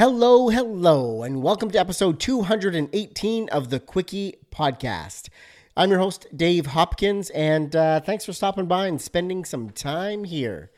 Hello, 0.00 0.48
hello, 0.48 1.22
and 1.22 1.42
welcome 1.42 1.70
to 1.72 1.78
episode 1.78 2.18
218 2.20 3.50
of 3.50 3.68
the 3.68 3.78
Quickie 3.78 4.36
Podcast. 4.50 5.28
I'm 5.76 5.90
your 5.90 5.98
host, 5.98 6.26
Dave 6.34 6.68
Hopkins, 6.68 7.28
and 7.28 7.76
uh, 7.76 8.00
thanks 8.00 8.24
for 8.24 8.32
stopping 8.32 8.64
by 8.64 8.86
and 8.86 8.98
spending 8.98 9.44
some 9.44 9.68
time 9.68 10.24
here. 10.24 10.70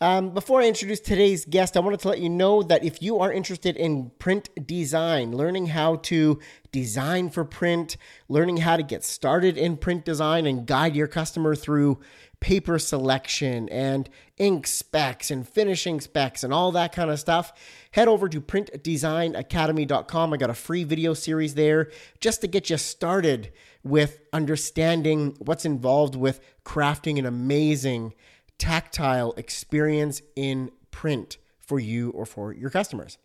Um, 0.00 0.30
before 0.30 0.62
I 0.62 0.68
introduce 0.68 1.00
today's 1.00 1.44
guest, 1.44 1.76
I 1.76 1.80
wanted 1.80 2.00
to 2.00 2.08
let 2.08 2.20
you 2.20 2.30
know 2.30 2.62
that 2.62 2.82
if 2.82 3.02
you 3.02 3.18
are 3.18 3.30
interested 3.30 3.76
in 3.76 4.10
print 4.18 4.48
design, 4.66 5.36
learning 5.36 5.66
how 5.66 5.96
to 5.96 6.40
design 6.72 7.28
for 7.28 7.44
print, 7.44 7.98
learning 8.30 8.56
how 8.56 8.78
to 8.78 8.82
get 8.82 9.04
started 9.04 9.58
in 9.58 9.76
print 9.76 10.06
design 10.06 10.46
and 10.46 10.66
guide 10.66 10.96
your 10.96 11.08
customer 11.08 11.54
through 11.54 12.00
paper 12.42 12.76
selection 12.76 13.68
and 13.68 14.10
ink 14.36 14.66
specs 14.66 15.30
and 15.30 15.48
finishing 15.48 16.00
specs 16.00 16.42
and 16.42 16.52
all 16.52 16.72
that 16.72 16.92
kind 16.92 17.08
of 17.08 17.20
stuff, 17.20 17.52
head 17.92 18.08
over 18.08 18.28
to 18.28 18.40
printdesignacademy.com. 18.40 20.32
I 20.32 20.36
got 20.36 20.50
a 20.50 20.54
free 20.54 20.82
video 20.82 21.14
series 21.14 21.54
there 21.54 21.92
just 22.20 22.40
to 22.40 22.48
get 22.48 22.68
you 22.68 22.76
started 22.78 23.52
with 23.84 24.20
understanding 24.32 25.36
what's 25.38 25.64
involved 25.64 26.16
with 26.16 26.40
crafting 26.64 27.16
an 27.16 27.26
amazing 27.26 28.12
tactile 28.58 29.32
experience 29.36 30.20
in 30.34 30.72
print 30.90 31.38
for 31.60 31.78
you 31.78 32.10
or 32.10 32.26
for 32.26 32.52
your 32.52 32.70
customers. 32.70 33.18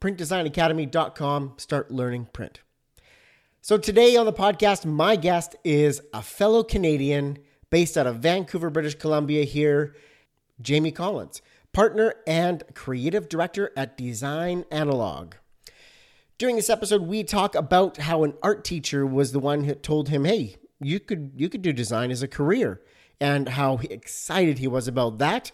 PrintDesignAcademy.com. 0.00 1.54
Start 1.56 1.90
learning 1.90 2.28
print. 2.32 2.60
So, 3.62 3.76
today 3.76 4.16
on 4.16 4.26
the 4.26 4.32
podcast, 4.32 4.86
my 4.86 5.16
guest 5.16 5.56
is 5.64 6.00
a 6.14 6.22
fellow 6.22 6.62
Canadian 6.62 7.36
based 7.70 7.96
out 7.96 8.06
of 8.06 8.18
Vancouver, 8.18 8.70
British 8.70 8.96
Columbia, 8.96 9.44
here, 9.44 9.94
Jamie 10.60 10.92
Collins, 10.92 11.40
partner 11.72 12.14
and 12.26 12.62
creative 12.74 13.28
director 13.28 13.72
at 13.76 13.96
Design 13.96 14.64
Analog. 14.70 15.34
During 16.36 16.56
this 16.56 16.70
episode, 16.70 17.02
we 17.02 17.22
talk 17.24 17.54
about 17.54 17.98
how 17.98 18.24
an 18.24 18.34
art 18.42 18.64
teacher 18.64 19.06
was 19.06 19.32
the 19.32 19.38
one 19.38 19.64
who 19.64 19.74
told 19.74 20.08
him, 20.08 20.24
"Hey, 20.24 20.56
you 20.80 21.00
could 21.00 21.32
you 21.36 21.48
could 21.48 21.62
do 21.62 21.72
design 21.72 22.10
as 22.10 22.22
a 22.22 22.28
career." 22.28 22.80
and 23.20 23.50
how 23.50 23.78
excited 23.90 24.58
he 24.58 24.66
was 24.66 24.88
about 24.88 25.18
that. 25.18 25.52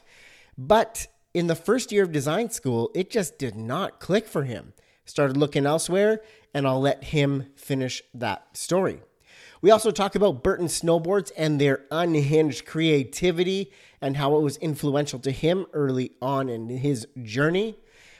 But 0.56 1.08
in 1.34 1.48
the 1.48 1.54
first 1.54 1.92
year 1.92 2.04
of 2.04 2.12
design 2.12 2.50
school, 2.50 2.90
it 2.94 3.10
just 3.10 3.38
did 3.38 3.56
not 3.56 4.00
click 4.00 4.26
for 4.26 4.44
him. 4.44 4.72
Started 5.04 5.36
looking 5.36 5.66
elsewhere, 5.66 6.20
and 6.54 6.66
I'll 6.66 6.80
let 6.80 7.04
him 7.04 7.46
finish 7.56 8.02
that 8.14 8.56
story. 8.56 9.02
We 9.60 9.70
also 9.70 9.90
talk 9.90 10.14
about 10.14 10.42
Burton 10.42 10.66
snowboards 10.66 11.32
and 11.36 11.60
their 11.60 11.84
unhinged 11.90 12.66
creativity 12.66 13.72
and 14.00 14.16
how 14.16 14.36
it 14.36 14.42
was 14.42 14.56
influential 14.58 15.18
to 15.20 15.30
him 15.30 15.66
early 15.72 16.12
on 16.20 16.48
in 16.48 16.68
his 16.68 17.06
journey. 17.22 17.76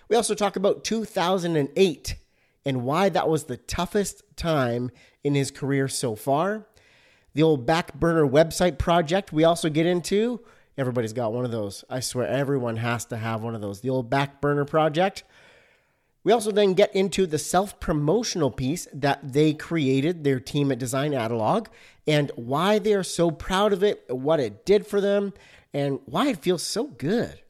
We 0.09 0.17
also 0.17 0.35
talk 0.35 0.57
about 0.57 0.85
2008 0.85 2.17
and 2.65 2.85
why 2.85 3.09
that 3.09 3.29
was 3.29 3.45
the 3.45 3.57
toughest 3.57 4.23
time 4.37 4.91
in 5.23 5.35
his 5.35 5.51
career 5.51 5.89
so 5.89 6.15
far 6.15 6.67
the 7.37 7.43
old 7.43 7.67
back 7.67 7.93
burner 7.93 8.27
website 8.27 8.79
project 8.79 9.31
we 9.31 9.45
also 9.45 9.69
get 9.69 9.85
into. 9.85 10.41
Everybody's 10.79 11.13
got 11.13 11.35
one 11.35 11.45
of 11.45 11.51
those. 11.51 11.85
I 11.89 12.01
swear 12.01 12.27
everyone 12.27 12.77
has 12.77 13.05
to 13.07 13.17
have 13.19 13.43
one 13.43 13.55
of 13.55 13.61
those. 13.61 13.83
The 13.83 13.91
old 13.91 14.09
back 14.09 14.41
burner 14.41 14.65
project. 14.65 15.23
We 16.27 16.33
also 16.33 16.51
then 16.51 16.75
get 16.75 16.93
into 16.93 17.25
the 17.25 17.39
self 17.39 17.79
promotional 17.79 18.51
piece 18.51 18.89
that 18.93 19.33
they 19.33 19.55
created, 19.55 20.25
their 20.25 20.41
team 20.41 20.73
at 20.73 20.81
Design 20.81 21.15
Analog, 21.15 21.69
and 22.05 22.33
why 22.35 22.81
they 22.81 22.95
are 22.95 23.05
so 23.05 23.31
proud 23.31 23.73
of 23.73 23.85
it, 23.85 24.05
what 24.09 24.41
it 24.41 24.67
did 24.67 24.89
for 24.89 25.01
them, 25.01 25.35
and 25.73 26.01
why 26.05 26.27
it 26.27 26.39
feels 26.39 26.65
so 26.65 26.89
good. 26.89 27.43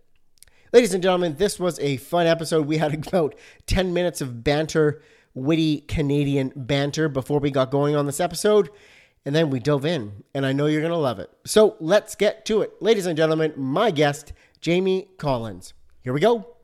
Ladies 0.74 0.92
and 0.92 1.02
gentlemen, 1.02 1.36
this 1.36 1.58
was 1.58 1.78
a 1.78 1.96
fun 1.96 2.26
episode. 2.26 2.66
We 2.66 2.76
had 2.76 2.92
about 3.06 3.34
10 3.66 3.94
minutes 3.94 4.20
of 4.20 4.44
banter, 4.44 5.00
witty 5.32 5.80
Canadian 5.80 6.52
banter 6.54 7.08
before 7.08 7.40
we 7.40 7.50
got 7.50 7.70
going 7.70 7.96
on 7.96 8.04
this 8.04 8.20
episode 8.20 8.68
and 9.24 9.34
then 9.34 9.48
we 9.48 9.58
dove 9.58 9.86
in, 9.86 10.22
and 10.34 10.44
I 10.46 10.52
know 10.52 10.66
you're 10.66 10.82
going 10.82 10.92
to 10.92 10.98
love 10.98 11.18
it. 11.18 11.30
So 11.46 11.76
let's 11.80 12.14
get 12.14 12.44
to 12.44 12.60
it. 12.60 12.80
Ladies 12.80 13.06
and 13.06 13.16
gentlemen, 13.16 13.54
my 13.56 13.90
guest, 13.90 14.34
Jamie 14.60 15.08
Collins. 15.16 15.72
Here 16.02 16.12
we 16.12 16.20
go. 16.20 16.55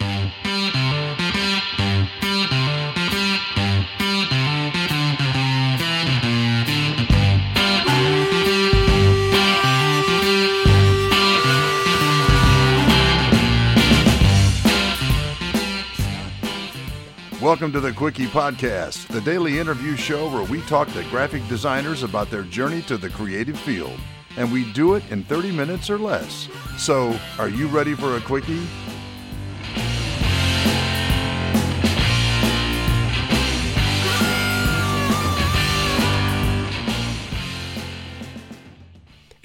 Welcome 17.43 17.73
to 17.73 17.81
the 17.81 17.93
Quickie 17.93 18.29
Podcast, 18.29 19.09
the 19.09 19.21
daily 19.21 19.59
interview 19.59 19.97
show 19.97 20.31
where 20.31 20.45
we 20.45 20.61
talk 20.61 20.87
to 20.93 21.03
graphic 21.11 21.45
designers 21.49 22.05
about 22.05 22.31
their 22.31 22.45
journey 22.45 22.83
to 22.83 22.97
the 22.97 23.11
creative 23.11 23.59
field. 23.59 23.99
And 24.37 24.53
we 24.53 24.71
do 24.75 24.95
it 24.95 25.03
in 25.11 25.25
30 25.25 25.51
minutes 25.51 25.91
or 25.91 25.99
less. 25.99 26.49
So, 26.79 27.19
are 27.41 27.49
you 27.49 27.67
ready 27.67 27.97
for 27.97 28.17
a 28.17 28.21
Quickie? 28.21 28.65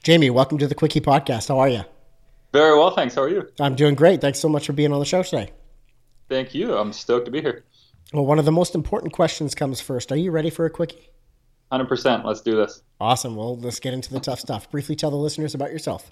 Jamie, 0.04 0.30
welcome 0.30 0.60
to 0.60 0.68
the 0.68 0.76
Quickie 0.76 1.02
Podcast. 1.02 1.48
How 1.48 1.58
are 1.58 1.70
you? 1.70 1.82
Very 2.54 2.78
well, 2.78 2.92
thanks. 2.92 3.16
How 3.16 3.24
are 3.24 3.30
you? 3.30 3.50
I'm 3.60 3.74
doing 3.74 3.96
great. 3.96 4.22
Thanks 4.22 4.40
so 4.40 4.50
much 4.50 4.68
for 4.68 4.74
being 4.74 4.94
on 4.94 5.00
the 5.00 5.06
show 5.06 5.24
today. 5.24 5.52
Thank 6.30 6.54
you. 6.54 6.78
I'm 6.78 6.94
stoked 6.94 7.26
to 7.26 7.32
be 7.32 7.42
here. 7.42 7.64
Well, 8.14 8.26
one 8.26 8.40
of 8.40 8.46
the 8.46 8.52
most 8.52 8.74
important 8.74 9.12
questions 9.14 9.54
comes 9.54 9.82
first. 9.82 10.12
Are 10.12 10.16
you 10.16 10.32
ready 10.32 10.50
for 10.50 10.66
a 10.66 10.70
quickie? 10.70 11.10
100%. 11.72 12.24
Let's 12.24 12.42
do 12.42 12.56
this. 12.56 12.82
Awesome. 13.02 13.36
Well, 13.36 13.58
let's 13.58 13.80
get 13.80 13.94
into 13.94 14.14
the 14.14 14.22
tough 14.22 14.40
stuff. 14.40 14.72
Briefly 14.72 14.96
tell 14.96 15.12
the 15.12 15.18
listeners 15.18 15.54
about 15.54 15.72
yourself. 15.72 16.12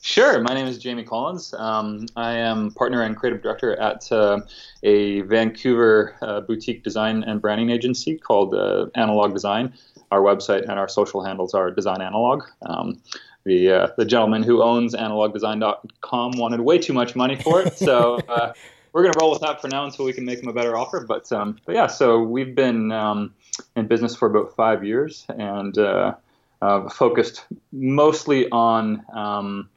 Sure. 0.00 0.40
My 0.40 0.52
name 0.52 0.66
is 0.66 0.78
Jamie 0.78 1.04
Collins. 1.04 1.54
Um, 1.54 2.06
I 2.16 2.32
am 2.32 2.72
partner 2.72 3.02
and 3.02 3.16
creative 3.16 3.40
director 3.40 3.78
at 3.78 4.10
uh, 4.10 4.40
a 4.82 5.20
Vancouver 5.20 6.16
uh, 6.22 6.40
boutique 6.40 6.82
design 6.82 7.22
and 7.22 7.40
branding 7.40 7.70
agency 7.70 8.18
called 8.18 8.52
uh, 8.52 8.86
Analog 8.96 9.32
Design. 9.32 9.72
Our 10.10 10.20
website 10.20 10.62
and 10.62 10.72
our 10.72 10.88
social 10.88 11.22
handles 11.22 11.54
are 11.54 11.70
Design 11.70 12.02
Analog. 12.02 12.42
Um, 12.62 13.00
the 13.44 13.70
uh, 13.70 13.88
the 13.96 14.04
gentleman 14.04 14.42
who 14.42 14.62
owns 14.62 14.94
analogdesign.com 14.94 16.32
wanted 16.32 16.60
way 16.60 16.78
too 16.78 16.92
much 16.92 17.16
money 17.16 17.36
for 17.36 17.62
it, 17.62 17.76
so 17.76 18.16
uh, 18.28 18.52
we're 18.92 19.02
going 19.02 19.12
to 19.12 19.18
roll 19.20 19.30
with 19.30 19.40
that 19.40 19.60
for 19.60 19.68
now 19.68 19.84
until 19.84 20.04
we 20.04 20.12
can 20.12 20.24
make 20.24 20.40
them 20.40 20.48
a 20.48 20.52
better 20.52 20.76
offer. 20.76 21.04
But 21.06 21.30
um, 21.32 21.58
but 21.64 21.74
yeah, 21.74 21.86
so 21.86 22.20
we've 22.20 22.54
been 22.54 22.92
um, 22.92 23.34
in 23.76 23.86
business 23.86 24.14
for 24.14 24.28
about 24.28 24.54
five 24.54 24.84
years 24.84 25.24
and 25.28 25.76
uh, 25.78 26.14
uh, 26.60 26.88
focused 26.88 27.44
mostly 27.72 28.48
on 28.50 29.04
um, 29.14 29.68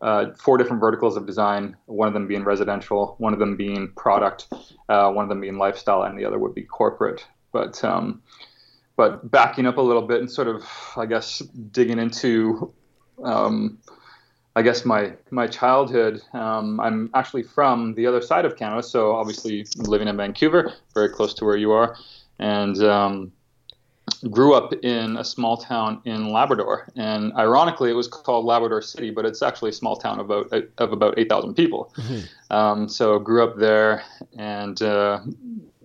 uh, 0.00 0.32
four 0.38 0.56
different 0.58 0.80
verticals 0.80 1.16
of 1.16 1.26
design. 1.26 1.76
One 1.86 2.08
of 2.08 2.14
them 2.14 2.26
being 2.26 2.44
residential, 2.44 3.16
one 3.18 3.32
of 3.32 3.38
them 3.38 3.56
being 3.56 3.92
product, 3.96 4.48
uh, 4.88 5.10
one 5.10 5.24
of 5.24 5.28
them 5.28 5.40
being 5.40 5.58
lifestyle, 5.58 6.02
and 6.02 6.18
the 6.18 6.24
other 6.24 6.38
would 6.38 6.54
be 6.54 6.62
corporate. 6.62 7.26
But 7.52 7.82
um, 7.84 8.22
but 8.96 9.28
backing 9.30 9.66
up 9.66 9.76
a 9.76 9.82
little 9.82 10.02
bit 10.02 10.20
and 10.20 10.30
sort 10.30 10.48
of, 10.48 10.64
I 10.96 11.06
guess, 11.06 11.40
digging 11.72 11.98
into 11.98 12.72
um, 13.22 13.78
I 14.56 14.62
guess 14.62 14.84
my 14.84 15.12
my 15.30 15.46
childhood. 15.46 16.22
Um, 16.32 16.78
I'm 16.80 17.10
actually 17.14 17.42
from 17.42 17.94
the 17.94 18.06
other 18.06 18.20
side 18.20 18.44
of 18.44 18.56
Canada, 18.56 18.82
so 18.82 19.12
obviously 19.12 19.66
living 19.76 20.08
in 20.08 20.16
Vancouver, 20.16 20.72
very 20.94 21.08
close 21.08 21.34
to 21.34 21.44
where 21.44 21.56
you 21.56 21.72
are, 21.72 21.96
and 22.38 22.80
um, 22.84 23.32
grew 24.30 24.54
up 24.54 24.72
in 24.84 25.16
a 25.16 25.24
small 25.24 25.56
town 25.56 26.00
in 26.04 26.32
Labrador. 26.32 26.88
And 26.94 27.32
ironically, 27.34 27.90
it 27.90 27.94
was 27.94 28.06
called 28.06 28.44
Labrador 28.44 28.80
City, 28.80 29.10
but 29.10 29.24
it's 29.24 29.42
actually 29.42 29.70
a 29.70 29.74
small 29.74 29.96
town 29.96 30.20
of 30.20 30.30
about 30.30 30.52
of 30.78 30.92
about 30.92 31.18
eight 31.18 31.28
thousand 31.28 31.54
people. 31.54 31.92
Mm-hmm. 31.96 32.52
Um, 32.54 32.88
so 32.88 33.18
grew 33.18 33.42
up 33.42 33.56
there 33.56 34.04
and 34.38 34.80
uh, 34.82 35.20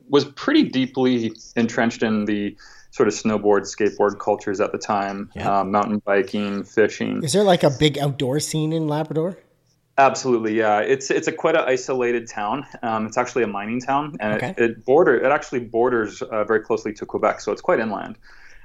was 0.09 0.25
pretty 0.25 0.63
deeply 0.63 1.33
entrenched 1.55 2.03
in 2.03 2.25
the 2.25 2.55
sort 2.99 3.07
of 3.07 3.13
snowboard, 3.13 3.61
skateboard 3.61 4.19
cultures 4.19 4.59
at 4.59 4.73
the 4.73 4.77
time, 4.77 5.29
yeah. 5.33 5.61
um, 5.61 5.71
mountain 5.71 5.99
biking, 5.99 6.65
fishing. 6.65 7.23
Is 7.23 7.31
there 7.31 7.45
like 7.45 7.63
a 7.63 7.69
big 7.69 7.97
outdoor 7.97 8.41
scene 8.41 8.73
in 8.73 8.89
Labrador? 8.89 9.37
Absolutely, 9.97 10.53
yeah. 10.53 10.79
It's 10.79 11.09
it's 11.09 11.29
a 11.29 11.31
quite 11.31 11.55
an 11.55 11.63
isolated 11.65 12.27
town. 12.27 12.65
Um, 12.83 13.05
it's 13.05 13.17
actually 13.17 13.43
a 13.43 13.47
mining 13.47 13.79
town, 13.79 14.17
and 14.19 14.33
okay. 14.33 14.49
it, 14.49 14.59
it 14.59 14.85
border 14.85 15.15
it 15.15 15.31
actually 15.31 15.61
borders 15.61 16.21
uh, 16.21 16.43
very 16.43 16.59
closely 16.59 16.91
to 16.93 17.05
Quebec, 17.05 17.39
so 17.39 17.53
it's 17.53 17.61
quite 17.61 17.79
inland. 17.79 18.17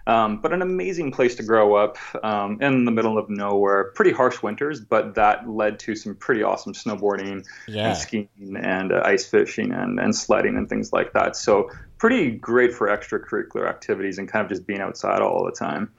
Um, 0.07 0.39
but 0.43 0.53
an 0.53 0.61
amazing 0.61 1.13
place 1.13 1.35
to 1.37 1.43
grow 1.43 1.75
up 1.75 1.97
um, 2.23 2.61
in 2.61 2.85
the 2.85 2.91
middle 2.91 3.17
of 3.17 3.31
nowhere. 3.31 3.85
Pretty 3.95 4.13
harsh 4.13 4.43
winters, 4.43 4.81
but 4.81 5.15
that 5.15 5.49
led 5.49 5.79
to 5.81 5.97
some 5.97 6.15
pretty 6.15 6.43
awesome 6.43 6.75
snowboarding 6.75 7.47
yeah. 7.67 7.89
and 7.89 7.97
skiing 7.97 8.57
and 8.59 8.93
uh, 8.93 9.03
ice 9.05 9.27
fishing 9.27 9.73
and, 9.73 9.99
and 9.99 10.15
sledding 10.15 10.57
and 10.57 10.69
things 10.69 10.93
like 10.93 11.15
that. 11.15 11.37
So 11.37 11.71
pretty 11.97 12.33
great 12.33 12.75
for 12.75 12.89
extracurricular 12.89 13.67
activities 13.67 14.19
and 14.19 14.29
kind 14.29 14.45
of 14.45 14.51
just 14.51 14.67
being 14.67 14.81
outside 14.81 15.23
all 15.23 15.45
the 15.45 15.53
time. 15.53 15.91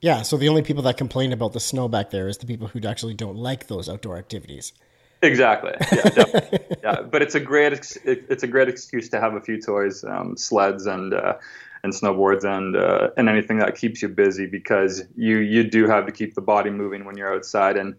Yeah, 0.00 0.22
so 0.22 0.36
the 0.36 0.48
only 0.48 0.62
people 0.62 0.82
that 0.84 0.96
complain 0.96 1.32
about 1.32 1.54
the 1.54 1.60
snow 1.60 1.88
back 1.88 2.10
there 2.10 2.28
is 2.28 2.38
the 2.38 2.46
people 2.46 2.68
who 2.68 2.86
actually 2.86 3.14
don't 3.14 3.36
like 3.36 3.66
those 3.66 3.88
outdoor 3.88 4.16
activities. 4.16 4.72
Exactly. 5.22 5.72
Yeah, 5.90 6.58
yeah. 6.82 7.02
But 7.02 7.22
it's 7.22 7.34
a 7.34 7.40
great 7.40 7.72
it's 8.04 8.42
a 8.42 8.46
great 8.46 8.68
excuse 8.68 9.08
to 9.08 9.20
have 9.20 9.34
a 9.34 9.40
few 9.40 9.60
toys, 9.60 10.04
um, 10.04 10.36
sleds 10.36 10.86
and 10.86 11.12
uh, 11.12 11.34
and 11.82 11.92
snowboards 11.92 12.44
and 12.44 12.76
uh, 12.76 13.10
and 13.16 13.28
anything 13.28 13.58
that 13.58 13.76
keeps 13.76 14.02
you 14.02 14.08
busy 14.08 14.46
because 14.46 15.02
you 15.16 15.38
you 15.38 15.64
do 15.64 15.86
have 15.86 16.06
to 16.06 16.12
keep 16.12 16.34
the 16.34 16.40
body 16.40 16.70
moving 16.70 17.04
when 17.04 17.16
you're 17.16 17.34
outside. 17.34 17.76
And 17.76 17.96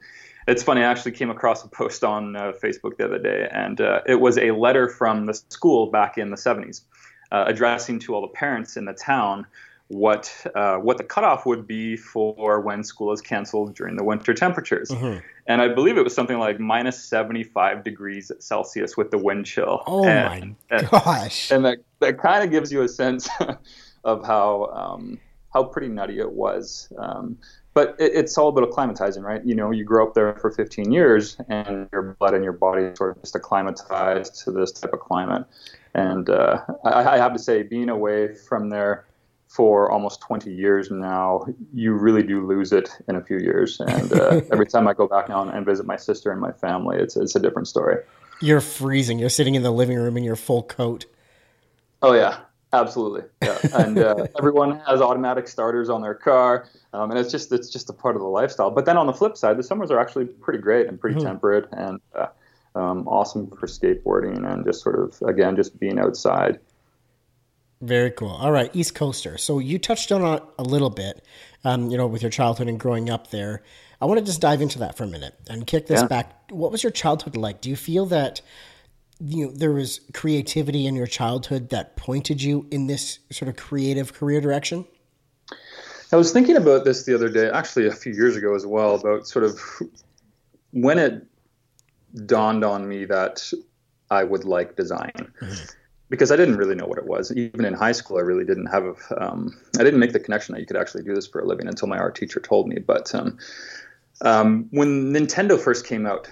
it's 0.48 0.64
funny. 0.64 0.82
I 0.82 0.92
actually 0.92 1.12
came 1.12 1.30
across 1.30 1.64
a 1.64 1.68
post 1.68 2.04
on 2.04 2.36
uh, 2.36 2.54
Facebook 2.64 2.98
the 2.98 3.06
other 3.06 3.20
day, 3.20 3.48
and 3.52 3.80
uh, 3.80 4.02
it 4.06 4.20
was 4.20 4.38
a 4.38 4.52
letter 4.52 4.90
from 4.90 5.26
the 5.26 5.34
school 5.50 5.92
back 5.92 6.18
in 6.18 6.32
the 6.32 6.38
70s, 6.38 6.82
uh, 7.32 7.46
addressing 7.48 8.00
to 8.00 8.16
all 8.16 8.22
the 8.22 8.28
parents 8.28 8.76
in 8.76 8.86
the 8.86 8.94
town 8.94 9.46
what 9.90 10.32
uh, 10.54 10.78
what 10.78 10.98
the 10.98 11.04
cutoff 11.04 11.48
would 11.48 11.68
be 11.68 11.98
for 11.98 12.62
when 12.62 12.84
school 12.84 13.12
is 13.12 13.22
canceled 13.22 13.76
during 13.76 13.98
the 13.98 14.04
winter 14.04 14.36
temperatures. 14.36 14.90
Mm-hmm. 14.90 15.20
And 15.48 15.62
I 15.64 15.68
believe 15.68 15.98
it 15.98 16.04
was 16.04 16.14
something 16.14 16.38
like 16.38 16.60
minus 16.60 17.04
75 17.04 17.84
degrees 17.84 18.32
Celsius 18.40 18.96
with 18.96 19.10
the 19.10 19.18
wind 19.18 19.48
chill. 19.48 19.82
Oh 19.88 20.06
and, 20.06 20.56
my 20.70 20.84
gosh! 20.92 21.52
And, 21.52 21.66
and 21.66 21.66
that 21.66 21.84
that 22.00 22.20
kind 22.20 22.44
of 22.44 22.52
gives 22.52 22.72
you 22.72 22.84
a 22.84 22.88
sense 22.88 23.28
of 24.04 24.24
how 24.24 24.66
um, 24.68 25.20
how 25.52 25.64
pretty 25.64 25.88
nutty 25.88 26.20
it 26.20 26.32
was. 26.32 26.94
Um, 27.00 27.40
but 27.74 27.96
it, 27.98 28.12
it's 28.14 28.38
all 28.38 28.50
about 28.50 28.70
acclimatizing, 28.70 29.24
right? 29.24 29.44
You 29.44 29.56
know, 29.56 29.72
you 29.72 29.84
grow 29.84 30.06
up 30.08 30.14
there 30.14 30.36
for 30.36 30.52
15 30.52 30.92
years, 30.92 31.36
and 31.50 31.90
your 31.92 32.16
blood 32.20 32.36
and 32.36 32.44
your 32.44 32.54
body 32.54 32.92
sort 32.96 33.18
of 33.18 33.24
just 33.24 33.36
acclimatized 33.36 34.44
to 34.44 34.52
this 34.52 34.72
type 34.72 34.94
of 34.94 35.00
climate. 35.00 35.46
And 35.96 36.30
uh, 36.30 36.62
I, 36.86 37.16
I 37.16 37.18
have 37.18 37.34
to 37.34 37.40
say, 37.40 37.64
being 37.64 37.90
away 37.90 38.36
from 38.36 38.70
there 38.70 39.06
for 39.50 39.92
almost 39.92 40.22
20 40.22 40.54
years 40.54 40.92
now, 40.92 41.44
you 41.74 41.94
really 41.94 42.22
do 42.22 42.46
lose 42.46 42.72
it 42.72 42.90
in 43.08 43.16
a 43.16 43.22
few 43.22 43.40
years. 43.40 43.80
And 43.80 44.14
uh, 44.14 44.42
every 44.52 44.68
time 44.68 44.88
I 44.88 44.94
go 44.94 45.08
back 45.08 45.28
now 45.28 45.50
and 45.50 45.66
visit 45.66 45.88
my 45.88 45.98
sister 45.98 46.32
and 46.32 46.40
my 46.40 46.52
family, 46.52 46.98
it's 47.00 47.18
it's 47.18 47.36
a 47.36 47.40
different 47.40 47.68
story. 47.68 47.98
You're 48.42 48.62
freezing. 48.62 49.18
You're 49.18 49.30
sitting 49.30 49.56
in 49.56 49.64
the 49.64 49.72
living 49.72 49.98
room 49.98 50.16
in 50.16 50.24
your 50.24 50.36
full 50.36 50.64
coat. 50.64 51.08
Oh 52.04 52.14
yeah, 52.14 52.42
absolutely. 52.72 53.24
Yeah, 53.42 53.58
and 53.74 53.98
uh, 53.98 54.28
everyone 54.38 54.80
has 54.88 55.02
automatic 55.02 55.48
starters 55.48 55.90
on 55.90 56.04
their 56.04 56.14
car, 56.14 56.68
um, 56.94 57.10
and 57.10 57.20
it's 57.20 57.32
just 57.32 57.52
it's 57.52 57.70
just 57.70 57.90
a 57.90 57.94
part 57.94 58.16
of 58.16 58.22
the 58.22 58.28
lifestyle. 58.28 58.70
But 58.70 58.86
then 58.86 58.98
on 58.98 59.08
the 59.08 59.14
flip 59.14 59.36
side, 59.36 59.58
the 59.58 59.64
summers 59.64 59.90
are 59.90 60.00
actually 60.00 60.26
pretty 60.26 60.60
great 60.60 60.88
and 60.88 61.02
pretty 61.02 61.18
mm-hmm. 61.18 61.26
temperate 61.26 61.68
and 61.72 62.00
uh, 62.14 62.28
um, 62.76 63.08
awesome 63.08 63.50
for 63.50 63.66
skateboarding 63.66 64.50
and 64.50 64.64
just 64.64 64.84
sort 64.84 65.00
of 65.00 65.20
again 65.28 65.56
just 65.56 65.80
being 65.80 65.98
outside. 65.98 66.60
Very 67.82 68.12
cool. 68.12 68.30
All 68.30 68.52
right, 68.52 68.70
East 68.74 68.94
Coaster. 68.94 69.38
So 69.38 69.60
you 69.60 69.80
touched 69.80 70.12
on 70.12 70.22
it 70.22 70.44
a 70.58 70.64
little 70.64 70.90
bit, 70.90 71.24
um, 71.64 71.90
you 71.90 71.98
know, 71.98 72.08
with 72.08 72.22
your 72.22 72.32
childhood 72.32 72.68
and 72.68 72.80
growing 72.80 73.10
up 73.10 73.30
there. 73.32 73.64
I 74.02 74.06
want 74.06 74.20
to 74.20 74.26
just 74.26 74.42
dive 74.42 74.62
into 74.62 74.80
that 74.80 74.98
for 74.98 75.06
a 75.06 75.08
minute 75.08 75.36
and 75.50 75.66
kick 75.66 75.88
this 75.88 76.02
yeah. 76.02 76.08
back. 76.08 76.52
What 76.52 76.72
was 76.72 76.84
your 76.84 76.92
childhood 76.92 77.38
like? 77.38 77.62
Do 77.62 77.70
you 77.70 77.76
feel 77.76 78.06
that 78.08 78.42
you 79.22 79.46
know 79.46 79.52
there 79.52 79.72
was 79.72 80.02
creativity 80.14 80.88
in 80.88 80.96
your 80.96 81.08
childhood 81.08 81.70
that 81.70 81.96
pointed 81.96 82.42
you 82.42 82.66
in 82.72 82.88
this 82.88 83.20
sort 83.32 83.48
of 83.48 83.56
creative 83.56 84.14
career 84.14 84.42
direction? 84.42 84.86
I 86.12 86.16
was 86.16 86.34
thinking 86.34 86.58
about 86.58 86.86
this 86.86 87.04
the 87.04 87.14
other 87.14 87.30
day, 87.30 87.50
actually 87.50 87.88
a 87.88 87.92
few 87.92 88.14
years 88.14 88.36
ago 88.36 88.56
as 88.56 88.66
well, 88.66 88.96
about 88.96 89.28
sort 89.28 89.46
of 89.46 89.60
when 90.72 90.98
it 90.98 91.26
dawned 92.26 92.66
on 92.66 92.88
me 92.90 93.06
that 93.06 93.54
I 94.10 94.24
would 94.24 94.44
like 94.44 94.76
design. 94.76 95.14
Mm-hmm 95.16 95.76
because 96.10 96.32
I 96.32 96.36
didn't 96.36 96.58
really 96.58 96.76
know 96.76 96.86
what 96.86 96.98
it 96.98 97.06
was. 97.06 97.32
Even 97.36 97.66
in 97.66 97.74
high 97.74 97.92
school, 97.92 98.18
I 98.18 98.22
really 98.22 98.46
didn't 98.46 98.68
have. 98.68 98.98
Um, 99.18 99.56
I 99.80 99.84
didn't 99.84 100.00
make 100.00 100.14
the 100.14 100.20
connection 100.20 100.54
that 100.54 100.62
you 100.62 100.68
could 100.68 100.78
actually 100.78 101.04
do 101.04 101.14
this 101.14 101.28
for 101.28 101.40
a 101.40 101.46
living 101.46 101.68
until 101.68 101.88
my 101.88 101.98
art 101.98 102.16
teacher 102.16 102.40
told 102.40 102.68
me. 102.68 102.80
But 102.80 103.14
um, 103.14 103.38
um, 104.22 104.68
when 104.72 105.14
Nintendo 105.14 105.60
first 105.60 105.86
came 105.86 106.06
out, 106.06 106.30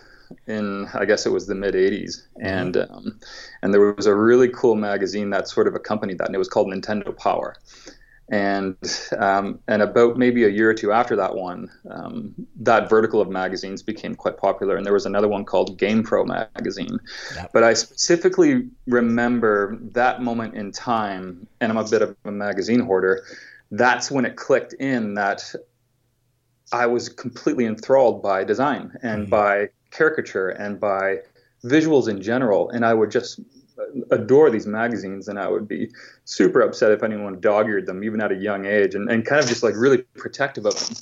in 0.47 0.88
I 0.94 1.06
guess 1.06 1.25
it 1.25 1.31
was 1.31 1.47
the 1.47 1.56
mid 1.56 1.75
'80s, 1.75 2.24
and 2.41 2.77
um, 2.77 3.19
and 3.62 3.74
there 3.74 3.94
was 3.94 4.07
a 4.07 4.15
really 4.15 4.50
cool 4.50 4.75
magazine 4.75 5.29
that 5.29 5.47
sort 5.47 5.68
of 5.68 5.75
accompanied 5.75 6.18
that, 6.18 6.27
and 6.27 6.35
it 6.35 6.39
was 6.39 6.50
called 6.50 6.68
Nintendo 6.68 7.15
Power 7.15 7.56
and 8.29 8.75
um, 9.18 9.59
and 9.68 9.81
about 9.81 10.18
maybe 10.18 10.44
a 10.44 10.50
year 10.50 10.69
or 10.69 10.74
two 10.74 10.91
after 10.91 11.15
that 11.15 11.35
one, 11.35 11.71
um, 11.89 12.35
that 12.57 12.89
vertical 12.89 13.21
of 13.21 13.29
magazines 13.29 13.81
became 13.81 14.15
quite 14.15 14.38
popular, 14.38 14.75
and 14.75 14.85
there 14.85 14.94
was 14.94 15.06
another 15.06 15.27
one 15.27 15.45
called 15.45 15.77
Game 15.77 16.03
Pro 16.03 16.25
magazine. 16.25 17.00
Yep. 17.35 17.51
But 17.53 17.63
I 17.63 17.74
specifically 17.74 18.69
remember 18.85 19.77
that 19.94 20.21
moment 20.21 20.56
in 20.56 20.71
time, 20.71 21.47
and 21.62 21.71
I'm 21.71 21.77
a 21.77 21.88
bit 21.88 22.01
of 22.01 22.18
a 22.25 22.31
magazine 22.31 22.81
hoarder. 22.81 23.24
That's 23.71 24.12
when 24.12 24.25
it 24.25 24.35
clicked 24.35 24.73
in 24.73 25.13
that 25.15 25.56
I 26.71 26.85
was 26.88 27.07
completely 27.09 27.65
enthralled 27.65 28.21
by 28.21 28.44
design 28.44 28.97
and 29.01 29.23
mm-hmm. 29.23 29.30
by 29.30 29.69
caricature 29.91 30.50
and 30.50 30.80
by 30.80 31.19
visuals 31.63 32.09
in 32.09 32.21
general, 32.21 32.69
and 32.69 32.85
I 32.85 32.94
would 32.94 33.09
just 33.09 33.39
adore 34.12 34.50
these 34.50 34.68
magazines 34.68 35.27
and 35.27 35.39
I 35.39 35.47
would 35.47 35.68
be 35.68 35.91
super 36.25 36.62
upset 36.62 36.91
if 36.91 37.03
anyone 37.03 37.39
dog-eared 37.39 37.85
them 37.85 38.03
even 38.03 38.21
at 38.21 38.31
a 38.31 38.35
young 38.35 38.65
age 38.65 38.95
and, 38.95 39.09
and 39.09 39.25
kind 39.25 39.41
of 39.41 39.47
just 39.47 39.63
like 39.63 39.75
really 39.75 40.03
protective 40.15 40.65
of 40.65 40.75
them. 40.79 40.95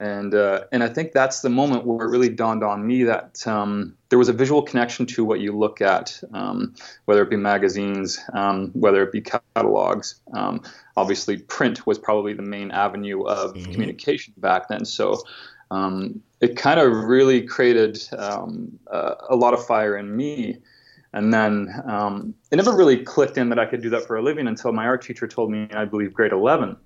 And 0.00 0.34
uh, 0.34 0.64
and 0.72 0.82
I 0.82 0.88
think 0.88 1.12
that's 1.12 1.42
the 1.42 1.48
moment 1.48 1.86
where 1.86 2.04
it 2.04 2.10
really 2.10 2.28
dawned 2.28 2.64
on 2.64 2.84
me 2.84 3.04
that 3.04 3.46
um, 3.46 3.94
there 4.08 4.18
was 4.18 4.28
a 4.28 4.32
visual 4.32 4.60
connection 4.60 5.06
to 5.06 5.24
what 5.24 5.38
you 5.38 5.56
look 5.56 5.80
at, 5.80 6.20
um, 6.34 6.74
whether 7.04 7.22
it 7.22 7.30
be 7.30 7.36
magazines, 7.36 8.18
um, 8.32 8.70
whether 8.72 9.04
it 9.04 9.12
be 9.12 9.20
catalogs. 9.20 10.16
Um, 10.34 10.62
obviously, 10.96 11.36
print 11.36 11.86
was 11.86 12.00
probably 12.00 12.32
the 12.32 12.42
main 12.42 12.72
avenue 12.72 13.22
of 13.22 13.54
mm-hmm. 13.54 13.70
communication 13.70 14.34
back 14.38 14.66
then. 14.66 14.84
So 14.84 15.22
um, 15.70 16.20
it 16.40 16.56
kind 16.56 16.80
of 16.80 16.92
really 16.92 17.42
created 17.42 18.02
um, 18.18 18.76
uh, 18.90 19.14
a 19.28 19.36
lot 19.36 19.54
of 19.54 19.64
fire 19.64 19.96
in 19.96 20.16
me 20.16 20.58
and 21.12 21.32
then 21.32 21.68
um, 21.86 22.34
it 22.50 22.56
never 22.56 22.74
really 22.74 23.02
clicked 23.02 23.36
in 23.36 23.50
that 23.50 23.58
I 23.58 23.66
could 23.66 23.82
do 23.82 23.90
that 23.90 24.06
for 24.06 24.16
a 24.16 24.22
living 24.22 24.46
until 24.46 24.72
my 24.72 24.86
art 24.86 25.02
teacher 25.02 25.28
told 25.28 25.50
me, 25.50 25.68
I 25.72 25.84
believe, 25.84 26.14
grade 26.14 26.32
11. 26.32 26.76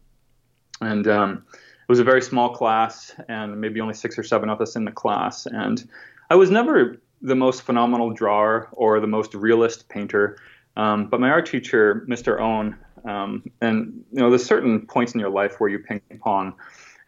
And 0.81 1.07
um, 1.07 1.45
it 1.53 1.89
was 1.89 2.01
a 2.01 2.05
very 2.05 2.21
small 2.21 2.51
class, 2.51 3.15
and 3.29 3.61
maybe 3.61 3.81
only 3.81 3.95
six 3.95 4.19
or 4.19 4.25
seven 4.25 4.51
of 4.51 4.61
us 4.61 4.75
in 4.75 4.85
the 4.85 4.91
class. 4.91 5.47
And 5.47 5.89
I 6.29 6.35
was 6.35 6.51
never 6.51 7.01
the 7.23 7.37
most 7.37 7.63
phenomenal 7.63 8.11
drawer 8.11 8.69
or 8.73 8.99
the 8.99 9.07
most 9.07 9.33
realist 9.33 9.89
painter. 9.89 10.39
Um, 10.77 11.09
but 11.09 11.21
my 11.21 11.31
art 11.31 11.47
teacher, 11.47 12.05
Mr. 12.09 12.41
Owen, 12.41 12.77
um, 13.05 13.45
and 13.61 14.05
you 14.13 14.21
know, 14.21 14.29
there's 14.29 14.45
certain 14.45 14.87
points 14.87 15.15
in 15.15 15.21
your 15.21 15.31
life 15.31 15.61
where 15.61 15.71
you 15.71 15.79
ping 15.79 16.01
pong, 16.21 16.53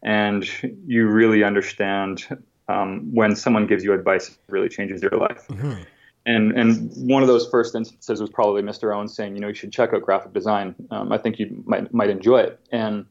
and 0.04 0.48
you 0.86 1.08
really 1.08 1.42
understand 1.42 2.24
um, 2.68 3.12
when 3.12 3.34
someone 3.34 3.66
gives 3.66 3.82
you 3.82 3.92
advice, 3.92 4.28
it 4.28 4.38
really 4.48 4.68
changes 4.68 5.02
your 5.02 5.10
life. 5.10 5.48
Mm-hmm 5.48 5.82
and 6.28 6.52
and 6.52 6.92
one 7.08 7.22
of 7.22 7.28
those 7.28 7.48
first 7.48 7.74
instances 7.74 8.20
was 8.20 8.28
probably 8.28 8.60
Mr. 8.60 8.94
Owens 8.94 9.14
saying, 9.16 9.34
you 9.34 9.40
know, 9.40 9.48
you 9.48 9.54
should 9.54 9.72
check 9.72 9.94
out 9.94 10.02
graphic 10.02 10.34
design. 10.34 10.74
Um, 10.90 11.10
I 11.10 11.16
think 11.16 11.38
you 11.38 11.62
might 11.64 11.92
might 11.92 12.10
enjoy 12.10 12.40
it. 12.40 12.60
And 12.70 13.06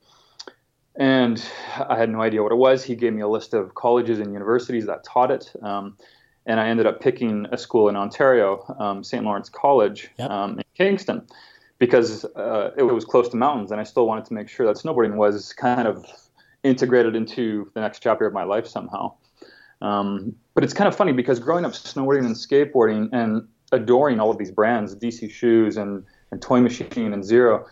and 0.95 1.43
I 1.89 1.97
had 1.97 2.09
no 2.09 2.21
idea 2.21 2.43
what 2.43 2.51
it 2.51 2.57
was. 2.57 2.83
He 2.83 2.95
gave 2.95 3.13
me 3.13 3.21
a 3.21 3.27
list 3.27 3.55
of 3.55 3.73
colleges 3.73 4.19
and 4.19 4.33
universities 4.33 4.85
that 4.85 5.03
taught 5.03 5.31
it. 5.31 5.51
Um, 5.63 5.97
and 6.45 6.59
I 6.59 6.69
ended 6.69 6.85
up 6.85 7.01
picking 7.01 7.47
a 7.51 7.57
school 7.57 7.89
in 7.89 7.95
Ontario, 7.95 8.63
um, 8.79 9.03
St. 9.03 9.23
Lawrence 9.23 9.49
College 9.49 10.09
yep. 10.17 10.29
Um, 10.29 10.59
in 10.59 10.63
Kingston, 10.75 11.27
because 11.79 12.23
uh, 12.23 12.71
it 12.77 12.83
was 12.83 13.03
close 13.03 13.27
to 13.29 13.35
mountains, 13.35 13.71
and 13.71 13.81
I 13.81 13.83
still 13.83 14.07
wanted 14.07 14.25
to 14.25 14.33
make 14.33 14.47
sure 14.47 14.65
that 14.67 14.77
snowboarding 14.77 15.15
was 15.15 15.53
kind 15.53 15.87
of 15.87 16.05
integrated 16.63 17.15
into 17.15 17.69
the 17.73 17.81
next 17.81 17.99
chapter 17.99 18.25
of 18.25 18.33
my 18.33 18.43
life 18.43 18.67
somehow. 18.67 19.13
Um, 19.81 20.35
but 20.57 20.63
it's 20.63 20.73
kind 20.73 20.87
of 20.87 20.95
funny 20.95 21.11
because 21.11 21.39
growing 21.39 21.65
up 21.65 21.73
snowboarding 21.73 22.25
and 22.25 22.35
skateboarding 22.35 23.09
and 23.13 23.47
adoring 23.71 24.19
all 24.19 24.31
of 24.31 24.39
these 24.39 24.49
brands, 24.49 24.95
DC 24.95 25.29
Shoes 25.29 25.77
and, 25.77 26.03
and 26.31 26.41
Toy 26.41 26.59
Machine 26.61 27.13
and 27.13 27.23
Zero, 27.23 27.67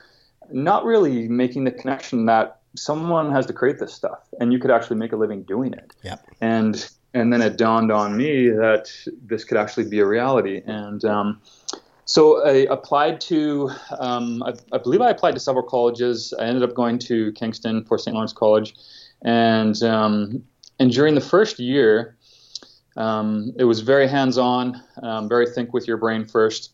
not 0.51 0.86
really 0.86 1.27
making 1.27 1.63
the 1.63 1.72
connection 1.72 2.27
that 2.27 2.60
someone 2.75 3.32
has 3.32 3.48
to 3.48 3.54
create 3.54 3.80
this 3.80 3.92
stuff 3.92 4.20
and 4.39 4.54
you 4.54 4.60
could 4.60 4.70
actually 4.70 4.98
make 4.98 5.13
a 5.13 5.15
living 5.15 5.42
doing 5.42 5.74
it. 5.74 5.96
Yep. 6.04 6.27
And 6.42 6.88
and 7.15 7.34
then 7.34 7.42
it 7.42 7.58
dawned 7.58 7.92
on 7.92 8.15
me 8.15 8.50
that 8.50 8.92
this 9.25 9.46
could 9.46 9.58
actually 9.58 9.89
be 9.89 9.98
a 9.98 10.06
reality. 10.06 10.62
And 10.68 11.04
um, 11.06 11.42
so 12.04 12.46
I 12.46 12.68
applied 12.70 13.20
to, 13.22 13.72
um, 13.98 14.44
I, 14.44 14.54
I, 14.72 14.77
believe 14.77 15.01
I 15.01 15.10
applied 15.10 15.32
to 15.32 15.39
several 15.39 15.65
colleges. 15.65 16.36
I 16.39 16.44
ended 16.44 16.62
up 16.62 16.75
going 16.75 17.00
to 17.00 17.32
Kingston 17.32 17.84
for 17.86 17.98
St. 17.98 18.13
Lawrence 18.13 18.34
College, 18.34 18.75
and 19.24 19.82
um, 19.82 20.44
and 20.80 20.92
during 20.92 21.15
the 21.15 21.22
first 21.22 21.58
year, 21.58 22.14
um, 22.96 23.54
it 23.58 23.66
was 23.66 23.82
very 23.82 24.08
hands-on, 24.08 24.82
um, 25.04 25.28
very 25.28 25.46
think 25.48 25.74
with 25.74 25.88
your 25.88 25.98
brain 25.98 26.25
first, 26.25 26.72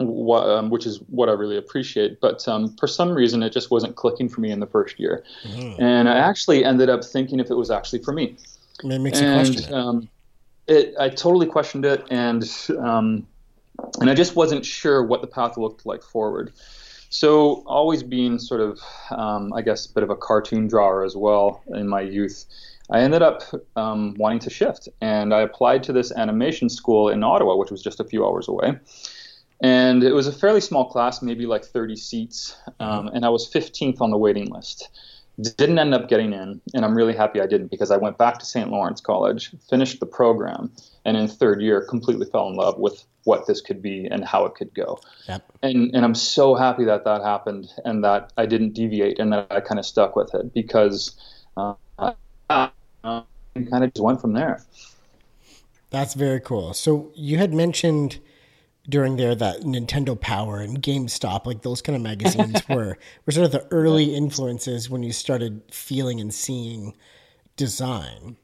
wh- 0.00 0.32
um, 0.32 0.70
which 0.70 0.86
is 0.86 0.98
what 1.08 1.28
I 1.28 1.32
really 1.32 1.56
appreciate. 1.56 2.20
But 2.20 2.46
um, 2.48 2.76
for 2.76 2.86
some 2.86 3.10
reason, 3.10 3.42
it 3.42 3.52
just 3.52 3.70
wasn't 3.70 3.96
clicking 3.96 4.28
for 4.28 4.40
me 4.40 4.50
in 4.50 4.60
the 4.60 4.66
first 4.66 4.98
year, 4.98 5.24
mm-hmm. 5.44 5.80
and 5.82 6.08
I 6.08 6.18
actually 6.18 6.64
ended 6.64 6.88
up 6.88 7.04
thinking 7.04 7.40
if 7.40 7.50
it 7.50 7.54
was 7.54 7.70
actually 7.70 8.02
for 8.02 8.12
me. 8.12 8.36
It 8.82 8.98
makes 9.00 9.20
and, 9.20 9.46
you 9.46 9.52
question 9.52 9.72
it. 9.72 9.76
Um, 9.76 10.08
it. 10.66 10.94
I 10.98 11.08
totally 11.08 11.46
questioned 11.46 11.84
it, 11.84 12.04
and 12.10 12.44
um, 12.78 13.26
and 14.00 14.10
I 14.10 14.14
just 14.14 14.36
wasn't 14.36 14.64
sure 14.64 15.04
what 15.04 15.20
the 15.20 15.26
path 15.28 15.56
looked 15.56 15.86
like 15.86 16.02
forward. 16.02 16.52
So 17.10 17.62
always 17.66 18.02
being 18.02 18.38
sort 18.38 18.60
of, 18.60 18.78
I 19.10 19.62
guess, 19.62 19.86
a 19.86 19.94
bit 19.94 20.02
of 20.02 20.10
a 20.10 20.16
cartoon 20.16 20.68
drawer 20.68 21.04
as 21.04 21.16
well 21.16 21.62
in 21.68 21.88
my 21.88 22.02
youth. 22.02 22.44
I 22.90 23.00
ended 23.00 23.22
up 23.22 23.42
um, 23.76 24.14
wanting 24.18 24.38
to 24.40 24.50
shift, 24.50 24.88
and 25.00 25.34
I 25.34 25.40
applied 25.40 25.82
to 25.84 25.92
this 25.92 26.10
animation 26.12 26.68
school 26.68 27.08
in 27.10 27.22
Ottawa, 27.22 27.56
which 27.56 27.70
was 27.70 27.82
just 27.82 28.00
a 28.00 28.04
few 28.04 28.24
hours 28.26 28.48
away. 28.48 28.78
And 29.60 30.04
it 30.04 30.12
was 30.12 30.26
a 30.26 30.32
fairly 30.32 30.60
small 30.60 30.88
class, 30.88 31.20
maybe 31.20 31.44
like 31.44 31.64
30 31.64 31.96
seats, 31.96 32.56
um, 32.80 33.08
and 33.08 33.24
I 33.24 33.28
was 33.28 33.50
15th 33.50 34.00
on 34.00 34.10
the 34.10 34.16
waiting 34.16 34.46
list. 34.46 34.88
Didn't 35.56 35.78
end 35.78 35.94
up 35.94 36.08
getting 36.08 36.32
in, 36.32 36.60
and 36.74 36.84
I'm 36.84 36.96
really 36.96 37.14
happy 37.14 37.40
I 37.40 37.46
didn't 37.46 37.70
because 37.70 37.90
I 37.90 37.96
went 37.96 38.18
back 38.18 38.38
to 38.38 38.46
St. 38.46 38.70
Lawrence 38.70 39.00
College, 39.00 39.52
finished 39.68 40.00
the 40.00 40.06
program, 40.06 40.72
and 41.04 41.16
in 41.16 41.28
third 41.28 41.60
year 41.60 41.86
completely 41.88 42.26
fell 42.26 42.48
in 42.48 42.54
love 42.54 42.78
with 42.78 43.04
what 43.24 43.46
this 43.46 43.60
could 43.60 43.80
be 43.80 44.06
and 44.06 44.24
how 44.24 44.46
it 44.46 44.54
could 44.54 44.74
go. 44.74 44.98
Yep. 45.28 45.52
And 45.62 45.94
and 45.94 46.04
I'm 46.04 46.14
so 46.14 46.56
happy 46.56 46.84
that 46.86 47.04
that 47.04 47.22
happened 47.22 47.68
and 47.84 48.02
that 48.02 48.32
I 48.36 48.46
didn't 48.46 48.72
deviate 48.72 49.20
and 49.20 49.32
that 49.32 49.46
I 49.50 49.60
kind 49.60 49.78
of 49.78 49.86
stuck 49.86 50.16
with 50.16 50.34
it 50.34 50.52
because 50.52 51.16
uh, 51.56 51.74
Um, 53.04 53.24
I, 53.56 53.60
I 53.60 53.62
kind 53.64 53.84
of 53.84 53.92
just 53.92 54.04
went 54.04 54.20
from 54.20 54.32
there. 54.32 54.64
That's 55.90 56.14
very 56.14 56.40
cool. 56.40 56.74
So 56.74 57.10
you 57.14 57.38
had 57.38 57.54
mentioned 57.54 58.18
during 58.88 59.16
there 59.16 59.34
that 59.34 59.60
Nintendo 59.60 60.18
Power 60.18 60.58
and 60.58 60.82
GameStop, 60.82 61.46
like 61.46 61.62
those 61.62 61.82
kind 61.82 61.96
of 61.96 62.02
magazines 62.02 62.62
were 62.68 62.98
were 63.26 63.32
sort 63.32 63.46
of 63.46 63.52
the 63.52 63.66
early 63.70 64.14
influences 64.14 64.88
when 64.88 65.02
you 65.02 65.12
started 65.12 65.62
feeling 65.70 66.20
and 66.20 66.32
seeing 66.32 66.96
design. 67.56 68.36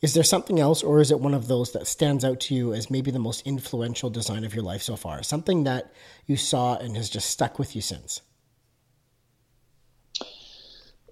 Is 0.00 0.14
there 0.14 0.24
something 0.24 0.58
else, 0.58 0.82
or 0.82 1.00
is 1.00 1.12
it 1.12 1.20
one 1.20 1.34
of 1.34 1.46
those 1.46 1.72
that 1.72 1.86
stands 1.86 2.24
out 2.24 2.40
to 2.40 2.54
you 2.54 2.72
as 2.72 2.90
maybe 2.90 3.12
the 3.12 3.20
most 3.20 3.46
influential 3.46 4.10
design 4.10 4.42
of 4.44 4.52
your 4.52 4.64
life 4.64 4.82
so 4.82 4.96
far? 4.96 5.22
Something 5.22 5.62
that 5.64 5.92
you 6.26 6.36
saw 6.36 6.76
and 6.76 6.96
has 6.96 7.08
just 7.08 7.30
stuck 7.30 7.58
with 7.58 7.76
you 7.76 7.82
since? 7.82 8.20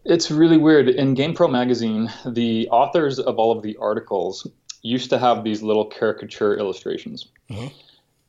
It's 0.04 0.30
really 0.30 0.56
weird. 0.56 0.88
In 0.88 1.14
GamePro 1.14 1.50
magazine, 1.50 2.10
the 2.24 2.68
authors 2.70 3.18
of 3.18 3.38
all 3.38 3.52
of 3.52 3.62
the 3.62 3.76
articles 3.76 4.46
used 4.82 5.10
to 5.10 5.18
have 5.18 5.44
these 5.44 5.62
little 5.62 5.84
caricature 5.84 6.58
illustrations. 6.58 7.28
Mm-hmm. 7.50 7.66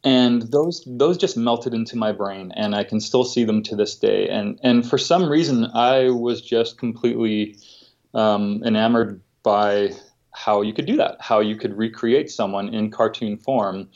And 0.04 0.42
those 0.42 0.84
those 0.86 1.18
just 1.18 1.38
melted 1.38 1.74
into 1.74 1.96
my 1.96 2.12
brain 2.12 2.52
and 2.56 2.76
I 2.76 2.84
can 2.84 3.00
still 3.00 3.24
see 3.24 3.44
them 3.44 3.62
to 3.64 3.76
this 3.76 3.96
day. 3.96 4.28
And 4.30 4.60
and 4.64 4.88
for 4.88 4.98
some 4.98 5.30
reason 5.30 5.66
I 5.74 6.10
was 6.10 6.42
just 6.42 6.80
completely 6.80 7.58
um, 8.14 8.64
enamored 8.66 9.22
by 9.44 9.92
how 10.32 10.62
you 10.62 10.74
could 10.74 10.88
do 10.88 10.98
that, 10.98 11.18
how 11.20 11.40
you 11.40 11.56
could 11.56 11.78
recreate 11.78 12.32
someone 12.32 12.74
in 12.74 12.90
cartoon 12.90 13.38
form 13.38 13.90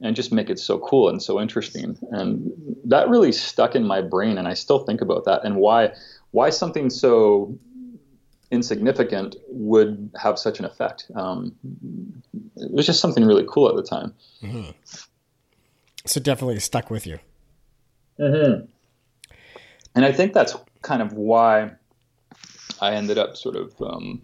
and 0.00 0.14
just 0.14 0.30
make 0.30 0.50
it 0.50 0.58
so 0.58 0.78
cool 0.78 1.08
and 1.08 1.22
so 1.22 1.40
interesting. 1.40 1.96
And 2.10 2.52
that 2.84 3.08
really 3.08 3.32
stuck 3.32 3.74
in 3.74 3.86
my 3.86 4.02
brain 4.02 4.36
and 4.36 4.46
I 4.46 4.54
still 4.54 4.80
think 4.80 5.00
about 5.00 5.24
that 5.24 5.42
and 5.44 5.56
why 5.56 5.92
why 6.36 6.50
something 6.50 6.90
so 6.90 7.58
insignificant 8.50 9.36
would 9.48 10.10
have 10.20 10.38
such 10.38 10.58
an 10.58 10.66
effect. 10.66 11.10
Um, 11.14 11.54
it 12.56 12.70
was 12.70 12.84
just 12.84 13.00
something 13.00 13.24
really 13.24 13.46
cool 13.48 13.70
at 13.70 13.74
the 13.74 13.82
time. 13.82 14.12
Mm-hmm. 14.42 14.70
So 16.04 16.20
definitely 16.20 16.60
stuck 16.60 16.90
with 16.90 17.06
you. 17.06 17.18
Mm-hmm. 18.20 18.66
And 19.94 20.04
I 20.04 20.12
think 20.12 20.34
that's 20.34 20.54
kind 20.82 21.00
of 21.00 21.14
why 21.14 21.70
I 22.82 22.92
ended 22.92 23.16
up 23.16 23.38
sort 23.38 23.56
of, 23.56 23.72
um, 23.80 24.20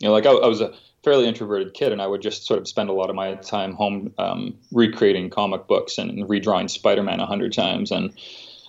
you 0.00 0.08
know, 0.08 0.12
like 0.12 0.26
I, 0.26 0.32
I, 0.32 0.46
was 0.46 0.60
a 0.60 0.74
fairly 1.02 1.26
introverted 1.26 1.72
kid, 1.72 1.92
and 1.92 2.02
I 2.02 2.06
would 2.06 2.20
just 2.20 2.44
sort 2.44 2.60
of 2.60 2.68
spend 2.68 2.90
a 2.90 2.92
lot 2.92 3.08
of 3.08 3.16
my 3.16 3.36
time 3.36 3.72
home 3.72 4.12
um, 4.18 4.58
recreating 4.70 5.30
comic 5.30 5.66
books 5.66 5.96
and 5.96 6.24
redrawing 6.28 6.68
Spider-Man 6.68 7.20
a 7.20 7.26
hundred 7.26 7.54
times 7.54 7.90
and 7.90 8.12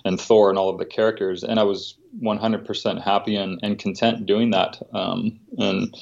and 0.04 0.20
Thor 0.20 0.50
and 0.50 0.58
all 0.58 0.68
of 0.68 0.78
the 0.78 0.84
characters, 0.84 1.42
and 1.42 1.58
I 1.58 1.64
was 1.64 1.96
100% 2.22 3.02
happy 3.02 3.36
and, 3.36 3.60
and 3.62 3.78
content 3.78 4.26
doing 4.26 4.50
that. 4.50 4.80
Um, 4.92 5.38
and 5.58 5.96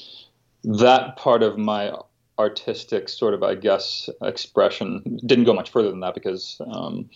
that 0.65 1.17
part 1.17 1.43
of 1.43 1.59
my 1.59 1.93
artistic 2.39 3.09
sort 3.09 3.35
of, 3.35 3.43
I 3.43 3.55
guess, 3.55 4.09
expression 4.23 5.19
didn't 5.25 5.45
go 5.45 5.55
much 5.55 5.71
further 5.71 5.91
than 5.91 6.01
that 6.01 6.15
because 6.15 6.61
um, 6.71 7.09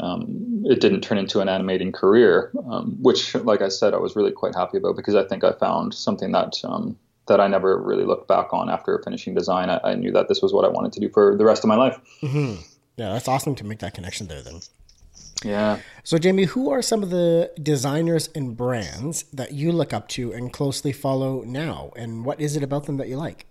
um, 0.00 0.62
it 0.66 0.80
didn't 0.80 1.02
turn 1.02 1.18
into 1.18 1.40
an 1.40 1.48
animating 1.48 1.92
career, 1.92 2.50
um, 2.70 2.96
which, 3.00 3.34
like 3.34 3.62
I 3.62 3.68
said, 3.68 3.94
I 3.94 3.98
was 3.98 4.16
really 4.16 4.32
quite 4.32 4.54
happy 4.54 4.78
about 4.78 4.96
because 4.96 5.14
I 5.14 5.24
think 5.24 5.44
I 5.44 5.52
found 5.52 5.94
something 5.94 6.32
that 6.32 6.56
um, 6.64 6.96
that 7.28 7.40
I 7.40 7.46
never 7.46 7.80
really 7.80 8.04
looked 8.04 8.26
back 8.26 8.52
on 8.52 8.68
after 8.68 9.00
finishing 9.04 9.34
design. 9.34 9.70
I, 9.70 9.78
I, 9.84 9.94
knew 9.94 10.10
that 10.12 10.26
this 10.28 10.42
was 10.42 10.52
what 10.52 10.64
I 10.64 10.68
wanted 10.68 10.92
to 10.94 11.00
do 11.00 11.08
for 11.10 11.36
the 11.36 11.44
rest 11.44 11.62
of 11.62 11.68
my 11.68 11.76
life. 11.76 11.96
Mm-hmm. 12.22 12.60
Yeah, 12.96 13.12
that's 13.12 13.28
awesome 13.28 13.54
to 13.56 13.64
make 13.64 13.78
that 13.80 13.94
connection 13.94 14.26
there. 14.26 14.42
Then. 14.42 14.60
Yeah. 15.44 15.78
So, 16.04 16.18
Jamie, 16.18 16.44
who 16.44 16.70
are 16.70 16.82
some 16.82 17.02
of 17.02 17.10
the 17.10 17.50
designers 17.62 18.28
and 18.34 18.56
brands 18.56 19.24
that 19.32 19.52
you 19.52 19.72
look 19.72 19.92
up 19.92 20.08
to 20.08 20.32
and 20.32 20.52
closely 20.52 20.92
follow 20.92 21.42
now, 21.42 21.92
and 21.96 22.24
what 22.24 22.40
is 22.40 22.56
it 22.56 22.62
about 22.62 22.86
them 22.86 22.96
that 22.98 23.08
you 23.08 23.16
like? 23.16 23.46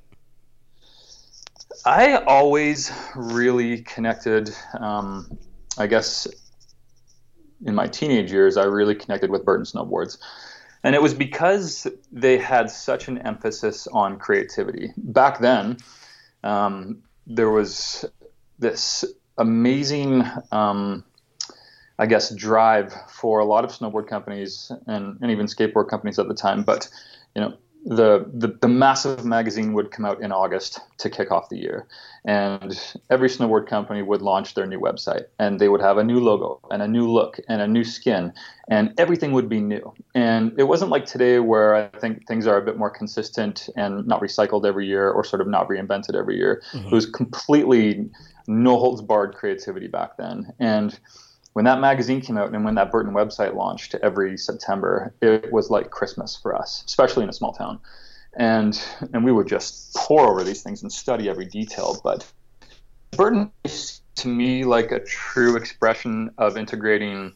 I 1.85 2.15
always 2.15 2.91
really 3.15 3.81
connected, 3.81 4.53
um, 4.79 5.37
I 5.77 5.87
guess, 5.87 6.27
in 7.65 7.75
my 7.75 7.87
teenage 7.87 8.31
years, 8.31 8.57
I 8.57 8.65
really 8.65 8.95
connected 8.95 9.29
with 9.29 9.45
Burton 9.45 9.65
Snowboards. 9.65 10.17
And 10.83 10.95
it 10.95 11.01
was 11.01 11.13
because 11.13 11.87
they 12.11 12.37
had 12.37 12.69
such 12.69 13.07
an 13.07 13.17
emphasis 13.19 13.87
on 13.87 14.17
creativity. 14.17 14.93
Back 14.97 15.39
then, 15.39 15.77
um, 16.43 17.03
there 17.27 17.49
was 17.49 18.05
this 18.59 19.03
amazing, 19.37 20.23
um, 20.51 21.03
I 21.99 22.05
guess, 22.05 22.33
drive 22.33 22.93
for 23.09 23.39
a 23.39 23.45
lot 23.45 23.65
of 23.65 23.71
snowboard 23.71 24.07
companies 24.07 24.71
and, 24.87 25.19
and 25.21 25.29
even 25.29 25.45
skateboard 25.45 25.89
companies 25.89 26.17
at 26.17 26.29
the 26.29 26.33
time. 26.33 26.63
But, 26.63 26.89
you 27.35 27.41
know, 27.41 27.57
the, 27.85 28.29
the, 28.33 28.57
the 28.61 28.67
massive 28.67 29.25
magazine 29.25 29.73
would 29.73 29.91
come 29.91 30.05
out 30.05 30.21
in 30.21 30.31
August 30.31 30.79
to 30.97 31.09
kick 31.09 31.31
off 31.31 31.49
the 31.49 31.57
year, 31.57 31.87
and 32.25 32.77
every 33.09 33.29
snowboard 33.29 33.67
company 33.67 34.01
would 34.01 34.21
launch 34.21 34.53
their 34.53 34.65
new 34.65 34.79
website, 34.79 35.25
and 35.39 35.59
they 35.59 35.69
would 35.69 35.81
have 35.81 35.97
a 35.97 36.03
new 36.03 36.19
logo 36.19 36.59
and 36.71 36.81
a 36.81 36.87
new 36.87 37.09
look 37.09 37.39
and 37.47 37.61
a 37.61 37.67
new 37.67 37.85
skin, 37.85 38.33
and 38.69 38.93
everything 38.97 39.31
would 39.31 39.47
be 39.47 39.61
new. 39.61 39.93
And 40.13 40.53
it 40.57 40.67
wasn't 40.67 40.91
like 40.91 41.05
today 41.05 41.39
where 41.39 41.73
I 41.75 41.87
think 41.99 42.27
things 42.27 42.47
are 42.47 42.57
a 42.57 42.61
bit 42.61 42.77
more 42.77 42.89
consistent 42.89 43.69
and 43.77 44.05
not 44.05 44.21
recycled 44.21 44.65
every 44.65 44.85
year 44.85 45.09
or 45.09 45.23
sort 45.23 45.41
of 45.41 45.47
not 45.47 45.69
reinvented 45.69 46.15
every 46.15 46.35
year. 46.35 46.61
Mm-hmm. 46.73 46.87
It 46.87 46.93
was 46.93 47.05
completely 47.05 48.09
no 48.47 48.77
holds 48.77 49.01
barred 49.01 49.35
creativity 49.35 49.87
back 49.87 50.17
then, 50.17 50.51
and 50.59 50.99
when 51.53 51.65
that 51.65 51.79
magazine 51.79 52.21
came 52.21 52.37
out 52.37 52.53
and 52.53 52.63
when 52.63 52.75
that 52.75 52.91
Burton 52.91 53.13
website 53.13 53.55
launched 53.55 53.95
every 53.95 54.37
September, 54.37 55.13
it 55.21 55.51
was 55.51 55.69
like 55.69 55.89
Christmas 55.89 56.35
for 56.35 56.55
us, 56.55 56.83
especially 56.85 57.23
in 57.23 57.29
a 57.29 57.33
small 57.33 57.53
town. 57.53 57.79
And 58.37 58.79
and 59.13 59.25
we 59.25 59.31
would 59.31 59.47
just 59.47 59.95
pour 59.95 60.29
over 60.29 60.43
these 60.43 60.61
things 60.61 60.83
and 60.83 60.91
study 60.91 61.29
every 61.29 61.45
detail. 61.45 61.99
But 62.03 62.31
Burton 63.11 63.51
is 63.63 64.01
to 64.17 64.27
me 64.27 64.63
like 64.63 64.91
a 64.91 64.99
true 64.99 65.55
expression 65.55 66.31
of 66.37 66.57
integrating 66.57 67.33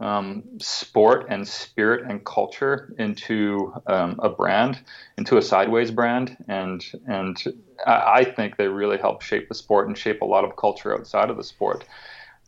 um, 0.00 0.44
sport 0.60 1.26
and 1.28 1.46
spirit 1.46 2.08
and 2.08 2.24
culture 2.24 2.94
into 2.98 3.74
um, 3.86 4.18
a 4.22 4.28
brand, 4.28 4.80
into 5.16 5.38
a 5.38 5.42
sideways 5.42 5.90
brand, 5.90 6.36
and 6.48 6.84
and 7.06 7.42
I 7.86 8.24
think 8.24 8.56
they 8.56 8.68
really 8.68 8.98
help 8.98 9.22
shape 9.22 9.48
the 9.48 9.54
sport 9.54 9.88
and 9.88 9.96
shape 9.96 10.22
a 10.22 10.24
lot 10.24 10.44
of 10.44 10.56
culture 10.56 10.94
outside 10.94 11.30
of 11.30 11.36
the 11.36 11.44
sport. 11.44 11.84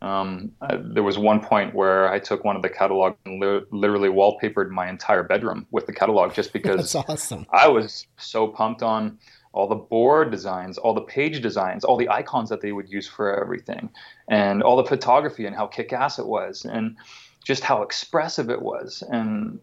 Um, 0.01 0.51
I, 0.61 0.77
there 0.77 1.03
was 1.03 1.19
one 1.19 1.41
point 1.41 1.75
where 1.75 2.11
I 2.11 2.17
took 2.17 2.43
one 2.43 2.55
of 2.55 2.63
the 2.63 2.69
catalog 2.69 3.15
and 3.25 3.39
li- 3.39 3.65
literally 3.71 4.09
wallpapered 4.09 4.69
my 4.69 4.89
entire 4.89 5.23
bedroom 5.23 5.67
with 5.71 5.85
the 5.85 5.93
catalog 5.93 6.33
just 6.33 6.53
because 6.53 6.95
awesome. 6.95 7.45
I 7.51 7.67
was 7.67 8.07
so 8.17 8.47
pumped 8.47 8.81
on 8.81 9.19
all 9.53 9.67
the 9.67 9.75
board 9.75 10.31
designs, 10.31 10.77
all 10.77 10.93
the 10.93 11.01
page 11.01 11.41
designs, 11.41 11.83
all 11.83 11.97
the 11.97 12.09
icons 12.09 12.49
that 12.49 12.61
they 12.61 12.71
would 12.71 12.89
use 12.89 13.07
for 13.07 13.39
everything, 13.39 13.89
and 14.27 14.63
all 14.63 14.77
the 14.77 14.85
photography 14.85 15.45
and 15.45 15.55
how 15.55 15.67
kick-ass 15.67 16.17
it 16.19 16.25
was, 16.25 16.65
and 16.65 16.95
just 17.43 17.63
how 17.63 17.81
expressive 17.81 18.49
it 18.49 18.61
was, 18.61 19.03
and 19.09 19.59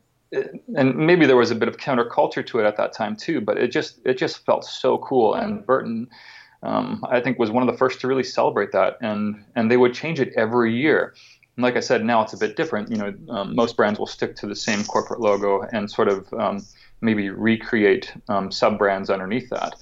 and 0.77 0.95
maybe 0.95 1.25
there 1.25 1.37
was 1.37 1.51
a 1.51 1.55
bit 1.55 1.69
of 1.69 1.79
counterculture 1.79 2.47
to 2.47 2.59
it 2.59 2.67
at 2.67 2.77
that 2.77 2.93
time 2.93 3.17
too, 3.17 3.41
but 3.41 3.57
it 3.57 3.69
just 3.69 3.99
it 4.05 4.19
just 4.19 4.45
felt 4.45 4.65
so 4.65 4.99
cool. 4.99 5.35
And 5.35 5.65
Burton 5.65 6.09
um, 6.63 7.05
I 7.09 7.21
think 7.21 7.39
was 7.39 7.51
one 7.51 7.67
of 7.67 7.73
the 7.73 7.79
first 7.79 8.01
to 8.01 8.09
really 8.09 8.25
celebrate 8.25 8.73
that, 8.73 8.97
and 9.01 9.45
and 9.55 9.71
they 9.71 9.77
would 9.77 9.95
change 9.95 10.21
it 10.21 10.33
every 10.37 10.75
year. 10.75 11.15
And 11.57 11.63
like 11.63 11.77
I 11.77 11.81
said, 11.81 12.05
now 12.05 12.23
it's 12.23 12.33
a 12.33 12.39
bit 12.39 12.57
different. 12.57 12.91
You 12.91 12.97
know, 12.97 13.15
um, 13.31 13.55
most 13.55 13.77
brands 13.77 13.99
will 13.99 14.07
stick 14.07 14.35
to 14.37 14.47
the 14.47 14.57
same 14.57 14.85
corporate 14.85 15.21
logo 15.21 15.63
and 15.73 15.91
sort 15.91 16.09
of 16.09 16.33
um, 16.35 16.65
maybe 17.01 17.31
recreate 17.31 18.13
um, 18.29 18.51
sub 18.51 18.79
brands 18.79 19.11
underneath 19.11 19.51
that. 19.51 19.77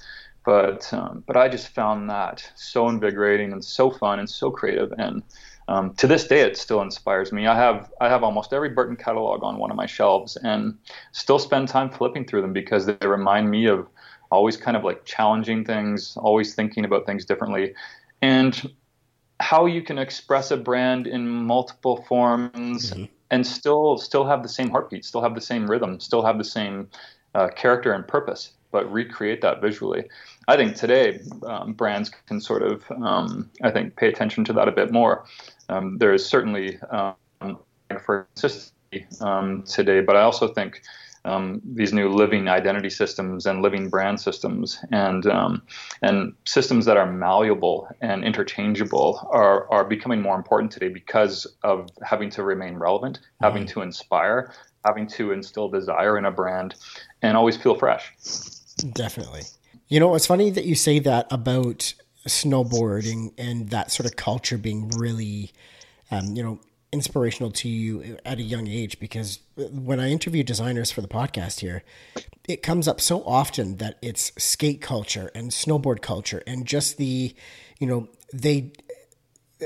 But 0.45 0.91
um, 0.93 1.23
but 1.25 1.35
I 1.35 1.49
just 1.49 1.69
found 1.69 2.09
that 2.09 2.49
so 2.55 2.87
invigorating 2.89 3.51
and 3.51 3.63
so 3.63 3.91
fun 3.91 4.19
and 4.19 4.29
so 4.29 4.51
creative 4.51 4.93
and. 4.97 5.23
Um, 5.69 5.93
to 5.95 6.07
this 6.07 6.25
day, 6.25 6.39
it 6.39 6.55
still 6.55 6.81
inspires 6.81 7.33
me. 7.33 7.45
I 7.45 7.53
have 7.53 7.91
I 7.99 8.07
have 8.07 8.23
almost 8.23 8.53
every 8.53 8.69
Burton 8.69 8.95
catalog 8.95 9.43
on 9.43 9.57
one 9.57 9.69
of 9.69 9.75
my 9.75 9.85
shelves, 9.85 10.37
and 10.37 10.77
still 11.11 11.39
spend 11.39 11.67
time 11.67 11.89
flipping 11.89 12.23
through 12.23 12.41
them 12.41 12.53
because 12.53 12.85
they 12.85 12.95
remind 13.05 13.51
me 13.51 13.65
of 13.65 13.85
always 14.31 14.57
kind 14.57 14.77
of 14.77 14.83
like 14.83 15.05
challenging 15.05 15.65
things, 15.65 16.17
always 16.17 16.55
thinking 16.55 16.85
about 16.85 17.05
things 17.05 17.25
differently, 17.25 17.73
and 18.21 18.73
how 19.39 19.65
you 19.65 19.81
can 19.81 19.97
express 19.97 20.51
a 20.51 20.57
brand 20.57 21.07
in 21.07 21.27
multiple 21.27 22.03
forms 22.07 22.91
mm-hmm. 22.91 23.05
and 23.29 23.45
still 23.45 23.97
still 23.97 24.25
have 24.25 24.41
the 24.41 24.49
same 24.49 24.69
heartbeat, 24.69 25.05
still 25.05 25.21
have 25.21 25.35
the 25.35 25.41
same 25.41 25.69
rhythm, 25.69 25.99
still 25.99 26.23
have 26.23 26.37
the 26.37 26.43
same 26.43 26.89
uh, 27.35 27.47
character 27.49 27.93
and 27.93 28.07
purpose. 28.07 28.53
but 28.71 28.91
recreate 28.91 29.41
that 29.41 29.61
visually. 29.61 30.03
I 30.47 30.55
think 30.55 30.75
today 30.75 31.19
um, 31.45 31.73
brands 31.73 32.11
can 32.27 32.39
sort 32.41 32.63
of, 32.63 32.83
um, 32.91 33.49
I 33.61 33.71
think, 33.71 33.95
pay 33.95 34.07
attention 34.07 34.43
to 34.45 34.53
that 34.53 34.67
a 34.67 34.71
bit 34.71 34.91
more. 34.91 35.25
Um, 35.69 35.97
there 35.97 36.13
is 36.13 36.25
certainly 36.25 36.79
um, 36.91 37.59
for 38.05 38.27
consistency 38.35 39.05
um, 39.21 39.63
today, 39.63 40.01
but 40.01 40.15
I 40.15 40.21
also 40.21 40.47
think 40.47 40.81
um, 41.27 41.61
these 41.63 41.93
new 41.93 42.09
living 42.09 42.47
identity 42.47 42.89
systems 42.89 43.45
and 43.45 43.61
living 43.61 43.89
brand 43.89 44.19
systems 44.19 44.79
and 44.91 45.25
and 46.01 46.33
systems 46.45 46.85
that 46.85 46.97
are 46.97 47.11
malleable 47.11 47.87
and 48.01 48.23
interchangeable 48.23 49.27
are 49.31 49.69
are 49.69 49.83
becoming 49.83 50.21
more 50.21 50.35
important 50.35 50.71
today 50.71 50.87
because 50.87 51.45
of 51.63 51.89
having 52.01 52.29
to 52.29 52.43
remain 52.43 52.77
relevant, 52.77 53.17
mm-hmm. 53.19 53.45
having 53.45 53.65
to 53.67 53.81
inspire, 53.81 54.53
having 54.85 55.05
to 55.07 55.31
instill 55.31 55.67
desire 55.67 56.17
in 56.17 56.25
a 56.25 56.31
brand, 56.31 56.75
and 57.21 57.35
always 57.35 57.57
feel 57.57 57.75
fresh. 57.75 58.13
Definitely. 58.93 59.43
You 59.89 59.99
know, 59.99 60.15
it's 60.15 60.27
funny 60.27 60.49
that 60.51 60.65
you 60.65 60.75
say 60.75 60.99
that 60.99 61.27
about 61.31 61.93
snowboarding 62.25 63.33
and 63.37 63.69
that 63.69 63.91
sort 63.91 64.05
of 64.05 64.15
culture 64.15 64.57
being 64.57 64.89
really, 64.97 65.51
um, 66.11 66.35
you 66.35 66.43
know, 66.43 66.59
inspirational 66.91 67.51
to 67.51 67.67
you 67.67 68.17
at 68.25 68.39
a 68.39 68.43
young 68.43 68.67
age 68.67 68.99
because 68.99 69.39
when 69.55 69.99
I 69.99 70.09
interview 70.09 70.43
designers 70.43 70.91
for 70.91 71.01
the 71.01 71.07
podcast 71.07 71.59
here, 71.59 71.83
it 72.47 72.63
comes 72.63 72.87
up 72.87 73.01
so 73.01 73.23
often 73.23 73.77
that 73.77 73.97
it's 74.01 74.31
skate 74.37 74.81
culture 74.81 75.29
and 75.35 75.51
snowboard 75.51 76.01
culture 76.01 76.41
and 76.47 76.65
just 76.65 76.97
the, 76.97 77.35
you 77.79 77.87
know, 77.87 78.07
they 78.33 78.71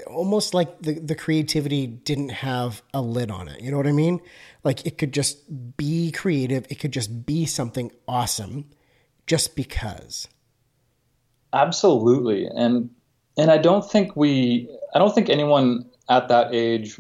almost 0.08 0.54
like 0.54 0.82
the, 0.82 0.94
the 0.94 1.16
creativity 1.16 1.86
didn't 1.86 2.30
have 2.30 2.82
a 2.94 3.02
lid 3.02 3.30
on 3.30 3.48
it. 3.48 3.62
You 3.62 3.72
know 3.72 3.78
what 3.78 3.88
I 3.88 3.92
mean? 3.92 4.22
Like 4.64 4.86
it 4.86 4.98
could 4.98 5.14
just 5.14 5.78
be 5.78 6.12
creative, 6.12 6.66
it 6.70 6.76
could 6.76 6.94
just 6.94 7.26
be 7.26 7.46
something 7.46 7.92
awesome 8.08 8.70
just 9.28 9.56
because. 9.56 10.28
Absolutely. 11.54 12.48
And 12.48 12.90
and 13.38 13.52
I 13.52 13.58
don't 13.58 13.90
think 13.90 14.16
we 14.16 14.70
I 14.96 15.00
don't 15.00 15.14
think 15.14 15.30
anyone 15.30 15.90
at 16.10 16.28
that 16.30 16.54
age 16.54 17.00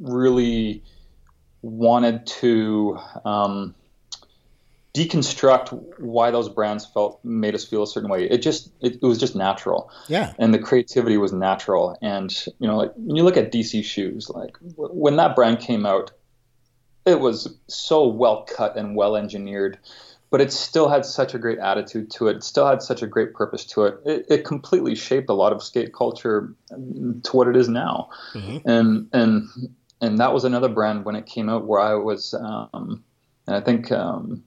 really 0.00 0.82
wanted 1.62 2.26
to 2.26 2.98
um, 3.24 3.74
deconstruct 4.94 5.98
why 5.98 6.30
those 6.30 6.48
brands 6.48 6.86
felt 6.86 7.20
made 7.24 7.54
us 7.54 7.64
feel 7.64 7.82
a 7.82 7.86
certain 7.86 8.10
way. 8.10 8.28
It 8.28 8.38
just 8.38 8.72
it, 8.80 8.96
it, 8.96 9.02
was 9.02 9.18
just 9.18 9.36
natural. 9.36 9.90
Yeah. 10.08 10.32
And 10.38 10.52
the 10.52 10.58
creativity 10.58 11.16
was 11.16 11.32
natural. 11.32 11.96
And 12.02 12.34
you 12.58 12.66
know, 12.66 12.76
like 12.76 12.92
when 12.96 13.16
you 13.16 13.22
look 13.22 13.36
at 13.36 13.52
DC 13.52 13.84
shoes, 13.84 14.30
like 14.30 14.58
w- 14.60 14.92
when 14.92 15.16
that 15.16 15.36
brand 15.36 15.60
came 15.60 15.86
out, 15.86 16.12
it 17.06 17.20
was 17.20 17.54
so 17.68 18.06
well 18.08 18.44
cut 18.44 18.76
and 18.76 18.96
well 18.96 19.16
engineered 19.16 19.78
but 20.30 20.40
it 20.40 20.52
still 20.52 20.88
had 20.88 21.04
such 21.04 21.34
a 21.34 21.38
great 21.38 21.58
attitude 21.58 22.10
to 22.12 22.28
it. 22.28 22.36
It 22.36 22.44
still 22.44 22.66
had 22.66 22.82
such 22.82 23.02
a 23.02 23.06
great 23.06 23.34
purpose 23.34 23.64
to 23.66 23.84
it. 23.84 24.00
It, 24.06 24.26
it 24.28 24.44
completely 24.44 24.94
shaped 24.94 25.28
a 25.28 25.34
lot 25.34 25.52
of 25.52 25.62
skate 25.62 25.92
culture 25.92 26.54
to 26.70 27.30
what 27.32 27.48
it 27.48 27.56
is 27.56 27.68
now. 27.68 28.10
Mm-hmm. 28.32 28.68
And 28.68 29.08
and 29.12 29.48
and 30.00 30.18
that 30.18 30.32
was 30.32 30.44
another 30.44 30.68
brand 30.68 31.04
when 31.04 31.16
it 31.16 31.26
came 31.26 31.48
out 31.48 31.66
where 31.66 31.80
I 31.80 31.94
was, 31.94 32.34
um, 32.34 33.04
and 33.46 33.56
I 33.56 33.60
think 33.60 33.92
um, 33.92 34.42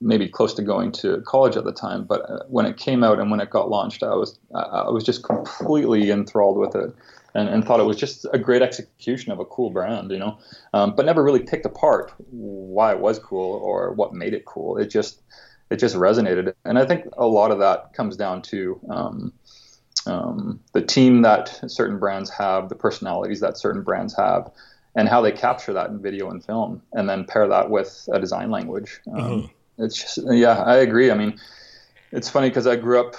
maybe 0.00 0.28
close 0.28 0.54
to 0.54 0.62
going 0.62 0.92
to 0.92 1.20
college 1.22 1.56
at 1.56 1.64
the 1.64 1.72
time. 1.72 2.04
But 2.04 2.28
uh, 2.30 2.40
when 2.48 2.66
it 2.66 2.76
came 2.76 3.02
out 3.02 3.18
and 3.18 3.30
when 3.30 3.40
it 3.40 3.50
got 3.50 3.70
launched, 3.70 4.02
I 4.02 4.14
was 4.14 4.38
I 4.54 4.88
was 4.90 5.04
just 5.04 5.22
completely 5.22 6.10
enthralled 6.10 6.58
with 6.58 6.74
it 6.74 6.94
and, 7.34 7.48
and 7.48 7.64
thought 7.64 7.80
it 7.80 7.84
was 7.84 7.96
just 7.96 8.26
a 8.32 8.38
great 8.38 8.62
execution 8.62 9.30
of 9.30 9.38
a 9.38 9.44
cool 9.44 9.70
brand, 9.70 10.10
you 10.10 10.18
know, 10.18 10.38
um, 10.72 10.94
but 10.96 11.04
never 11.04 11.22
really 11.22 11.42
picked 11.42 11.66
apart 11.66 12.12
why 12.30 12.92
it 12.92 13.00
was 13.00 13.18
cool 13.18 13.56
or 13.56 13.92
what 13.92 14.14
made 14.14 14.32
it 14.32 14.46
cool. 14.46 14.78
It 14.78 14.86
just 14.86 15.22
it 15.70 15.76
just 15.76 15.96
resonated, 15.96 16.54
and 16.64 16.78
I 16.78 16.86
think 16.86 17.06
a 17.18 17.26
lot 17.26 17.50
of 17.50 17.58
that 17.58 17.92
comes 17.92 18.16
down 18.16 18.40
to 18.42 18.80
um, 18.88 19.32
um, 20.06 20.60
the 20.72 20.80
team 20.80 21.22
that 21.22 21.60
certain 21.66 21.98
brands 21.98 22.30
have, 22.30 22.68
the 22.68 22.76
personalities 22.76 23.40
that 23.40 23.58
certain 23.58 23.82
brands 23.82 24.16
have, 24.16 24.50
and 24.96 25.08
how 25.08 25.20
they 25.20 25.30
capture 25.30 25.72
that 25.74 25.90
in 25.90 26.00
video 26.00 26.30
and 26.30 26.44
film, 26.44 26.82
and 26.94 27.08
then 27.08 27.24
pair 27.24 27.46
that 27.46 27.70
with 27.70 28.08
a 28.12 28.18
design 28.18 28.50
language. 28.50 29.00
Um, 29.12 29.20
mm-hmm. 29.20 29.84
It's 29.84 29.96
just 29.96 30.18
yeah, 30.32 30.62
I 30.62 30.76
agree. 30.76 31.10
I 31.10 31.14
mean, 31.14 31.38
it's 32.12 32.30
funny 32.30 32.48
because 32.48 32.66
I 32.66 32.76
grew 32.76 33.00
up 33.00 33.14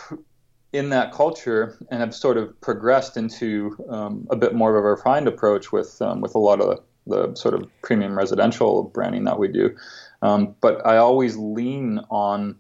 in 0.74 0.90
that 0.90 1.13
culture 1.13 1.78
and 1.90 2.02
have 2.02 2.13
sort 2.13 2.38
of 2.38 2.60
progressed 2.62 3.16
into 3.16 3.78
um, 3.90 4.28
a 4.30 4.36
bit 4.36 4.54
more 4.54 4.76
of 4.76 4.84
a 4.84 4.88
refined 4.88 5.28
approach 5.28 5.72
with 5.72 6.02
um, 6.02 6.20
with 6.20 6.36
a 6.36 6.40
lot 6.40 6.60
of 6.60 6.80
the, 7.06 7.28
the, 7.28 7.36
sort 7.36 7.54
of 7.54 7.70
premium 7.84 8.18
residential 8.18 8.84
branding 8.84 9.24
that 9.26 9.38
we 9.38 9.48
do. 9.48 9.76
Um, 10.24 10.56
but 10.62 10.86
I 10.86 10.98
always 10.98 11.38
lean 11.38 12.02
on 12.10 12.56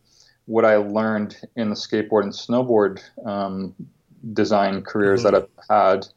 what 0.45 0.63
I 0.63 0.77
learned 0.77 1.35
in 1.55 1.69
the 1.69 1.75
skateboard 1.75 2.23
and 2.23 2.31
snowboard 2.31 3.01
um, 3.25 3.73
design 4.33 4.83
careers 4.83 5.23
mm-hmm. 5.23 5.33
that 5.33 5.49
I've 5.69 5.95
had 5.95 6.07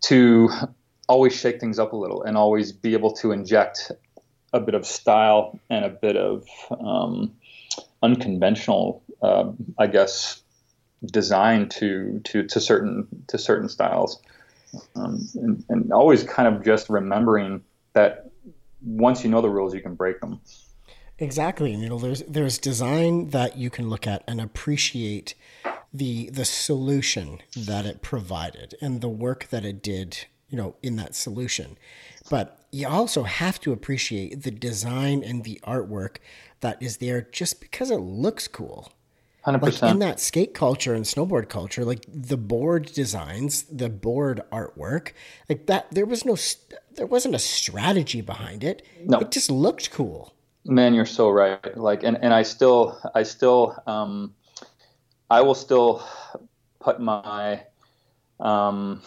to 0.00 0.50
always 1.08 1.34
shake 1.34 1.60
things 1.60 1.78
up 1.78 1.92
a 1.92 1.96
little 1.96 2.22
and 2.22 2.36
always 2.36 2.72
be 2.72 2.92
able 2.92 3.12
to 3.12 3.32
inject 3.32 3.90
a 4.52 4.60
bit 4.60 4.74
of 4.74 4.86
style 4.86 5.58
and 5.68 5.84
a 5.84 5.88
bit 5.88 6.16
of 6.16 6.46
um, 6.80 7.34
unconventional, 8.02 9.02
uh, 9.22 9.50
I 9.78 9.86
guess, 9.86 10.42
design 11.04 11.68
to 11.68 12.20
to 12.24 12.44
to 12.44 12.60
certain 12.60 13.06
to 13.28 13.38
certain 13.38 13.68
styles, 13.68 14.20
um, 14.96 15.26
and, 15.34 15.64
and 15.68 15.92
always 15.92 16.24
kind 16.24 16.54
of 16.54 16.64
just 16.64 16.88
remembering 16.88 17.62
that 17.92 18.30
once 18.82 19.24
you 19.24 19.30
know 19.30 19.40
the 19.40 19.50
rules, 19.50 19.74
you 19.74 19.80
can 19.80 19.94
break 19.94 20.20
them. 20.20 20.40
Exactly, 21.18 21.72
and 21.72 21.82
you 21.82 21.88
know, 21.88 21.98
there's 21.98 22.22
there's 22.22 22.58
design 22.58 23.30
that 23.30 23.56
you 23.56 23.70
can 23.70 23.90
look 23.90 24.06
at 24.06 24.22
and 24.26 24.40
appreciate 24.40 25.34
the 25.92 26.30
the 26.30 26.44
solution 26.44 27.40
that 27.56 27.86
it 27.86 28.02
provided 28.02 28.74
and 28.80 29.00
the 29.00 29.08
work 29.08 29.48
that 29.48 29.64
it 29.64 29.82
did, 29.82 30.26
you 30.48 30.56
know, 30.56 30.76
in 30.82 30.96
that 30.96 31.14
solution. 31.14 31.76
But 32.30 32.58
you 32.70 32.86
also 32.88 33.22
have 33.22 33.60
to 33.60 33.72
appreciate 33.72 34.42
the 34.42 34.50
design 34.50 35.22
and 35.22 35.44
the 35.44 35.60
artwork 35.64 36.16
that 36.60 36.82
is 36.82 36.98
there 36.98 37.22
just 37.22 37.60
because 37.60 37.90
it 37.90 38.00
looks 38.00 38.48
cool. 38.48 38.92
100%. 39.46 39.62
Like 39.62 39.92
in 39.92 39.98
that 40.00 40.20
skate 40.20 40.52
culture 40.52 40.94
and 40.94 41.04
snowboard 41.04 41.48
culture, 41.48 41.84
like 41.84 42.04
the 42.08 42.36
board 42.36 42.92
designs, 42.92 43.62
the 43.62 43.88
board 43.88 44.42
artwork, 44.52 45.12
like 45.48 45.66
that, 45.66 45.86
there 45.90 46.04
was 46.04 46.24
no, 46.24 46.36
there 46.94 47.06
wasn't 47.06 47.34
a 47.34 47.38
strategy 47.38 48.20
behind 48.20 48.62
it. 48.62 48.86
No. 49.04 49.20
It 49.20 49.30
just 49.30 49.50
looked 49.50 49.90
cool. 49.90 50.34
Man, 50.64 50.92
you're 50.92 51.06
so 51.06 51.30
right. 51.30 51.76
Like, 51.78 52.02
and, 52.02 52.18
and 52.20 52.34
I 52.34 52.42
still, 52.42 53.00
I 53.14 53.22
still, 53.22 53.80
um, 53.86 54.34
I 55.30 55.40
will 55.40 55.54
still 55.54 56.04
put 56.80 57.00
my, 57.00 57.62
um, 58.40 59.00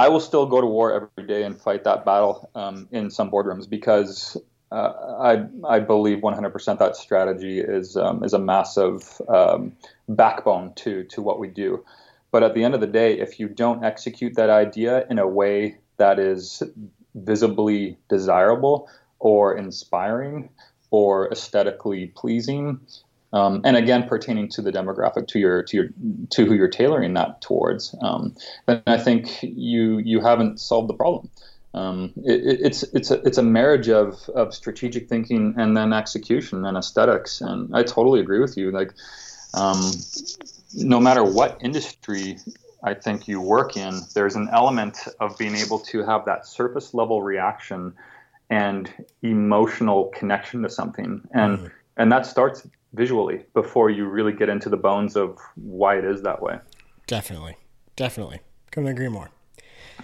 I 0.00 0.08
will 0.08 0.20
still 0.20 0.46
go 0.46 0.62
to 0.62 0.66
war 0.66 0.94
every 0.94 1.28
day 1.28 1.42
and 1.42 1.60
fight 1.60 1.84
that 1.84 2.06
battle 2.06 2.48
um, 2.54 2.88
in 2.90 3.10
some 3.10 3.30
boardrooms 3.30 3.68
because 3.68 4.34
uh, 4.72 4.92
I, 5.20 5.44
I 5.68 5.80
believe 5.80 6.20
100% 6.20 6.78
that 6.78 6.96
strategy 6.96 7.60
is 7.60 7.98
um, 7.98 8.24
is 8.24 8.32
a 8.32 8.38
massive 8.38 9.20
um, 9.28 9.76
backbone 10.08 10.72
to 10.76 11.04
to 11.04 11.20
what 11.20 11.38
we 11.38 11.48
do. 11.48 11.84
But 12.30 12.42
at 12.42 12.54
the 12.54 12.64
end 12.64 12.74
of 12.74 12.80
the 12.80 12.86
day, 12.86 13.18
if 13.18 13.38
you 13.38 13.46
don't 13.46 13.84
execute 13.84 14.36
that 14.36 14.48
idea 14.48 15.06
in 15.10 15.18
a 15.18 15.28
way 15.28 15.76
that 15.98 16.18
is 16.18 16.62
visibly 17.14 17.98
desirable 18.08 18.88
or 19.18 19.54
inspiring 19.54 20.48
or 20.90 21.30
aesthetically 21.30 22.06
pleasing, 22.06 22.80
um, 23.32 23.60
and 23.64 23.76
again 23.76 24.08
pertaining 24.08 24.48
to 24.50 24.62
the 24.62 24.72
demographic 24.72 25.28
to 25.28 25.38
your 25.38 25.62
to 25.62 25.76
your 25.76 25.88
to 26.30 26.44
who 26.44 26.54
you're 26.54 26.68
tailoring 26.68 27.14
that 27.14 27.40
towards, 27.40 27.94
um, 28.02 28.34
then 28.66 28.82
I 28.86 28.98
think 28.98 29.42
you 29.42 29.98
you 29.98 30.20
haven't 30.20 30.60
solved 30.60 30.88
the 30.88 30.94
problem. 30.94 31.30
Um, 31.72 32.12
it, 32.24 32.60
it's 32.60 32.82
it's 32.82 33.10
a 33.10 33.20
it's 33.22 33.38
a 33.38 33.42
marriage 33.42 33.88
of 33.88 34.28
of 34.30 34.54
strategic 34.54 35.08
thinking 35.08 35.54
and 35.56 35.76
then 35.76 35.92
execution 35.92 36.64
and 36.64 36.76
aesthetics. 36.76 37.40
And 37.40 37.74
I 37.74 37.82
totally 37.84 38.20
agree 38.20 38.40
with 38.40 38.56
you. 38.56 38.72
Like, 38.72 38.92
um, 39.54 39.92
no 40.74 40.98
matter 40.98 41.22
what 41.22 41.58
industry 41.62 42.38
I 42.82 42.94
think 42.94 43.28
you 43.28 43.40
work 43.40 43.76
in, 43.76 44.00
there's 44.14 44.34
an 44.34 44.48
element 44.52 44.98
of 45.20 45.38
being 45.38 45.54
able 45.54 45.78
to 45.78 46.02
have 46.04 46.24
that 46.24 46.46
surface 46.46 46.94
level 46.94 47.22
reaction 47.22 47.94
and 48.48 48.92
emotional 49.22 50.06
connection 50.06 50.62
to 50.62 50.70
something, 50.70 51.20
and 51.32 51.58
mm-hmm. 51.58 51.66
And 52.00 52.10
that 52.10 52.24
starts 52.24 52.66
visually 52.94 53.44
before 53.52 53.90
you 53.90 54.06
really 54.06 54.32
get 54.32 54.48
into 54.48 54.70
the 54.70 54.76
bones 54.76 55.16
of 55.16 55.38
why 55.56 55.98
it 55.98 56.04
is 56.04 56.22
that 56.22 56.40
way. 56.40 56.58
Definitely, 57.06 57.58
definitely, 57.94 58.40
couldn't 58.70 58.88
agree 58.88 59.08
more. 59.08 59.30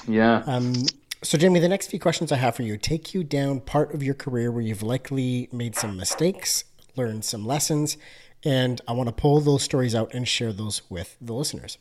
Yeah. 0.06 0.42
Um, 0.46 0.74
so, 1.22 1.38
Jamie, 1.38 1.58
the 1.58 1.70
next 1.70 1.86
few 1.86 1.98
questions 1.98 2.30
I 2.30 2.36
have 2.36 2.54
for 2.54 2.62
you 2.62 2.76
take 2.76 3.14
you 3.14 3.24
down 3.24 3.60
part 3.60 3.94
of 3.94 4.02
your 4.02 4.12
career 4.12 4.52
where 4.52 4.60
you've 4.60 4.82
likely 4.82 5.48
made 5.50 5.74
some 5.74 5.96
mistakes, 5.96 6.64
learned 6.96 7.24
some 7.24 7.46
lessons, 7.46 7.96
and 8.44 8.78
I 8.86 8.92
want 8.92 9.08
to 9.08 9.14
pull 9.14 9.40
those 9.40 9.62
stories 9.62 9.94
out 9.94 10.12
and 10.12 10.28
share 10.28 10.52
those 10.52 10.82
with 10.90 11.16
the 11.18 11.32
listeners. 11.32 11.78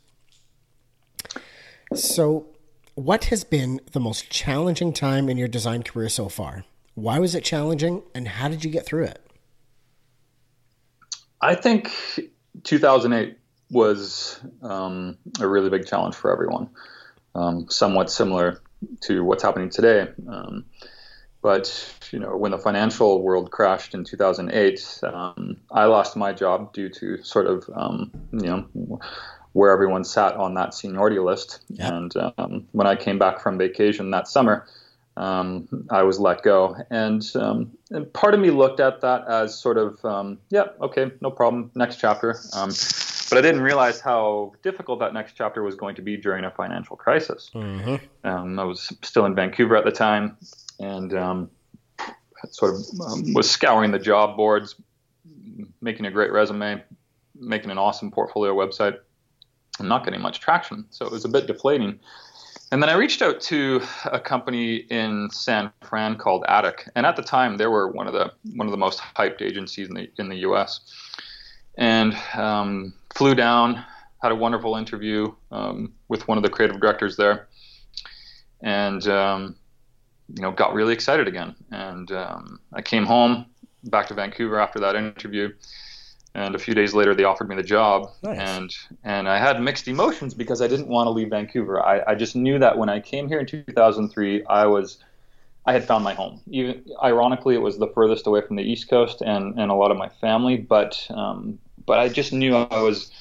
So, 1.93 2.47
what 2.95 3.25
has 3.25 3.43
been 3.43 3.81
the 3.91 3.99
most 3.99 4.29
challenging 4.29 4.93
time 4.93 5.27
in 5.27 5.35
your 5.35 5.49
design 5.49 5.83
career 5.83 6.07
so 6.07 6.29
far? 6.29 6.63
Why 6.93 7.19
was 7.19 7.35
it 7.35 7.43
challenging, 7.43 8.03
and 8.15 8.29
how 8.29 8.47
did 8.47 8.63
you 8.63 8.71
get 8.71 8.85
through 8.85 9.03
it? 9.03 9.24
I 11.45 11.53
think 11.53 11.91
2008 12.63 13.37
was 13.69 14.39
um, 14.63 15.17
a 15.39 15.47
really 15.47 15.69
big 15.69 15.85
challenge 15.85 16.15
for 16.15 16.31
everyone, 16.31 16.69
um, 17.35 17.69
somewhat 17.69 18.09
similar 18.09 18.61
to 19.01 19.23
what's 19.23 19.43
happening 19.43 19.69
today. 19.69 20.07
Um, 20.27 20.65
but 21.43 21.95
you 22.11 22.17
know, 22.17 22.35
when 22.35 22.49
the 22.49 22.57
financial 22.57 23.21
world 23.21 23.51
crashed 23.51 23.93
in 23.93 24.03
2008, 24.03 24.99
um, 25.03 25.57
I 25.69 25.85
lost 25.85 26.15
my 26.15 26.33
job 26.33 26.73
due 26.73 26.89
to 26.89 27.21
sort 27.21 27.45
of 27.45 27.69
um, 27.75 28.11
you 28.31 28.47
know 28.47 28.99
where 29.53 29.71
everyone 29.71 30.03
sat 30.03 30.33
on 30.37 30.55
that 30.55 30.73
seniority 30.73 31.19
list. 31.19 31.59
Yep. 31.69 31.93
And 31.93 32.13
um, 32.17 32.67
when 32.71 32.87
I 32.87 32.95
came 32.95 33.19
back 33.19 33.39
from 33.39 33.59
vacation 33.59 34.09
that 34.11 34.27
summer, 34.27 34.65
um, 35.17 35.67
I 35.89 36.03
was 36.03 36.19
let 36.19 36.43
go. 36.43 36.75
And, 36.89 37.23
um, 37.35 37.71
and, 37.91 38.11
part 38.13 38.33
of 38.33 38.39
me 38.39 38.51
looked 38.51 38.79
at 38.79 39.01
that 39.01 39.27
as 39.27 39.57
sort 39.57 39.77
of, 39.77 40.03
um, 40.03 40.39
yeah, 40.49 40.65
okay, 40.81 41.11
no 41.21 41.31
problem, 41.31 41.71
next 41.75 41.97
chapter. 41.97 42.39
Um, 42.53 42.69
but 43.29 43.37
I 43.37 43.41
didn't 43.41 43.61
realize 43.61 43.99
how 43.99 44.53
difficult 44.61 44.99
that 44.99 45.13
next 45.13 45.33
chapter 45.33 45.63
was 45.63 45.75
going 45.75 45.95
to 45.95 46.01
be 46.01 46.17
during 46.17 46.43
a 46.43 46.51
financial 46.51 46.95
crisis. 46.95 47.49
Mm-hmm. 47.53 48.27
Um, 48.27 48.59
I 48.59 48.63
was 48.63 48.95
still 49.01 49.25
in 49.25 49.35
Vancouver 49.35 49.75
at 49.75 49.85
the 49.85 49.91
time 49.91 50.37
and 50.79 51.49
sort 52.51 52.75
of 52.75 52.81
was 53.33 53.49
scouring 53.49 53.91
the 53.91 53.99
job 53.99 54.37
boards, 54.37 54.75
making 55.81 56.05
a 56.05 56.11
great 56.11 56.31
resume, 56.31 56.83
making 57.33 57.71
an 57.71 57.77
awesome 57.77 58.11
portfolio 58.11 58.53
website 58.53 58.97
I'm 59.79 59.87
not 59.87 60.05
getting 60.05 60.21
much 60.21 60.39
traction. 60.39 60.85
So 60.89 61.05
it 61.05 61.11
was 61.11 61.25
a 61.25 61.29
bit 61.29 61.47
deflating. 61.47 61.99
And 62.75 62.83
then 62.83 62.89
I 62.89 62.95
reached 62.95 63.21
out 63.21 63.39
to 63.39 63.81
a 64.03 64.19
company 64.19 64.75
in 64.89 65.29
San 65.31 65.71
Fran 65.81 66.17
called 66.17 66.43
Attik, 66.49 66.89
and 66.93 67.05
at 67.05 67.15
the 67.15 67.21
time 67.21 67.55
they 67.55 67.67
were 67.67 67.89
one 67.89 68.05
of 68.05 68.11
the 68.11 68.33
one 68.53 68.67
of 68.67 68.71
the 68.71 68.77
most 68.77 68.99
hyped 68.99 69.41
agencies 69.41 69.87
in 69.87 69.93
the 69.93 70.09
in 70.17 70.27
the 70.27 70.35
U.S. 70.39 70.81
And 71.77 72.13
um, 72.33 72.93
flew 73.15 73.33
down, 73.33 73.81
had 74.21 74.33
a 74.33 74.35
wonderful 74.35 74.75
interview 74.75 75.33
um, 75.51 75.93
with 76.09 76.27
one 76.27 76.37
of 76.37 76.43
the 76.43 76.49
creative 76.49 76.81
directors 76.81 77.15
there, 77.15 77.47
and 78.59 79.07
um, 79.07 79.55
you 80.35 80.41
know 80.41 80.51
got 80.51 80.73
really 80.73 80.93
excited 80.93 81.29
again. 81.29 81.55
And 81.71 82.11
um, 82.11 82.59
I 82.73 82.81
came 82.81 83.05
home 83.05 83.45
back 83.85 84.07
to 84.07 84.13
Vancouver 84.13 84.59
after 84.59 84.81
that 84.81 84.97
interview, 84.97 85.53
and 86.35 86.53
a 86.53 86.59
few 86.59 86.73
days 86.73 86.93
later 86.93 87.15
they 87.15 87.23
offered 87.23 87.47
me 87.49 87.55
the 87.55 87.63
job 87.63 88.11
nice. 88.21 88.37
and 88.37 88.75
and 89.03 89.27
i 89.27 89.39
had 89.39 89.59
mixed 89.61 89.87
emotions 89.87 90.33
because 90.33 90.61
i 90.61 90.67
didn't 90.67 90.87
want 90.87 91.07
to 91.07 91.11
leave 91.11 91.29
vancouver 91.29 91.83
I, 91.83 92.03
I 92.07 92.15
just 92.15 92.35
knew 92.35 92.59
that 92.59 92.77
when 92.77 92.89
i 92.89 92.99
came 92.99 93.27
here 93.27 93.39
in 93.39 93.45
2003 93.45 94.45
i 94.45 94.65
was 94.65 94.97
i 95.65 95.73
had 95.73 95.85
found 95.85 96.03
my 96.03 96.13
home 96.13 96.41
even 96.47 96.83
ironically 97.01 97.55
it 97.55 97.61
was 97.61 97.77
the 97.77 97.87
furthest 97.87 98.27
away 98.27 98.41
from 98.41 98.57
the 98.57 98.63
east 98.63 98.89
coast 98.89 99.21
and 99.21 99.57
and 99.57 99.71
a 99.71 99.75
lot 99.75 99.91
of 99.91 99.97
my 99.97 100.09
family 100.09 100.57
but 100.57 101.07
um, 101.09 101.57
but 101.85 101.99
i 101.99 102.09
just 102.09 102.33
knew 102.33 102.55
i 102.55 102.81
was 102.81 103.11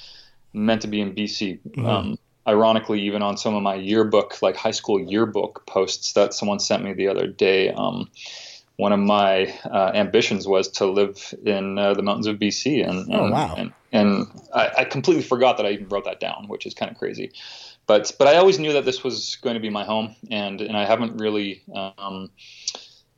meant 0.52 0.82
to 0.82 0.88
be 0.88 1.00
in 1.00 1.14
bc 1.14 1.60
mm-hmm. 1.60 1.86
um, 1.86 2.18
ironically 2.46 3.00
even 3.00 3.22
on 3.22 3.36
some 3.36 3.54
of 3.54 3.62
my 3.62 3.74
yearbook 3.74 4.42
like 4.42 4.56
high 4.56 4.72
school 4.72 5.00
yearbook 5.00 5.64
posts 5.66 6.12
that 6.12 6.34
someone 6.34 6.58
sent 6.58 6.82
me 6.82 6.92
the 6.92 7.08
other 7.08 7.26
day 7.26 7.70
um, 7.70 8.10
one 8.76 8.92
of 8.92 8.98
my 8.98 9.54
uh, 9.64 9.92
ambitions 9.94 10.48
was 10.48 10.68
to 10.68 10.86
live 10.86 11.32
in 11.44 11.78
uh, 11.78 11.94
the 11.94 12.02
mountains 12.02 12.26
of 12.26 12.36
BC, 12.36 12.86
and, 12.88 13.06
and 13.06 13.14
oh 13.14 13.30
wow, 13.30 13.54
and, 13.56 13.72
and 13.92 14.26
I, 14.52 14.70
I, 14.78 14.84
completely 14.84 15.22
forgot 15.22 15.58
that 15.58 15.66
I 15.66 15.70
even 15.70 15.88
wrote 15.88 16.04
that 16.06 16.18
down, 16.18 16.46
which 16.48 16.66
is 16.66 16.74
kind 16.74 16.90
of 16.90 16.98
crazy. 16.98 17.30
But 17.86 18.12
but 18.18 18.26
I 18.26 18.36
always 18.36 18.58
knew 18.58 18.72
that 18.72 18.84
this 18.84 19.04
was 19.04 19.36
going 19.36 19.54
to 19.54 19.60
be 19.60 19.70
my 19.70 19.84
home, 19.84 20.16
and 20.30 20.60
and 20.60 20.76
I 20.76 20.86
haven't 20.86 21.20
really 21.20 21.62
um, 21.74 22.30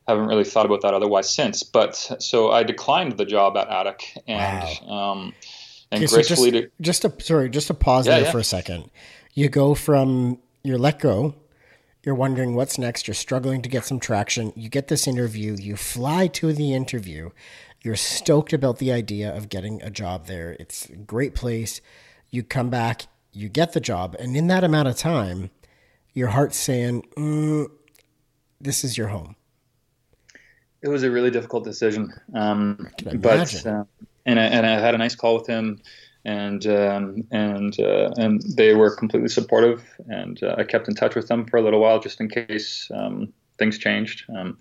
haven't 0.06 0.26
really 0.26 0.44
thought 0.44 0.66
about 0.66 0.82
that 0.82 0.92
otherwise 0.92 1.30
since. 1.30 1.62
But 1.62 1.94
so 2.18 2.50
I 2.50 2.62
declined 2.62 3.16
the 3.16 3.24
job 3.24 3.56
at 3.56 3.68
Attik, 3.68 4.02
and 4.26 4.88
wow. 4.88 5.12
um, 5.12 5.34
and 5.90 6.04
okay, 6.04 6.12
gracefully 6.12 6.50
so 6.50 6.60
just, 6.82 7.02
to, 7.02 7.10
just 7.10 7.18
to 7.18 7.24
sorry, 7.24 7.48
just 7.48 7.66
to 7.68 7.74
pause 7.74 8.06
yeah, 8.06 8.16
there 8.16 8.24
yeah. 8.24 8.32
for 8.32 8.38
a 8.38 8.44
second. 8.44 8.90
You 9.32 9.48
go 9.48 9.74
from 9.74 10.38
you're 10.62 10.78
let 10.78 10.98
go 10.98 11.34
you're 12.06 12.14
wondering 12.14 12.54
what's 12.54 12.78
next. 12.78 13.08
You're 13.08 13.16
struggling 13.16 13.62
to 13.62 13.68
get 13.68 13.84
some 13.84 13.98
traction. 13.98 14.52
You 14.54 14.68
get 14.68 14.86
this 14.86 15.08
interview. 15.08 15.56
You 15.58 15.74
fly 15.74 16.28
to 16.28 16.52
the 16.52 16.72
interview. 16.72 17.30
You're 17.82 17.96
stoked 17.96 18.52
about 18.52 18.78
the 18.78 18.92
idea 18.92 19.36
of 19.36 19.48
getting 19.48 19.82
a 19.82 19.90
job 19.90 20.26
there. 20.26 20.56
It's 20.60 20.88
a 20.88 20.94
great 20.94 21.34
place. 21.34 21.80
You 22.30 22.44
come 22.44 22.70
back, 22.70 23.08
you 23.32 23.48
get 23.48 23.72
the 23.72 23.80
job. 23.80 24.14
And 24.20 24.36
in 24.36 24.46
that 24.46 24.62
amount 24.62 24.86
of 24.86 24.96
time, 24.96 25.50
your 26.14 26.28
heart's 26.28 26.56
saying, 26.56 27.02
mm, 27.16 27.66
this 28.60 28.84
is 28.84 28.96
your 28.96 29.08
home. 29.08 29.34
It 30.82 30.88
was 30.88 31.02
a 31.02 31.10
really 31.10 31.32
difficult 31.32 31.64
decision. 31.64 32.12
Um, 32.34 32.88
but, 33.16 33.66
uh, 33.66 33.82
and, 34.26 34.38
I, 34.38 34.44
and 34.44 34.64
I 34.64 34.78
had 34.78 34.94
a 34.94 34.98
nice 34.98 35.16
call 35.16 35.34
with 35.34 35.48
him 35.48 35.80
and 36.26 36.66
um, 36.66 37.24
and 37.30 37.78
uh, 37.78 38.10
and 38.18 38.42
they 38.56 38.74
were 38.74 38.94
completely 38.94 39.28
supportive. 39.28 39.84
And 40.08 40.42
uh, 40.42 40.56
I 40.58 40.64
kept 40.64 40.88
in 40.88 40.94
touch 40.94 41.14
with 41.14 41.28
them 41.28 41.46
for 41.46 41.56
a 41.56 41.62
little 41.62 41.80
while, 41.80 42.00
just 42.00 42.20
in 42.20 42.28
case 42.28 42.90
um, 42.92 43.32
things 43.58 43.78
changed. 43.78 44.24
Um, 44.36 44.58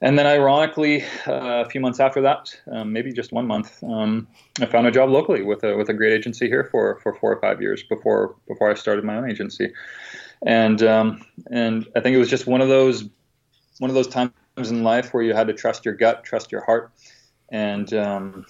and 0.00 0.16
then, 0.16 0.26
ironically, 0.26 1.02
uh, 1.26 1.64
a 1.64 1.68
few 1.68 1.80
months 1.80 1.98
after 1.98 2.22
that, 2.22 2.56
um, 2.72 2.92
maybe 2.92 3.12
just 3.12 3.32
one 3.32 3.46
month, 3.46 3.82
um, 3.82 4.28
I 4.60 4.66
found 4.66 4.86
a 4.86 4.92
job 4.92 5.10
locally 5.10 5.42
with 5.42 5.64
a 5.64 5.76
with 5.76 5.88
a 5.88 5.92
great 5.92 6.12
agency 6.12 6.46
here 6.46 6.68
for 6.70 7.00
for 7.00 7.14
four 7.14 7.32
or 7.32 7.40
five 7.40 7.60
years 7.60 7.82
before 7.82 8.36
before 8.46 8.70
I 8.70 8.74
started 8.74 9.04
my 9.04 9.16
own 9.16 9.28
agency. 9.28 9.72
And 10.46 10.82
um, 10.84 11.26
and 11.50 11.86
I 11.96 12.00
think 12.00 12.14
it 12.14 12.18
was 12.20 12.30
just 12.30 12.46
one 12.46 12.60
of 12.60 12.68
those 12.68 13.08
one 13.78 13.90
of 13.90 13.94
those 13.94 14.08
times 14.08 14.30
in 14.56 14.84
life 14.84 15.12
where 15.12 15.24
you 15.24 15.34
had 15.34 15.48
to 15.48 15.52
trust 15.52 15.84
your 15.84 15.94
gut, 15.94 16.22
trust 16.22 16.52
your 16.52 16.64
heart 16.64 16.92
and 17.50 17.92
um, 17.94 18.46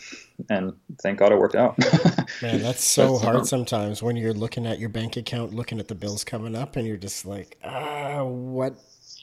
and 0.49 0.75
thank 1.03 1.19
God 1.19 1.33
it 1.33 1.39
worked 1.39 1.55
out. 1.55 1.79
Man, 2.43 2.63
that's 2.63 2.85
so 2.85 3.13
that's, 3.13 3.25
hard 3.25 3.37
um, 3.37 3.45
sometimes 3.45 4.03
when 4.03 4.17
you're 4.17 4.35
looking 4.35 4.67
at 4.67 4.79
your 4.79 4.89
bank 4.89 5.17
account, 5.17 5.55
looking 5.55 5.79
at 5.79 5.89
the 5.89 5.95
bills 5.95 6.25
coming 6.25 6.55
up, 6.55 6.77
and 6.77 6.87
you're 6.87 6.97
just 6.97 7.25
like, 7.25 7.59
ah, 7.65 8.25
what? 8.25 8.75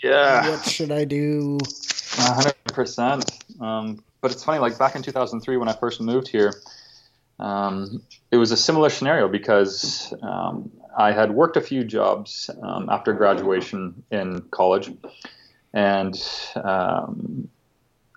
Yeah, 0.04 0.50
what 0.50 0.66
should 0.66 0.92
I 0.92 1.06
do? 1.06 1.58
hundred 2.18 2.56
um, 2.68 2.74
percent. 2.74 3.32
But 4.22 4.32
it's 4.32 4.44
funny, 4.44 4.60
like 4.60 4.78
back 4.78 4.96
in 4.96 5.04
2003 5.04 5.58
when 5.58 5.70
I 5.70 5.74
first 5.74 6.02
moved 6.02 6.28
here, 6.28 6.54
um, 7.40 8.02
it 8.32 8.38
was 8.38 8.52
a 8.52 8.58
similar 8.58 8.90
scenario 8.90 9.28
because 9.28 10.14
um, 10.24 10.72
I 10.98 11.12
had 11.12 11.32
worked 11.32 11.56
a 11.56 11.62
few 11.62 11.84
jobs 11.84 12.50
um, 12.64 12.90
after 12.90 13.14
graduation 13.14 14.04
in 14.12 14.42
college, 14.50 14.92
and 15.74 16.20
um, 16.56 17.48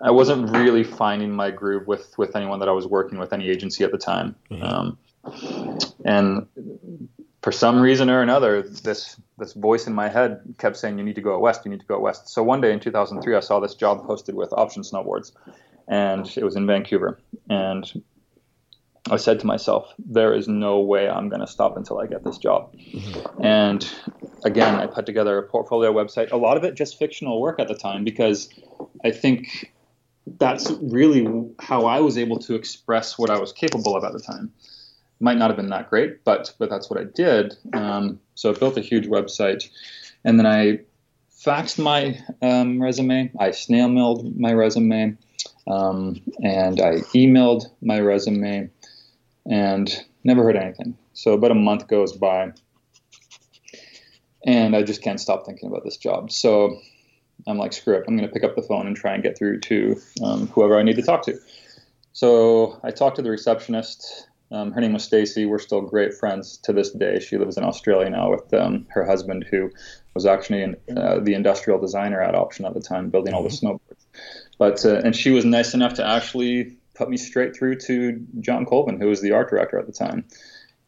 I 0.03 0.11
wasn't 0.11 0.49
really 0.55 0.83
finding 0.83 1.31
my 1.31 1.51
groove 1.51 1.87
with 1.87 2.17
with 2.17 2.35
anyone 2.35 2.59
that 2.59 2.69
I 2.69 2.71
was 2.71 2.87
working 2.87 3.19
with, 3.19 3.33
any 3.33 3.49
agency 3.49 3.83
at 3.83 3.91
the 3.91 3.97
time. 3.97 4.35
Mm-hmm. 4.49 4.63
Um, 4.63 4.97
and 6.05 6.47
for 7.41 7.51
some 7.51 7.79
reason 7.79 8.09
or 8.09 8.21
another, 8.21 8.61
this 8.61 9.19
this 9.37 9.53
voice 9.53 9.87
in 9.87 9.93
my 9.93 10.09
head 10.09 10.55
kept 10.57 10.77
saying, 10.77 10.97
"You 10.97 11.03
need 11.03 11.15
to 11.15 11.21
go 11.21 11.35
out 11.35 11.41
west. 11.41 11.65
You 11.65 11.71
need 11.71 11.81
to 11.81 11.85
go 11.85 11.95
out 11.95 12.01
west." 12.01 12.29
So 12.29 12.43
one 12.43 12.61
day 12.61 12.71
in 12.71 12.79
2003, 12.79 13.35
I 13.35 13.39
saw 13.39 13.59
this 13.59 13.75
job 13.75 14.05
posted 14.05 14.35
with 14.35 14.53
Option 14.53 14.83
Snowboards, 14.83 15.31
and 15.87 16.31
it 16.35 16.43
was 16.43 16.55
in 16.55 16.67
Vancouver. 16.67 17.19
And 17.49 18.03
I 19.09 19.17
said 19.17 19.39
to 19.39 19.47
myself, 19.47 19.87
"There 19.97 20.33
is 20.33 20.47
no 20.47 20.79
way 20.79 21.09
I'm 21.09 21.29
going 21.29 21.41
to 21.41 21.47
stop 21.47 21.77
until 21.77 21.99
I 21.99 22.07
get 22.07 22.23
this 22.23 22.37
job." 22.37 22.75
Mm-hmm. 22.75 23.43
And 23.43 23.91
again, 24.45 24.75
I 24.75 24.85
put 24.87 25.05
together 25.05 25.37
a 25.37 25.43
portfolio 25.43 25.91
website. 25.91 26.31
A 26.31 26.37
lot 26.37 26.57
of 26.57 26.63
it 26.63 26.75
just 26.75 26.99
fictional 26.99 27.41
work 27.41 27.59
at 27.59 27.67
the 27.67 27.75
time 27.75 28.03
because 28.03 28.49
I 29.03 29.11
think 29.11 29.73
that's 30.27 30.71
really 30.81 31.49
how 31.59 31.85
I 31.85 31.99
was 31.99 32.17
able 32.17 32.39
to 32.39 32.55
express 32.55 33.17
what 33.17 33.29
I 33.29 33.39
was 33.39 33.51
capable 33.51 33.95
of 33.95 34.03
at 34.03 34.13
the 34.13 34.19
time. 34.19 34.53
Might 35.19 35.37
not 35.37 35.49
have 35.49 35.57
been 35.57 35.69
that 35.69 35.89
great, 35.89 36.23
but 36.23 36.53
but 36.57 36.69
that's 36.69 36.89
what 36.89 36.99
I 36.99 37.03
did. 37.03 37.55
Um, 37.73 38.19
so 38.35 38.51
I 38.51 38.57
built 38.57 38.77
a 38.77 38.81
huge 38.81 39.07
website, 39.07 39.69
and 40.23 40.39
then 40.39 40.47
I 40.47 40.79
faxed 41.31 41.77
my 41.77 42.19
um, 42.41 42.81
resume. 42.81 43.31
I 43.39 43.51
snail 43.51 43.87
mailed 43.87 44.39
my 44.39 44.53
resume, 44.53 45.17
um, 45.67 46.21
and 46.43 46.79
I 46.81 46.95
emailed 47.13 47.65
my 47.81 47.99
resume, 47.99 48.69
and 49.45 50.05
never 50.23 50.43
heard 50.43 50.55
anything. 50.55 50.97
So 51.13 51.33
about 51.33 51.51
a 51.51 51.55
month 51.55 51.87
goes 51.87 52.13
by, 52.13 52.53
and 54.45 54.75
I 54.75 54.81
just 54.81 55.03
can't 55.03 55.19
stop 55.19 55.45
thinking 55.45 55.69
about 55.69 55.83
this 55.83 55.97
job. 55.97 56.31
So 56.31 56.79
I'm 57.47 57.57
like, 57.57 57.73
screw 57.73 57.95
it. 57.95 58.03
I'm 58.07 58.15
going 58.15 58.27
to 58.27 58.33
pick 58.33 58.43
up 58.43 58.55
the 58.55 58.61
phone 58.61 58.87
and 58.87 58.95
try 58.95 59.13
and 59.13 59.23
get 59.23 59.37
through 59.37 59.59
to 59.61 59.99
um, 60.23 60.47
whoever 60.47 60.77
I 60.77 60.83
need 60.83 60.95
to 60.97 61.01
talk 61.01 61.23
to. 61.25 61.39
So 62.13 62.79
I 62.83 62.91
talked 62.91 63.15
to 63.17 63.21
the 63.21 63.31
receptionist. 63.31 64.27
Um, 64.51 64.71
her 64.73 64.81
name 64.81 64.93
was 64.93 65.03
Stacy. 65.03 65.45
We're 65.45 65.59
still 65.59 65.81
great 65.81 66.13
friends 66.13 66.57
to 66.63 66.73
this 66.73 66.91
day. 66.91 67.19
She 67.19 67.37
lives 67.37 67.57
in 67.57 67.63
Australia 67.63 68.09
now 68.09 68.31
with 68.31 68.53
um, 68.53 68.85
her 68.89 69.05
husband, 69.05 69.45
who 69.49 69.71
was 70.13 70.25
actually 70.25 70.63
in, 70.63 70.75
uh, 70.97 71.19
the 71.21 71.33
industrial 71.33 71.79
designer 71.79 72.21
at 72.21 72.35
Option 72.35 72.65
at 72.65 72.73
the 72.73 72.81
time, 72.81 73.09
building 73.09 73.33
all 73.33 73.43
the 73.43 73.49
mm-hmm. 73.49 73.67
snowboards. 73.67 74.05
But 74.57 74.85
uh, 74.85 75.01
and 75.05 75.15
she 75.15 75.31
was 75.31 75.45
nice 75.45 75.73
enough 75.73 75.93
to 75.95 76.05
actually 76.05 76.75
put 76.95 77.09
me 77.09 77.15
straight 77.15 77.55
through 77.55 77.77
to 77.77 78.25
John 78.41 78.65
Colvin, 78.65 78.99
who 78.99 79.07
was 79.07 79.21
the 79.21 79.31
art 79.31 79.49
director 79.49 79.79
at 79.79 79.87
the 79.87 79.93
time. 79.93 80.25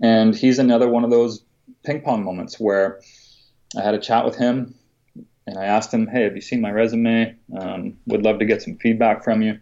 And 0.01 0.35
he's 0.35 0.59
another 0.59 0.89
one 0.89 1.05
of 1.05 1.09
those 1.09 1.41
ping 1.85 2.01
pong 2.01 2.25
moments 2.25 2.59
where 2.59 2.99
I 3.77 3.81
had 3.81 3.93
a 3.93 3.99
chat 3.99 4.25
with 4.25 4.35
him 4.35 4.75
and 5.47 5.57
I 5.57 5.65
asked 5.65 5.93
him, 5.93 6.07
"Hey, 6.07 6.23
have 6.23 6.35
you 6.35 6.41
seen 6.41 6.61
my 6.61 6.71
resume? 6.71 7.35
Um, 7.57 7.97
would 8.07 8.23
love 8.23 8.39
to 8.39 8.45
get 8.45 8.61
some 8.61 8.77
feedback 8.77 9.23
from 9.23 9.41
you." 9.41 9.59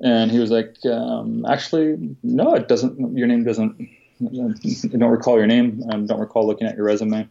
And 0.00 0.30
he 0.30 0.38
was 0.38 0.50
like, 0.50 0.76
um, 0.84 1.46
actually, 1.46 2.16
no, 2.22 2.54
it 2.54 2.68
doesn't. 2.68 3.16
Your 3.16 3.26
name 3.26 3.44
doesn't. 3.44 3.80
I 4.20 4.96
don't 4.96 5.10
recall 5.10 5.38
your 5.38 5.46
name. 5.46 5.82
I 5.90 5.96
don't 5.96 6.20
recall 6.20 6.46
looking 6.46 6.66
at 6.66 6.76
your 6.76 6.84
resume. 6.84 7.28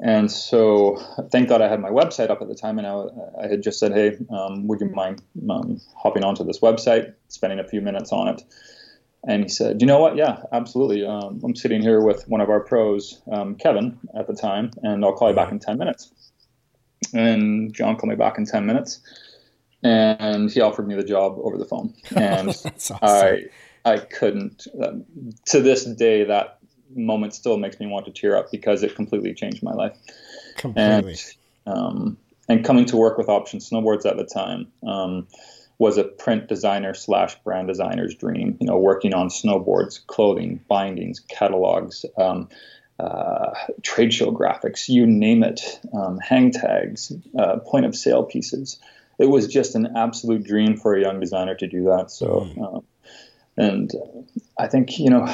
And 0.00 0.30
so, 0.30 0.96
thank 1.30 1.48
God 1.48 1.62
I 1.62 1.68
had 1.68 1.80
my 1.80 1.90
website 1.90 2.28
up 2.28 2.42
at 2.42 2.48
the 2.48 2.54
time, 2.54 2.78
and 2.78 2.86
I, 2.86 3.04
I 3.40 3.46
had 3.46 3.62
just 3.62 3.78
said, 3.78 3.92
"Hey, 3.92 4.16
um, 4.28 4.66
would 4.66 4.80
you 4.80 4.88
mind 4.88 5.22
um, 5.48 5.80
hopping 5.96 6.24
onto 6.24 6.42
this 6.42 6.58
website, 6.58 7.14
spending 7.28 7.60
a 7.60 7.64
few 7.64 7.80
minutes 7.80 8.12
on 8.12 8.28
it?" 8.28 8.42
And 9.26 9.44
he 9.44 9.48
said, 9.48 9.80
"You 9.80 9.86
know 9.86 10.00
what? 10.00 10.16
Yeah, 10.16 10.42
absolutely. 10.52 11.06
Um, 11.06 11.40
I'm 11.44 11.54
sitting 11.54 11.80
here 11.80 12.00
with 12.00 12.28
one 12.28 12.40
of 12.40 12.50
our 12.50 12.60
pros, 12.60 13.22
um, 13.30 13.54
Kevin, 13.54 13.98
at 14.18 14.26
the 14.26 14.34
time, 14.34 14.72
and 14.82 15.04
I'll 15.04 15.12
call 15.14 15.30
you 15.30 15.36
back 15.36 15.52
in 15.52 15.60
ten 15.60 15.78
minutes." 15.78 16.10
And 17.12 17.72
John 17.72 17.96
called 17.96 18.10
me 18.10 18.16
back 18.16 18.38
in 18.38 18.46
ten 18.46 18.66
minutes, 18.66 19.00
and 19.82 20.50
he 20.50 20.60
offered 20.60 20.88
me 20.88 20.94
the 20.94 21.04
job 21.04 21.38
over 21.38 21.58
the 21.58 21.64
phone, 21.64 21.94
and 22.16 22.48
awesome. 22.48 22.98
I 23.02 23.44
I 23.84 23.98
couldn't. 23.98 24.66
Uh, 24.80 24.92
to 25.46 25.60
this 25.60 25.84
day, 25.84 26.24
that 26.24 26.58
moment 26.94 27.34
still 27.34 27.58
makes 27.58 27.80
me 27.80 27.86
want 27.86 28.06
to 28.06 28.12
tear 28.12 28.36
up 28.36 28.50
because 28.50 28.82
it 28.82 28.94
completely 28.94 29.34
changed 29.34 29.62
my 29.62 29.72
life. 29.72 29.96
Completely. 30.56 31.16
And, 31.66 31.76
um, 31.76 32.16
and 32.48 32.64
coming 32.64 32.84
to 32.86 32.96
work 32.96 33.18
with 33.18 33.28
Option 33.28 33.58
Snowboards 33.58 34.06
at 34.06 34.16
the 34.16 34.24
time 34.24 34.68
um, 34.86 35.26
was 35.78 35.98
a 35.98 36.04
print 36.04 36.48
designer 36.48 36.94
slash 36.94 37.34
brand 37.42 37.68
designer's 37.68 38.14
dream. 38.14 38.56
You 38.60 38.66
know, 38.66 38.78
working 38.78 39.14
on 39.14 39.28
snowboards, 39.28 40.06
clothing, 40.06 40.60
bindings, 40.68 41.20
catalogs, 41.20 42.04
um, 42.18 42.48
uh, 42.98 43.50
trade 43.82 44.14
show 44.14 44.30
graphics, 44.30 44.88
you 44.88 45.06
name 45.06 45.42
it, 45.42 45.80
um, 45.92 46.18
hang 46.18 46.50
tags, 46.50 47.12
uh, 47.38 47.56
point 47.58 47.86
of 47.86 47.96
sale 47.96 48.24
pieces. 48.24 48.78
It 49.18 49.26
was 49.26 49.48
just 49.48 49.74
an 49.74 49.96
absolute 49.96 50.44
dream 50.44 50.76
for 50.76 50.94
a 50.94 51.00
young 51.00 51.20
designer 51.20 51.54
to 51.56 51.66
do 51.66 51.84
that. 51.84 52.10
So, 52.10 52.26
mm. 52.56 52.76
uh, 52.76 52.80
and 53.56 53.90
I 54.58 54.66
think 54.66 54.98
you 54.98 55.10
know 55.10 55.26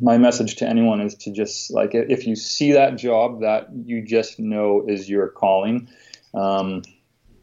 my 0.00 0.18
message 0.18 0.56
to 0.56 0.68
anyone 0.68 1.00
is 1.00 1.14
to 1.14 1.32
just 1.32 1.72
like 1.72 1.90
if 1.94 2.26
you 2.26 2.36
see 2.36 2.72
that 2.72 2.96
job 2.96 3.40
that 3.40 3.68
you 3.84 4.02
just 4.02 4.38
know 4.38 4.84
is 4.86 5.08
your 5.08 5.28
calling 5.28 5.88
um, 6.32 6.82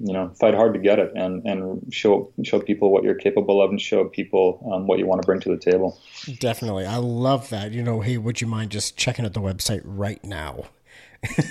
you 0.03 0.13
know 0.13 0.29
fight 0.39 0.53
hard 0.53 0.73
to 0.73 0.79
get 0.79 0.99
it 0.99 1.11
and 1.15 1.45
and 1.45 1.93
show 1.93 2.31
show 2.43 2.59
people 2.59 2.91
what 2.91 3.03
you're 3.03 3.15
capable 3.15 3.61
of 3.61 3.69
and 3.69 3.81
show 3.81 4.05
people 4.05 4.67
um, 4.71 4.87
what 4.87 4.99
you 4.99 5.05
want 5.05 5.21
to 5.21 5.25
bring 5.25 5.39
to 5.39 5.49
the 5.49 5.57
table. 5.57 5.97
Definitely. 6.39 6.85
I 6.85 6.97
love 6.97 7.49
that. 7.49 7.71
You 7.71 7.83
know 7.83 8.01
hey 8.01 8.17
would 8.17 8.41
you 8.41 8.47
mind 8.47 8.71
just 8.71 8.97
checking 8.97 9.25
out 9.25 9.33
the 9.33 9.41
website 9.41 9.81
right 9.83 10.23
now? 10.23 10.65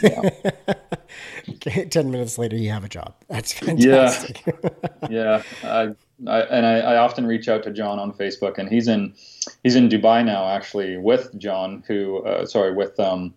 Yeah. 0.02 0.30
10 1.90 2.10
minutes 2.10 2.38
later 2.38 2.56
you 2.56 2.70
have 2.70 2.84
a 2.84 2.88
job. 2.88 3.14
That's 3.28 3.52
fantastic. 3.52 4.42
Yeah 4.46 4.70
yeah. 5.10 5.42
I, 5.64 5.94
I, 6.26 6.40
and 6.42 6.66
I, 6.66 6.80
I 6.80 6.96
often 6.98 7.26
reach 7.26 7.48
out 7.48 7.62
to 7.62 7.70
john 7.70 7.98
on 7.98 8.12
facebook 8.12 8.58
and 8.58 8.68
he's 8.68 8.88
in 8.88 9.14
he's 9.62 9.76
in 9.76 9.88
Dubai 9.88 10.24
now, 10.24 10.48
actually, 10.48 10.96
with 10.96 11.36
John, 11.38 11.82
who 11.86 12.24
uh, 12.24 12.46
sorry, 12.46 12.74
with 12.74 12.98
um, 13.00 13.34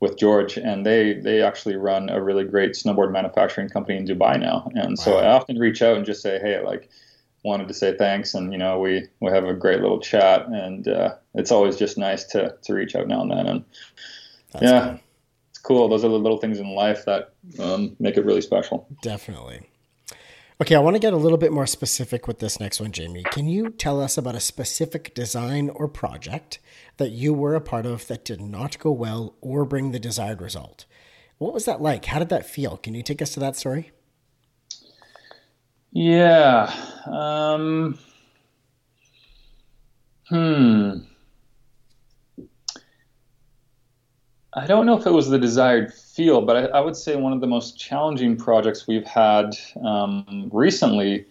with 0.00 0.16
George, 0.16 0.56
and 0.56 0.86
they 0.86 1.14
they 1.14 1.42
actually 1.42 1.76
run 1.76 2.08
a 2.08 2.22
really 2.22 2.44
great 2.44 2.72
snowboard 2.72 3.12
manufacturing 3.12 3.68
company 3.68 3.98
in 3.98 4.06
Dubai 4.06 4.38
now. 4.38 4.70
And 4.74 4.90
wow. 4.90 5.04
so 5.04 5.18
I 5.18 5.28
often 5.28 5.58
reach 5.58 5.82
out 5.82 5.96
and 5.96 6.06
just 6.06 6.22
say, 6.22 6.38
hey, 6.38 6.60
like 6.64 6.88
wanted 7.44 7.68
to 7.68 7.74
say 7.74 7.96
thanks, 7.96 8.34
and 8.34 8.52
you 8.52 8.58
know 8.58 8.78
we 8.78 9.06
we 9.20 9.30
have 9.30 9.44
a 9.44 9.54
great 9.54 9.80
little 9.80 10.00
chat, 10.00 10.46
and 10.46 10.86
uh, 10.88 11.14
it's 11.34 11.50
always 11.50 11.76
just 11.76 11.98
nice 11.98 12.24
to 12.24 12.54
to 12.62 12.74
reach 12.74 12.94
out 12.94 13.08
now 13.08 13.22
and 13.22 13.30
then, 13.30 13.46
and 13.46 13.64
That's 14.52 14.64
yeah. 14.64 14.86
Cool. 14.86 15.00
It's 15.50 15.58
cool. 15.58 15.88
Those 15.88 16.04
are 16.04 16.08
the 16.08 16.18
little 16.18 16.38
things 16.38 16.60
in 16.60 16.74
life 16.74 17.04
that 17.06 17.32
um, 17.58 17.96
make 17.98 18.16
it 18.16 18.24
really 18.24 18.40
special. 18.40 18.86
Definitely. 19.02 19.67
Okay, 20.60 20.74
I 20.74 20.80
want 20.80 20.96
to 20.96 21.00
get 21.00 21.12
a 21.12 21.16
little 21.16 21.38
bit 21.38 21.52
more 21.52 21.68
specific 21.68 22.26
with 22.26 22.40
this 22.40 22.58
next 22.58 22.80
one, 22.80 22.90
Jamie. 22.90 23.22
Can 23.30 23.46
you 23.46 23.70
tell 23.70 24.00
us 24.00 24.18
about 24.18 24.34
a 24.34 24.40
specific 24.40 25.14
design 25.14 25.70
or 25.70 25.86
project 25.86 26.58
that 26.96 27.12
you 27.12 27.32
were 27.32 27.54
a 27.54 27.60
part 27.60 27.86
of 27.86 28.08
that 28.08 28.24
did 28.24 28.40
not 28.40 28.76
go 28.80 28.90
well 28.90 29.36
or 29.40 29.64
bring 29.64 29.92
the 29.92 30.00
desired 30.00 30.42
result? 30.42 30.84
What 31.38 31.54
was 31.54 31.64
that 31.66 31.80
like? 31.80 32.06
How 32.06 32.18
did 32.18 32.28
that 32.30 32.44
feel? 32.44 32.76
Can 32.76 32.94
you 32.94 33.04
take 33.04 33.22
us 33.22 33.30
to 33.34 33.40
that 33.40 33.54
story? 33.54 33.92
Yeah. 35.92 36.74
Um, 37.06 37.96
hmm. 40.28 40.98
I 44.54 44.66
don't 44.66 44.86
know 44.86 44.96
if 44.96 45.06
it 45.06 45.12
was 45.12 45.28
the 45.28 45.38
desired 45.38 45.92
feel, 45.92 46.42
but 46.42 46.56
I, 46.56 46.78
I 46.78 46.80
would 46.80 46.96
say 46.96 47.16
one 47.16 47.32
of 47.32 47.40
the 47.40 47.46
most 47.46 47.78
challenging 47.78 48.36
projects 48.36 48.86
we've 48.86 49.06
had 49.06 49.56
um, 49.84 50.48
recently, 50.52 51.26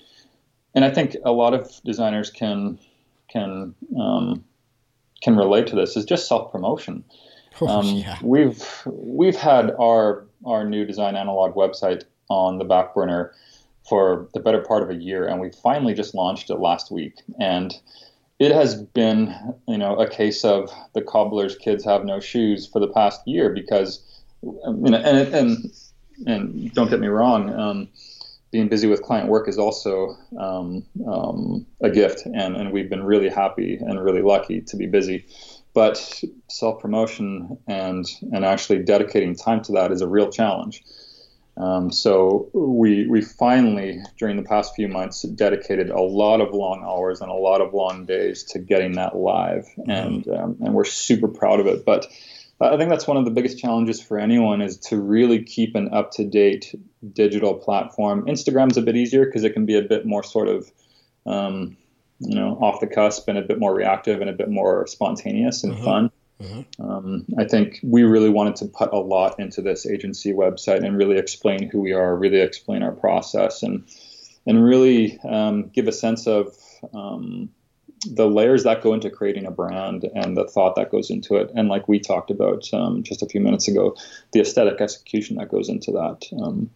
and 0.76 0.86
I 0.86 0.92
think 0.92 1.16
a 1.26 1.32
lot 1.32 1.54
of 1.54 1.72
designers 1.84 2.30
can 2.30 2.78
can 3.28 3.74
um, 4.00 4.44
can 5.22 5.36
relate 5.36 5.68
to 5.68 5.76
this, 5.76 5.98
is 5.98 6.06
just 6.06 6.28
self 6.28 6.52
promotion. 6.52 7.04
Oh, 7.60 7.68
um, 7.68 7.86
yeah. 7.88 8.18
We've 8.22 8.64
we've 8.86 9.36
had 9.36 9.72
our 9.80 10.26
our 10.46 10.64
new 10.64 10.86
design 10.86 11.16
analog 11.16 11.56
website 11.56 12.04
on 12.30 12.60
the 12.60 12.66
back 12.66 12.94
burner 12.94 13.34
for 13.90 14.28
the 14.34 14.40
better 14.40 14.62
part 14.62 14.84
of 14.84 14.90
a 14.92 14.96
year, 14.96 15.26
and 15.26 15.42
we 15.42 15.50
finally 15.50 15.96
just 15.96 16.14
launched 16.14 16.52
it 16.52 16.60
last 16.60 16.92
week, 16.92 17.16
and 17.40 17.74
it 18.40 18.52
has 18.52 18.76
been, 18.76 19.36
you 19.68 19.78
know, 19.78 19.96
a 19.96 20.08
case 20.08 20.46
of 20.46 20.70
the 20.94 21.02
cobbler's 21.02 21.56
kids 21.56 21.84
have 21.86 22.06
no 22.06 22.20
shoes 22.20 22.68
for 22.68 22.80
the 22.80 22.88
past 22.88 23.22
year 23.26 23.50
because, 23.50 24.04
you 24.44 24.52
know, 24.64 24.98
and 24.98 25.34
and 25.34 25.58
and 26.26 26.74
don't 26.74 26.90
get 26.90 27.00
me 27.00 27.08
wrong, 27.08 27.54
um, 27.54 27.88
being 28.52 28.70
busy 28.70 28.88
with 28.88 29.02
client 29.02 29.28
work 29.28 29.48
is 29.48 29.58
also 29.58 30.16
um, 30.40 30.86
um, 31.08 31.66
a 31.82 31.90
gift, 31.90 32.26
and 32.26 32.56
and 32.56 32.72
we've 32.72 32.90
been 32.90 33.04
really 33.04 33.30
happy 33.30 33.76
and 33.76 34.04
really 34.04 34.22
lucky 34.22 34.62
to 34.62 34.78
be 34.78 34.86
busy. 34.86 35.26
But 35.74 36.24
self 36.48 36.82
promotion 36.82 37.58
and 37.68 38.06
and 38.32 38.46
actually 38.46 38.84
dedicating 38.84 39.36
time 39.36 39.64
to 39.64 39.72
that 39.74 39.92
is 39.92 40.02
a 40.02 40.08
real 40.08 40.30
challenge. 40.30 40.84
Um, 41.58 41.92
so 41.92 42.50
we 42.54 43.08
we 43.08 43.22
finally 43.22 44.00
during 44.18 44.38
the 44.38 44.44
past 44.44 44.76
few 44.76 44.88
months 44.88 45.24
dedicated 45.24 45.90
a 45.90 46.02
lot 46.02 46.40
of 46.40 46.54
long 46.54 46.84
hours 46.86 47.20
and 47.20 47.32
a 47.32 47.34
lot 47.34 47.62
of 47.62 47.74
long 47.74 48.06
days 48.06 48.44
to 48.52 48.60
getting 48.60 48.94
that 48.94 49.16
live, 49.16 49.66
mm-hmm. 49.78 49.90
and 49.90 50.28
um, 50.28 50.58
and 50.62 50.74
we're 50.74 50.86
super 50.86 51.28
proud 51.28 51.60
of 51.60 51.66
it. 51.66 51.84
But 51.84 52.08
I 52.62 52.78
think 52.78 52.90
that's 52.90 53.08
one 53.08 53.18
of 53.18 53.26
the 53.26 53.32
biggest 53.32 53.58
challenges 53.58 54.02
for 54.02 54.20
anyone 54.20 54.62
is 54.62 54.78
to 54.90 55.00
really 55.00 55.44
keep 55.44 55.76
an 55.76 55.94
up 55.94 56.12
to 56.12 56.26
date 56.26 56.76
digital 57.14 57.56
platform. 57.56 58.26
Instagram's 58.26 58.78
a 58.78 58.82
bit 58.84 58.96
easier 58.96 59.26
because 59.26 59.44
it 59.44 59.54
can 59.54 59.66
be 59.66 59.78
a 59.78 59.84
bit 59.84 60.06
more 60.06 60.24
sort 60.24 60.48
of 60.50 60.72
um, 61.26 61.76
you 62.20 62.36
know 62.36 62.52
off 62.62 62.82
the 62.82 62.88
cusp 62.88 63.28
and 63.28 63.38
a 63.40 63.42
bit 63.42 63.58
more 63.58 63.74
reactive 63.74 64.22
and 64.22 64.30
a 64.30 64.34
bit 64.34 64.50
more 64.50 64.86
spontaneous 64.86 65.64
and 65.64 65.74
mm-hmm. 65.74 65.86
fun. 65.86 66.12
Mm-hmm. 66.42 66.84
Um, 66.84 67.26
I 67.40 67.46
think 67.46 67.80
we 67.84 68.04
really 68.04 68.30
wanted 68.30 68.56
to 68.58 68.66
put 68.66 68.94
a 68.94 69.00
lot 69.00 69.40
into 69.40 69.62
this 69.62 69.86
agency 69.88 70.34
website 70.34 70.86
and 70.86 70.98
really 70.98 71.18
explain 71.18 71.70
who 71.70 71.82
we 71.82 71.94
are, 71.94 72.16
really 72.16 72.42
explain 72.42 72.84
our 72.84 72.92
process, 72.92 73.64
and 73.64 73.88
and 74.46 74.64
really 74.64 75.20
um, 75.28 75.70
give 75.70 75.88
a 75.88 75.92
sense 75.92 76.28
of 76.28 76.56
um, 76.94 77.50
the 78.06 78.28
layers 78.28 78.64
that 78.64 78.82
go 78.82 78.94
into 78.94 79.10
creating 79.10 79.46
a 79.46 79.52
brand 79.52 80.06
and 80.16 80.38
the 80.38 80.48
thought 80.48 80.76
that 80.76 80.92
goes 80.92 81.10
into 81.10 81.36
it. 81.36 81.50
And 81.56 81.70
like 81.70 81.88
we 81.88 82.00
talked 82.00 82.30
about 82.30 82.72
um, 82.74 83.04
just 83.04 83.24
a 83.24 83.28
few 83.28 83.42
minutes 83.42 83.68
ago, 83.68 83.96
the 84.32 84.42
aesthetic 84.42 84.80
execution 84.80 85.38
that 85.38 85.50
goes 85.50 85.70
into 85.70 85.92
that. 85.92 86.26
Um, 86.42 86.70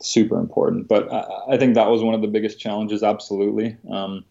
super 0.00 0.38
important. 0.38 0.88
But 0.88 1.12
I, 1.12 1.54
I, 1.54 1.56
think 1.58 1.74
that 1.74 1.88
was 1.88 2.02
one 2.02 2.14
of 2.14 2.22
the 2.22 2.28
biggest 2.28 2.58
challenges, 2.58 3.02
absolutely. 3.02 3.76
Um, 3.90 4.24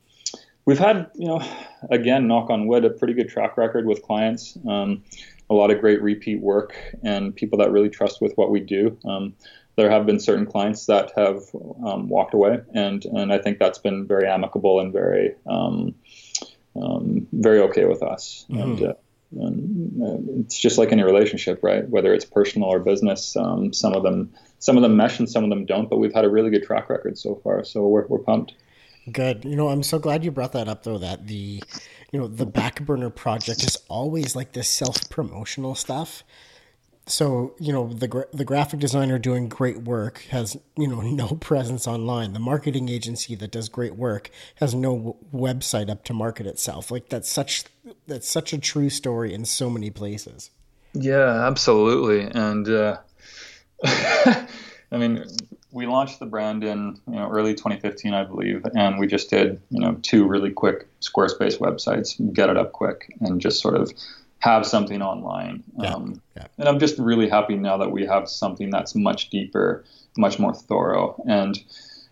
we've 0.72 0.80
had, 0.80 1.12
you 1.16 1.28
know, 1.28 1.44
again, 1.90 2.28
knock 2.28 2.50
on 2.50 2.66
wood, 2.66 2.86
a 2.86 2.90
pretty 2.90 3.14
good 3.14 3.28
track 3.28 3.58
record 3.58 3.86
with 3.86 4.02
clients. 4.04 4.58
Um, 4.66 5.04
a 5.50 5.54
lot 5.54 5.70
of 5.70 5.82
great 5.82 6.02
repeat 6.02 6.40
work 6.40 6.74
and 7.04 7.36
people 7.36 7.60
that 7.60 7.74
really 7.74 7.90
trust 7.90 8.22
with 8.22 8.32
what 8.38 8.52
we 8.52 8.62
do. 8.62 8.98
Um, 9.04 9.34
there 9.76 9.92
have 9.92 10.06
been 10.06 10.18
certain 10.18 10.46
clients 10.46 10.86
that 10.86 11.12
have 11.18 11.42
um, 11.86 12.08
walked 12.08 12.34
away, 12.34 12.62
and 12.74 13.04
and 13.04 13.34
I 13.34 13.38
think 13.38 13.60
that's 13.60 13.80
been 13.80 14.08
very 14.08 14.30
amicable 14.30 14.80
and 14.80 14.94
very 14.94 15.36
um, 15.46 15.96
um, 16.82 17.28
very 17.34 17.60
okay 17.60 17.84
with 17.84 18.02
us. 18.02 18.46
Mm-hmm. 18.50 18.62
And, 18.62 18.84
uh, 18.84 18.94
and 19.42 20.04
uh, 20.04 20.42
it's 20.42 20.58
just 20.58 20.78
like 20.78 20.94
any 20.94 21.04
relationship, 21.04 21.60
right? 21.64 21.88
Whether 21.90 22.14
it's 22.14 22.26
personal 22.26 22.70
or 22.70 22.80
business, 22.80 23.36
um, 23.36 23.74
some 23.74 23.94
of 23.94 24.04
them 24.04 24.32
some 24.60 24.78
of 24.78 24.84
them 24.84 24.96
mesh 24.96 25.20
and 25.20 25.30
some 25.30 25.44
of 25.44 25.50
them 25.50 25.66
don't. 25.66 25.90
But 25.90 25.98
we've 25.98 26.14
had 26.14 26.24
a 26.24 26.30
really 26.30 26.50
good 26.50 26.64
track 26.64 26.90
record 26.90 27.18
so 27.18 27.36
far, 27.44 27.66
so 27.66 27.86
we're 27.88 28.08
we're 28.08 28.20
pumped. 28.20 28.54
Good. 29.10 29.46
You 29.46 29.56
know, 29.56 29.70
I'm 29.70 29.84
so 29.84 29.98
glad 30.00 30.24
you 30.24 30.32
brought 30.32 30.52
that 30.52 30.68
up 30.68 30.84
though 30.84 30.98
that 30.98 31.28
the 31.28 31.64
you 32.12 32.20
know, 32.20 32.28
the 32.28 32.46
back 32.46 32.82
burner 32.82 33.10
project 33.10 33.64
is 33.64 33.78
always 33.88 34.36
like 34.36 34.52
this 34.52 34.68
self-promotional 34.68 35.76
stuff. 35.76 36.24
So, 37.08 37.56
you 37.58 37.74
know, 37.74 37.92
the 37.92 38.08
gra- 38.08 38.28
the 38.32 38.46
graphic 38.46 38.80
designer 38.80 39.18
doing 39.18 39.50
great 39.50 39.82
work 39.82 40.20
has, 40.30 40.58
you 40.78 40.88
know, 40.88 41.02
no 41.02 41.30
presence 41.30 41.88
online. 41.88 42.34
The 42.34 42.40
marketing 42.40 42.90
agency 42.90 43.34
that 43.36 43.52
does 43.52 43.70
great 43.70 43.96
work 43.96 44.30
has 44.56 44.76
no 44.76 44.96
w- 44.96 45.16
website 45.34 45.90
up 45.90 46.04
to 46.06 46.14
market 46.14 46.46
itself. 46.46 46.92
Like 46.92 47.10
that's 47.10 47.30
such 47.30 47.64
that's 48.08 48.30
such 48.30 48.54
a 48.54 48.60
true 48.60 48.90
story 48.90 49.34
in 49.34 49.46
so 49.46 49.70
many 49.70 49.90
places. 49.90 50.52
Yeah, 50.94 51.48
absolutely. 51.48 52.30
And 52.30 52.70
uh 52.70 52.98
I 53.84 54.98
mean, 54.98 55.26
we 55.72 55.86
launched 55.86 56.20
the 56.20 56.26
brand 56.26 56.64
in 56.64 57.00
you 57.08 57.16
know 57.16 57.30
early 57.30 57.54
2015, 57.54 58.14
I 58.14 58.24
believe, 58.24 58.66
and 58.76 59.00
we 59.00 59.08
just 59.08 59.30
did 59.30 59.62
you 59.70 59.80
know 59.80 59.98
two 60.02 60.28
really 60.28 60.52
quick 60.52 60.88
Squarespace 61.02 61.60
websites, 61.60 62.16
get 62.34 62.50
it 62.50 62.58
up 62.58 62.72
quick, 62.74 63.14
and 63.22 63.42
just 63.42 63.62
sort 63.62 63.76
of 63.76 63.92
have 64.40 64.66
something 64.66 65.02
online. 65.02 65.64
Yeah, 65.78 65.94
Um, 65.94 66.22
yeah. 66.36 66.48
And 66.58 66.68
I'm 66.68 66.80
just 66.80 66.98
really 66.98 67.30
happy 67.30 67.56
now 67.56 67.78
that 67.78 67.92
we 67.92 68.06
have 68.06 68.28
something 68.28 68.70
that's 68.70 68.96
much 68.96 69.30
deeper, 69.30 69.84
much 70.18 70.40
more 70.40 70.54
thorough, 70.54 71.22
and 71.28 71.58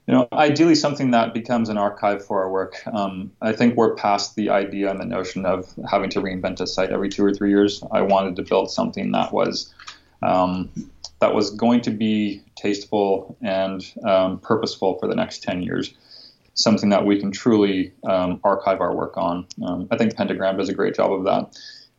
you 0.10 0.16
know, 0.16 0.28
ideally 0.34 0.74
something 0.74 1.12
that 1.12 1.36
becomes 1.36 1.70
an 1.70 1.78
archive 1.78 2.26
for 2.26 2.42
our 2.42 2.50
work. 2.50 2.82
Um, 2.92 3.32
I 3.44 3.52
think 3.52 3.76
we're 3.76 3.94
past 3.94 4.36
the 4.36 4.50
idea 4.50 4.90
and 4.90 5.00
the 5.00 5.06
notion 5.06 5.46
of 5.46 5.72
having 5.88 6.10
to 6.12 6.20
reinvent 6.20 6.60
a 6.62 6.66
site 6.66 6.90
every 6.90 7.10
two 7.10 7.24
or 7.24 7.32
three 7.32 7.52
years. 7.52 7.84
I 7.92 8.02
wanted 8.02 8.36
to 8.38 8.42
build 8.42 8.72
something 8.72 9.12
that 9.12 9.32
was 9.32 9.72
um, 10.24 10.72
that 11.20 11.34
was 11.34 11.52
going 11.52 11.82
to 11.82 11.92
be 11.92 12.42
tasteful 12.56 13.38
and 13.42 13.94
um, 14.06 14.40
purposeful 14.40 14.98
for 15.00 15.08
the 15.08 15.16
next 15.16 15.44
10 15.44 15.64
years. 15.64 15.94
Something 16.54 16.90
that 16.90 17.06
we 17.06 17.20
can 17.20 17.32
truly 17.32 17.94
um, 18.04 18.40
archive 18.44 18.82
our 18.82 18.96
work 18.96 19.18
on. 19.18 19.48
Um, 19.66 19.88
I 19.92 19.98
think 19.98 20.16
Pentagram 20.16 20.58
does 20.58 20.70
a 20.70 20.74
great 20.74 20.96
job 20.96 21.12
of 21.14 21.24
that, 21.24 21.58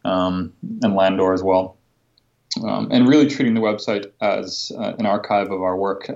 um, 0.09 0.52
and 0.83 0.94
Landor 0.94 1.33
as 1.33 1.42
well. 1.42 1.76
Um, 2.64 2.88
and 2.90 3.09
really 3.09 3.28
treating 3.28 3.54
the 3.54 3.61
website 3.61 4.11
as 4.20 4.72
uh, 4.76 4.94
an 4.98 5.06
archive 5.06 5.50
of 5.50 5.62
our 5.62 5.76
work. 5.76 6.11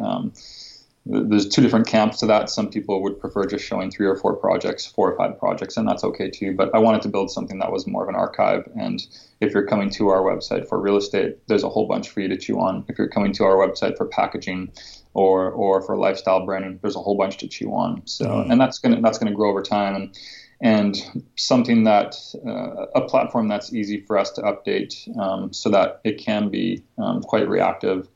Th- 1.11 1.25
there's 1.29 1.49
two 1.49 1.63
different 1.63 1.87
camps 1.87 2.19
to 2.21 2.27
that. 2.27 2.49
Some 2.51 2.71
people 2.71 3.03
would 3.03 3.19
prefer 3.21 3.45
just 3.47 3.65
showing 3.65 3.91
three 3.91 4.07
or 4.07 4.17
four 4.17 4.37
projects, 4.37 4.87
four 4.87 5.13
or 5.13 5.17
five 5.17 5.39
projects, 5.39 5.77
and 5.77 5.87
that's 5.87 6.05
okay 6.05 6.31
too. 6.31 6.55
But 6.57 6.75
I 6.75 6.79
wanted 6.79 7.03
to 7.03 7.09
build 7.09 7.31
something 7.31 7.59
that 7.59 7.71
was 7.73 7.87
more 7.87 8.03
of 8.05 8.09
an 8.09 8.15
archive. 8.15 8.69
And 8.79 9.01
if 9.41 9.53
you're 9.53 9.67
coming 9.67 9.91
to 9.91 10.09
our 10.09 10.23
website 10.23 10.69
for 10.69 10.81
real 10.81 10.97
estate, 10.97 11.39
there's 11.49 11.65
a 11.65 11.69
whole 11.69 11.87
bunch 11.87 12.09
for 12.09 12.21
you 12.21 12.29
to 12.29 12.37
chew 12.37 12.59
on. 12.59 12.85
If 12.89 12.99
you're 12.99 13.09
coming 13.09 13.33
to 13.35 13.45
our 13.45 13.57
website 13.57 13.97
for 13.97 14.07
packaging 14.07 14.73
or 15.13 15.51
or 15.53 15.83
for 15.83 15.97
lifestyle 15.97 16.45
branding, 16.45 16.79
there's 16.83 16.97
a 16.97 17.01
whole 17.01 17.17
bunch 17.17 17.37
to 17.39 17.49
chew 17.49 17.71
on. 17.75 18.03
So 18.07 18.25
Mhm. 18.27 18.51
and 18.53 18.61
that's 18.61 18.79
gonna 18.79 19.01
that's 19.01 19.19
gonna 19.19 19.35
grow 19.35 19.51
over 19.51 19.63
time 19.63 19.95
and 19.95 20.19
and 20.61 20.97
something 21.37 21.85
that 21.85 22.17
uh, 22.47 22.87
a 22.95 23.03
platform 23.03 23.49
that's 23.49 23.75
easy 23.75 24.01
for 24.07 24.17
us 24.17 24.31
to 24.31 24.41
update 24.43 24.95
um, 25.19 25.53
so 25.53 25.69
that 25.69 26.01
it 26.05 26.17
can 26.19 26.49
be 26.49 26.83
um, 26.97 27.21
quite 27.21 27.49
reactive 27.49 28.09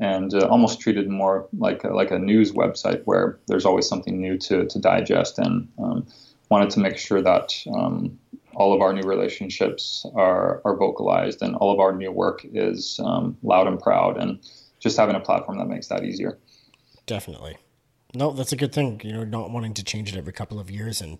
and 0.00 0.34
uh, 0.34 0.46
almost 0.48 0.80
treated 0.80 1.08
more 1.08 1.46
like 1.58 1.84
a, 1.84 1.88
like 1.88 2.10
a 2.10 2.18
news 2.18 2.52
website 2.52 3.02
where 3.04 3.38
there's 3.46 3.66
always 3.66 3.86
something 3.86 4.20
new 4.20 4.36
to, 4.38 4.64
to 4.66 4.78
digest 4.78 5.38
and 5.38 5.68
um, 5.78 6.06
wanted 6.48 6.70
to 6.70 6.80
make 6.80 6.96
sure 6.96 7.22
that 7.22 7.54
um, 7.74 8.18
all 8.54 8.74
of 8.74 8.80
our 8.80 8.92
new 8.92 9.02
relationships 9.02 10.04
are, 10.14 10.62
are 10.64 10.74
vocalized 10.74 11.42
and 11.42 11.54
all 11.56 11.72
of 11.72 11.78
our 11.78 11.94
new 11.94 12.10
work 12.10 12.44
is 12.52 12.98
um, 13.04 13.36
loud 13.42 13.68
and 13.68 13.78
proud 13.78 14.16
and 14.16 14.40
just 14.80 14.96
having 14.96 15.14
a 15.14 15.20
platform 15.20 15.58
that 15.58 15.68
makes 15.68 15.88
that 15.88 16.02
easier. 16.02 16.38
Definitely. 17.06 17.58
No, 18.14 18.32
that's 18.32 18.52
a 18.52 18.56
good 18.56 18.72
thing. 18.72 19.00
You 19.04 19.12
know, 19.12 19.24
not 19.24 19.50
wanting 19.50 19.74
to 19.74 19.84
change 19.84 20.12
it 20.12 20.18
every 20.18 20.32
couple 20.32 20.58
of 20.58 20.70
years, 20.70 21.00
and 21.00 21.18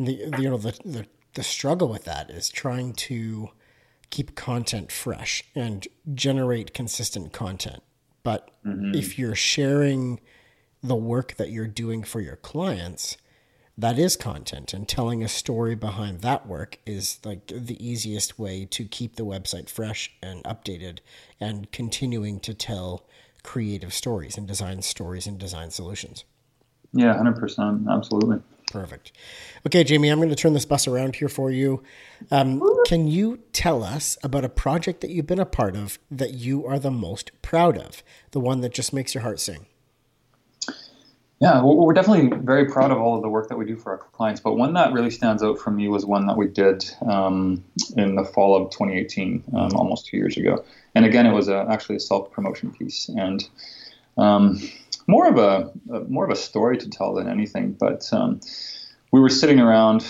the, 0.00 0.28
the 0.30 0.42
you 0.42 0.50
know 0.50 0.56
the, 0.56 0.76
the 0.84 1.06
the 1.34 1.44
struggle 1.44 1.88
with 1.88 2.04
that 2.04 2.30
is 2.30 2.48
trying 2.48 2.94
to 2.94 3.50
keep 4.10 4.34
content 4.34 4.90
fresh 4.90 5.44
and 5.54 5.86
generate 6.14 6.74
consistent 6.74 7.32
content. 7.32 7.82
But 8.26 8.50
mm-hmm. 8.66 8.92
if 8.92 9.20
you're 9.20 9.36
sharing 9.36 10.18
the 10.82 10.96
work 10.96 11.36
that 11.36 11.50
you're 11.50 11.68
doing 11.68 12.02
for 12.02 12.20
your 12.20 12.34
clients, 12.34 13.16
that 13.78 14.00
is 14.00 14.16
content, 14.16 14.74
and 14.74 14.88
telling 14.88 15.22
a 15.22 15.28
story 15.28 15.76
behind 15.76 16.22
that 16.22 16.44
work 16.44 16.78
is 16.84 17.20
like 17.24 17.46
the 17.46 17.76
easiest 17.78 18.36
way 18.36 18.64
to 18.64 18.84
keep 18.84 19.14
the 19.14 19.24
website 19.24 19.70
fresh 19.70 20.12
and 20.20 20.42
updated, 20.42 20.98
and 21.38 21.70
continuing 21.70 22.40
to 22.40 22.52
tell 22.52 23.06
creative 23.44 23.94
stories 23.94 24.36
and 24.36 24.48
design 24.48 24.82
stories 24.82 25.28
and 25.28 25.38
design 25.38 25.70
solutions. 25.70 26.24
Yeah, 26.92 27.14
100%. 27.14 27.88
Absolutely. 27.88 28.42
Perfect. 28.72 29.12
Okay, 29.66 29.84
Jamie, 29.84 30.08
I'm 30.08 30.18
going 30.18 30.28
to 30.28 30.34
turn 30.34 30.52
this 30.52 30.64
bus 30.64 30.88
around 30.88 31.16
here 31.16 31.28
for 31.28 31.50
you. 31.50 31.82
Um, 32.30 32.62
can 32.86 33.06
you 33.06 33.40
tell 33.52 33.82
us 33.84 34.18
about 34.22 34.44
a 34.44 34.48
project 34.48 35.00
that 35.02 35.10
you've 35.10 35.26
been 35.26 35.38
a 35.38 35.46
part 35.46 35.76
of 35.76 35.98
that 36.10 36.34
you 36.34 36.66
are 36.66 36.78
the 36.78 36.90
most 36.90 37.30
proud 37.42 37.78
of? 37.78 38.02
The 38.32 38.40
one 38.40 38.60
that 38.62 38.74
just 38.74 38.92
makes 38.92 39.14
your 39.14 39.22
heart 39.22 39.38
sing? 39.38 39.66
Yeah, 41.38 41.62
we're 41.62 41.92
definitely 41.92 42.34
very 42.38 42.64
proud 42.64 42.90
of 42.90 42.98
all 42.98 43.14
of 43.14 43.22
the 43.22 43.28
work 43.28 43.50
that 43.50 43.58
we 43.58 43.66
do 43.66 43.76
for 43.76 43.92
our 43.92 43.98
clients. 43.98 44.40
But 44.40 44.54
one 44.54 44.72
that 44.72 44.94
really 44.94 45.10
stands 45.10 45.42
out 45.42 45.58
for 45.58 45.70
me 45.70 45.86
was 45.86 46.06
one 46.06 46.26
that 46.26 46.36
we 46.36 46.46
did 46.46 46.90
um, 47.06 47.62
in 47.94 48.16
the 48.16 48.24
fall 48.24 48.56
of 48.56 48.70
2018, 48.70 49.44
um, 49.54 49.70
almost 49.74 50.06
two 50.06 50.16
years 50.16 50.38
ago. 50.38 50.64
And 50.94 51.04
again, 51.04 51.26
it 51.26 51.32
was 51.32 51.48
a, 51.48 51.66
actually 51.70 51.96
a 51.96 52.00
self 52.00 52.32
promotion 52.32 52.72
piece 52.72 53.10
and 53.10 53.46
um, 54.16 54.58
more 55.06 55.28
of 55.28 55.38
a, 55.38 55.72
a 55.92 56.00
more 56.00 56.24
of 56.24 56.30
a 56.30 56.36
story 56.36 56.78
to 56.78 56.90
tell 56.90 57.14
than 57.14 57.28
anything. 57.28 57.72
But 57.72 58.08
um, 58.12 58.40
we 59.12 59.20
were 59.20 59.28
sitting 59.28 59.60
around 59.60 60.06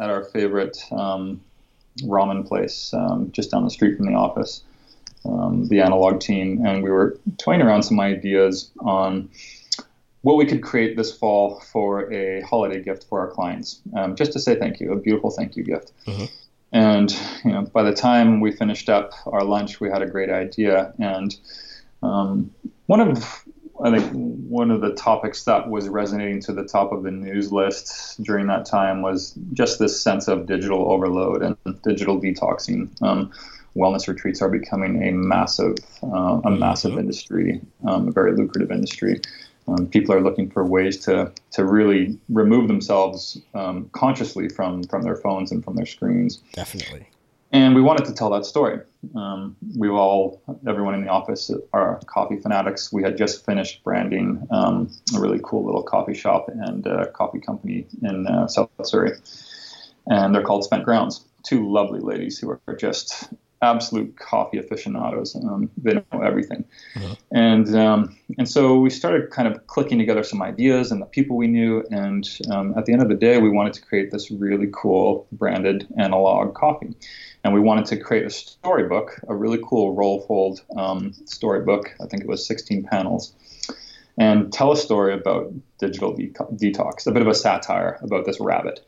at 0.00 0.10
our 0.10 0.24
favorite 0.24 0.78
um, 0.90 1.40
ramen 2.02 2.46
place 2.46 2.92
um, 2.94 3.30
just 3.32 3.50
down 3.50 3.64
the 3.64 3.70
street 3.70 3.96
from 3.96 4.06
the 4.06 4.14
office, 4.14 4.62
um, 5.24 5.68
the 5.68 5.80
analog 5.80 6.20
team, 6.20 6.64
and 6.66 6.82
we 6.82 6.90
were 6.90 7.18
toying 7.38 7.62
around 7.62 7.82
some 7.82 8.00
ideas 8.00 8.70
on 8.80 9.28
what 10.22 10.36
we 10.36 10.46
could 10.46 10.62
create 10.62 10.96
this 10.96 11.16
fall 11.16 11.60
for 11.60 12.12
a 12.12 12.40
holiday 12.42 12.80
gift 12.80 13.04
for 13.08 13.20
our 13.20 13.28
clients, 13.28 13.80
um, 13.96 14.14
just 14.14 14.32
to 14.32 14.38
say 14.38 14.54
thank 14.54 14.80
you, 14.80 14.92
a 14.92 14.96
beautiful 14.96 15.30
thank 15.30 15.56
you 15.56 15.64
gift. 15.64 15.92
And 16.72 17.10
you 17.44 17.52
know, 17.52 17.62
by 17.62 17.82
the 17.82 17.92
time 17.92 18.40
we 18.40 18.52
finished 18.52 18.88
up 18.88 19.12
our 19.26 19.44
lunch, 19.44 19.80
we 19.80 19.90
had 19.90 20.00
a 20.00 20.06
great 20.06 20.30
idea. 20.30 20.94
And 20.98 21.36
um, 22.02 22.50
one 22.86 23.00
of 23.00 23.44
I 23.82 23.98
think 23.98 24.12
one 24.12 24.70
of 24.70 24.80
the 24.80 24.92
topics 24.94 25.44
that 25.44 25.68
was 25.68 25.88
resonating 25.88 26.40
to 26.42 26.52
the 26.52 26.64
top 26.64 26.92
of 26.92 27.02
the 27.02 27.10
news 27.10 27.52
list 27.52 28.22
during 28.22 28.46
that 28.48 28.66
time 28.66 29.02
was 29.02 29.34
just 29.52 29.78
this 29.78 30.00
sense 30.00 30.28
of 30.28 30.46
digital 30.46 30.92
overload 30.92 31.42
and 31.42 31.56
digital 31.82 32.20
detoxing. 32.20 32.90
Um, 33.02 33.32
wellness 33.74 34.08
retreats 34.08 34.42
are 34.42 34.50
becoming 34.50 35.02
a 35.02 35.10
massive, 35.12 35.76
uh, 36.02 36.40
a 36.44 36.50
massive 36.50 36.98
industry, 36.98 37.60
um, 37.86 38.08
a 38.08 38.12
very 38.12 38.36
lucrative 38.36 38.70
industry. 38.70 39.20
Um, 39.68 39.86
people 39.86 40.14
are 40.14 40.20
looking 40.20 40.50
for 40.50 40.64
ways 40.64 40.98
to 41.04 41.32
to 41.52 41.64
really 41.64 42.18
remove 42.28 42.66
themselves 42.66 43.40
um, 43.54 43.88
consciously 43.92 44.48
from 44.48 44.82
from 44.84 45.02
their 45.02 45.16
phones 45.16 45.52
and 45.52 45.64
from 45.64 45.76
their 45.76 45.86
screens. 45.86 46.42
Definitely. 46.52 47.06
And 47.52 47.74
we 47.74 47.82
wanted 47.82 48.06
to 48.06 48.14
tell 48.14 48.30
that 48.30 48.46
story. 48.46 48.80
Um, 49.14 49.56
we 49.76 49.90
all, 49.90 50.42
everyone 50.66 50.94
in 50.94 51.02
the 51.02 51.10
office, 51.10 51.50
are 51.74 52.00
coffee 52.06 52.38
fanatics. 52.40 52.90
We 52.90 53.02
had 53.02 53.18
just 53.18 53.44
finished 53.44 53.84
branding 53.84 54.46
um, 54.50 54.90
a 55.14 55.20
really 55.20 55.40
cool 55.42 55.64
little 55.64 55.82
coffee 55.82 56.14
shop 56.14 56.48
and 56.48 56.86
uh, 56.86 57.06
coffee 57.12 57.40
company 57.40 57.86
in 58.02 58.26
uh, 58.26 58.48
South 58.48 58.70
Surrey, 58.84 59.12
and 60.06 60.34
they're 60.34 60.42
called 60.42 60.64
Spent 60.64 60.84
Grounds. 60.84 61.24
Two 61.42 61.70
lovely 61.70 62.00
ladies 62.00 62.38
who 62.38 62.50
are 62.50 62.76
just 62.76 63.28
absolute 63.60 64.16
coffee 64.16 64.58
aficionados. 64.58 65.36
Um, 65.36 65.70
they 65.76 65.94
know 65.94 66.22
everything, 66.22 66.64
and 67.32 67.74
um, 67.76 68.16
and 68.38 68.48
so 68.48 68.78
we 68.78 68.90
started 68.90 69.30
kind 69.30 69.46
of 69.48 69.66
clicking 69.66 69.98
together 69.98 70.22
some 70.24 70.42
ideas 70.42 70.90
and 70.90 71.02
the 71.02 71.06
people 71.06 71.36
we 71.36 71.48
knew. 71.48 71.84
And 71.90 72.28
um, 72.50 72.74
at 72.76 72.86
the 72.86 72.92
end 72.92 73.02
of 73.02 73.08
the 73.08 73.14
day, 73.14 73.38
we 73.38 73.50
wanted 73.50 73.72
to 73.74 73.82
create 73.82 74.10
this 74.10 74.30
really 74.30 74.68
cool 74.72 75.26
branded 75.32 75.86
analog 75.98 76.54
coffee, 76.54 76.94
and 77.44 77.52
we 77.52 77.60
wanted 77.60 77.86
to 77.86 77.96
create 77.96 78.24
a 78.24 78.30
storybook, 78.30 79.20
a 79.28 79.34
really 79.34 79.58
cool 79.64 79.94
roll 79.94 80.20
fold 80.22 80.62
um, 80.76 81.12
storybook. 81.26 81.94
I 82.00 82.06
think 82.06 82.22
it 82.22 82.28
was 82.28 82.46
16 82.46 82.84
panels. 82.84 83.34
And 84.18 84.52
tell 84.52 84.72
a 84.72 84.76
story 84.76 85.14
about 85.14 85.52
digital 85.78 86.14
de- 86.14 86.28
detox, 86.28 87.06
a 87.06 87.12
bit 87.12 87.22
of 87.22 87.28
a 87.28 87.34
satire 87.34 87.98
about 88.02 88.26
this 88.26 88.38
rabbit 88.38 88.80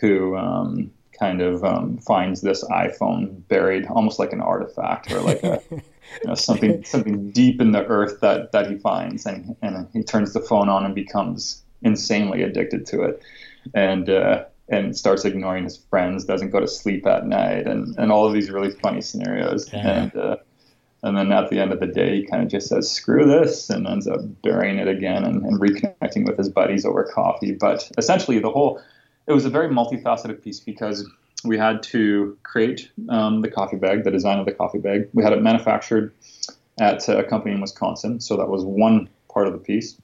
who 0.00 0.36
um, 0.36 0.90
kind 1.18 1.40
of 1.40 1.64
um, 1.64 1.98
finds 1.98 2.40
this 2.40 2.64
iPhone 2.64 3.46
buried, 3.48 3.86
almost 3.86 4.18
like 4.18 4.32
an 4.32 4.40
artifact 4.40 5.12
or 5.12 5.20
like 5.20 5.42
a, 5.44 5.62
you 5.70 5.80
know, 6.24 6.34
something 6.34 6.84
something 6.84 7.30
deep 7.30 7.60
in 7.60 7.72
the 7.72 7.84
earth 7.86 8.20
that 8.20 8.52
that 8.52 8.70
he 8.70 8.76
finds, 8.76 9.24
and 9.26 9.56
and 9.62 9.88
he 9.92 10.02
turns 10.02 10.32
the 10.32 10.40
phone 10.40 10.68
on 10.68 10.84
and 10.84 10.94
becomes 10.94 11.62
insanely 11.82 12.42
addicted 12.42 12.84
to 12.86 13.02
it, 13.02 13.22
and 13.74 14.10
uh, 14.10 14.44
and 14.68 14.96
starts 14.96 15.24
ignoring 15.24 15.64
his 15.64 15.76
friends, 15.76 16.24
doesn't 16.24 16.50
go 16.50 16.60
to 16.60 16.68
sleep 16.68 17.06
at 17.06 17.26
night, 17.26 17.66
and 17.66 17.94
and 17.98 18.10
all 18.10 18.26
of 18.26 18.32
these 18.32 18.50
really 18.50 18.70
funny 18.70 19.00
scenarios, 19.00 19.72
Yeah. 19.72 20.02
and. 20.02 20.16
Uh, 20.16 20.36
and 21.06 21.18
then 21.18 21.32
at 21.32 21.50
the 21.50 21.58
end 21.60 21.70
of 21.70 21.80
the 21.80 21.86
day, 21.86 22.16
he 22.16 22.26
kind 22.26 22.42
of 22.42 22.48
just 22.48 22.66
says, 22.68 22.90
screw 22.90 23.26
this, 23.26 23.68
and 23.68 23.86
ends 23.86 24.08
up 24.08 24.20
burying 24.42 24.78
it 24.78 24.88
again 24.88 25.22
and, 25.22 25.42
and 25.44 25.60
reconnecting 25.60 26.24
with 26.26 26.38
his 26.38 26.48
buddies 26.48 26.86
over 26.86 27.04
coffee. 27.04 27.52
But 27.52 27.90
essentially, 27.98 28.38
the 28.38 28.48
whole, 28.50 28.80
it 29.26 29.34
was 29.34 29.44
a 29.44 29.50
very 29.50 29.68
multifaceted 29.68 30.42
piece 30.42 30.60
because 30.60 31.06
we 31.44 31.58
had 31.58 31.82
to 31.82 32.38
create 32.42 32.90
um, 33.10 33.42
the 33.42 33.50
coffee 33.50 33.76
bag, 33.76 34.04
the 34.04 34.10
design 34.10 34.38
of 34.38 34.46
the 34.46 34.52
coffee 34.52 34.78
bag. 34.78 35.10
We 35.12 35.22
had 35.22 35.34
it 35.34 35.42
manufactured 35.42 36.14
at 36.80 37.06
a 37.06 37.22
company 37.22 37.54
in 37.54 37.60
Wisconsin, 37.60 38.18
so 38.18 38.38
that 38.38 38.48
was 38.48 38.64
one 38.64 39.10
part 39.28 39.46
of 39.46 39.52
the 39.52 39.58
piece. 39.58 40.00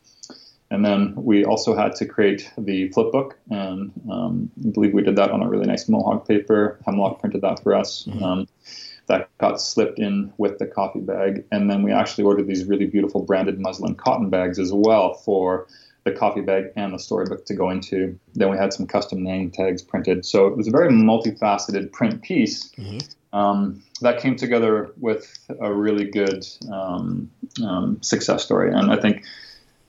And 0.70 0.84
then 0.84 1.14
we 1.16 1.44
also 1.44 1.74
had 1.74 1.96
to 1.96 2.06
create 2.06 2.48
the 2.56 2.88
flip 2.90 3.10
book, 3.10 3.36
and 3.50 3.90
um, 4.08 4.50
I 4.64 4.70
believe 4.70 4.94
we 4.94 5.02
did 5.02 5.16
that 5.16 5.32
on 5.32 5.42
a 5.42 5.48
really 5.48 5.66
nice 5.66 5.88
Mohawk 5.88 6.28
paper. 6.28 6.78
Hemlock 6.86 7.18
printed 7.18 7.42
that 7.42 7.60
for 7.62 7.74
us. 7.74 8.06
Um, 8.22 8.46
that 9.10 9.28
got 9.38 9.60
slipped 9.60 9.98
in 9.98 10.32
with 10.38 10.58
the 10.58 10.66
coffee 10.66 11.00
bag. 11.00 11.44
And 11.50 11.68
then 11.68 11.82
we 11.82 11.92
actually 11.92 12.24
ordered 12.24 12.46
these 12.46 12.64
really 12.64 12.86
beautiful 12.86 13.22
branded 13.22 13.58
muslin 13.58 13.96
cotton 13.96 14.30
bags 14.30 14.58
as 14.58 14.72
well 14.72 15.14
for 15.14 15.66
the 16.04 16.12
coffee 16.12 16.40
bag 16.40 16.66
and 16.76 16.94
the 16.94 16.98
storybook 16.98 17.44
to 17.46 17.54
go 17.54 17.70
into. 17.70 18.18
Then 18.34 18.50
we 18.50 18.56
had 18.56 18.72
some 18.72 18.86
custom 18.86 19.22
name 19.22 19.50
tags 19.50 19.82
printed. 19.82 20.24
So 20.24 20.46
it 20.46 20.56
was 20.56 20.68
a 20.68 20.70
very 20.70 20.90
multifaceted 20.90 21.92
print 21.92 22.22
piece 22.22 22.70
mm-hmm. 22.70 23.36
um, 23.36 23.82
that 24.00 24.20
came 24.20 24.36
together 24.36 24.92
with 24.98 25.36
a 25.60 25.72
really 25.72 26.04
good 26.04 26.46
um, 26.72 27.30
um, 27.66 27.98
success 28.02 28.44
story. 28.44 28.72
And 28.72 28.92
I 28.92 28.96
think 28.96 29.24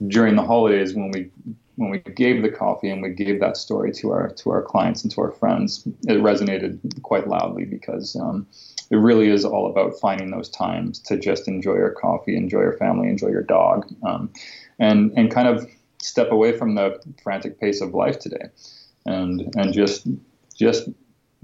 during 0.07 0.35
the 0.35 0.43
holidays 0.43 0.93
when 0.93 1.11
we 1.11 1.29
when 1.75 1.89
we 1.89 1.99
gave 1.99 2.41
the 2.41 2.49
coffee 2.49 2.89
and 2.89 3.01
we 3.01 3.09
gave 3.09 3.39
that 3.39 3.57
story 3.57 3.91
to 3.91 4.11
our 4.11 4.29
to 4.29 4.51
our 4.51 4.61
clients 4.61 5.03
and 5.03 5.11
to 5.13 5.21
our 5.21 5.31
friends, 5.31 5.87
it 6.07 6.21
resonated 6.21 6.79
quite 7.01 7.27
loudly 7.27 7.65
because 7.65 8.15
um, 8.15 8.45
it 8.89 8.97
really 8.97 9.29
is 9.29 9.45
all 9.45 9.69
about 9.69 9.99
finding 9.99 10.31
those 10.31 10.49
times 10.49 10.99
to 10.99 11.17
just 11.17 11.47
enjoy 11.47 11.75
your 11.75 11.91
coffee, 11.91 12.35
enjoy 12.35 12.59
your 12.59 12.77
family, 12.77 13.09
enjoy 13.09 13.29
your 13.29 13.43
dog, 13.43 13.87
um, 14.05 14.31
and 14.79 15.11
and 15.15 15.31
kind 15.31 15.47
of 15.47 15.69
step 16.01 16.31
away 16.31 16.57
from 16.57 16.75
the 16.75 16.99
frantic 17.23 17.59
pace 17.59 17.81
of 17.81 17.93
life 17.93 18.19
today, 18.19 18.49
and 19.05 19.53
and 19.55 19.73
just 19.73 20.07
just 20.55 20.89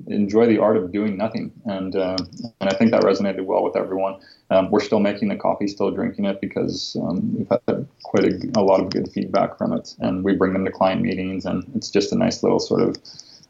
enjoy 0.06 0.46
the 0.46 0.60
art 0.60 0.78
of 0.78 0.92
doing 0.92 1.18
nothing. 1.18 1.52
And 1.66 1.96
uh, 1.96 2.18
and 2.60 2.70
I 2.70 2.74
think 2.76 2.92
that 2.92 3.02
resonated 3.02 3.46
well 3.46 3.64
with 3.64 3.76
everyone. 3.76 4.20
Um, 4.50 4.70
we're 4.72 4.82
still 4.82 5.00
making 5.00 5.30
the 5.30 5.36
coffee, 5.36 5.68
still 5.68 5.92
drinking 5.92 6.26
it 6.26 6.40
because 6.40 6.96
um, 7.02 7.36
we've 7.36 7.50
had 7.50 7.88
quite 8.04 8.26
a, 8.26 8.52
a, 8.56 8.62
lot 8.62 8.80
of 8.80 8.90
good 8.90 9.12
feedback 9.12 9.58
from 9.58 9.74
it. 9.74 9.94
And 10.00 10.24
we 10.24 10.36
bring 10.36 10.54
them 10.54 10.64
to 10.66 10.72
client 10.72 11.02
meetings, 11.02 11.46
and 11.46 11.70
it's 11.76 11.90
just 11.90 12.14
a 12.14 12.18
nice 12.18 12.44
little 12.44 12.60
sort 12.60 12.82
of 12.82 12.96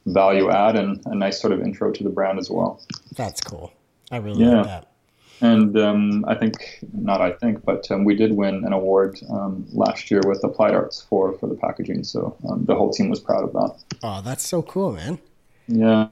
value 0.08 0.50
add 0.50 0.76
and 0.76 1.02
a 1.06 1.16
nice 1.16 1.40
sort 1.40 1.54
of 1.54 1.62
intro 1.62 1.92
to 1.92 2.04
the 2.04 2.10
brand 2.10 2.40
as 2.40 2.50
well. 2.50 2.82
That's 3.16 3.42
cool. 3.42 3.74
I 4.12 4.18
really 4.18 4.44
yeah. 4.44 4.62
like 4.62 4.66
that. 4.66 4.92
And 5.40 5.78
um, 5.78 6.26
I 6.28 6.34
think, 6.34 6.80
not 6.94 7.22
I 7.22 7.32
think, 7.32 7.64
but 7.64 7.90
um, 7.92 8.06
we 8.06 8.16
did 8.16 8.32
win 8.32 8.66
an 8.66 8.74
award 8.74 9.20
um, 9.30 9.68
last 9.72 10.10
year 10.10 10.22
with 10.26 10.44
Applied 10.44 10.74
Arts 10.74 11.02
for, 11.02 11.34
for 11.34 11.48
the 11.48 11.54
packaging. 11.54 12.04
So 12.04 12.36
um, 12.50 12.66
the 12.66 12.74
whole 12.74 12.92
team 12.92 13.10
was 13.10 13.20
proud 13.20 13.44
of 13.44 13.54
that. 13.54 13.76
Oh, 14.02 14.22
that's 14.22 14.48
so 14.48 14.64
cool, 14.64 14.94
man. 14.94 15.20
Yeah. 15.68 16.08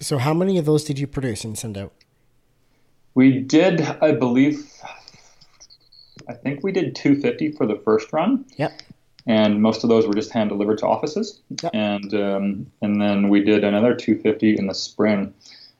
So, 0.00 0.18
how 0.18 0.34
many 0.34 0.58
of 0.58 0.64
those 0.64 0.84
did 0.84 0.98
you 0.98 1.06
produce 1.06 1.44
and 1.44 1.56
send 1.58 1.78
out? 1.78 1.92
We 3.14 3.40
did, 3.40 3.80
I 3.80 4.12
believe, 4.12 4.70
I 6.28 6.34
think 6.34 6.62
we 6.62 6.70
did 6.70 6.94
250 6.94 7.52
for 7.52 7.66
the 7.66 7.76
first 7.76 8.12
run. 8.12 8.44
Yep. 8.56 8.82
And 9.26 9.60
most 9.60 9.82
of 9.82 9.90
those 9.90 10.06
were 10.06 10.14
just 10.14 10.30
hand 10.32 10.50
delivered 10.50 10.78
to 10.78 10.86
offices. 10.86 11.40
Yep. 11.62 11.74
And 11.74 12.14
um, 12.14 12.66
and 12.82 13.00
then 13.00 13.28
we 13.28 13.42
did 13.42 13.64
another 13.64 13.94
250 13.94 14.58
in 14.58 14.66
the 14.66 14.74
spring. 14.74 15.34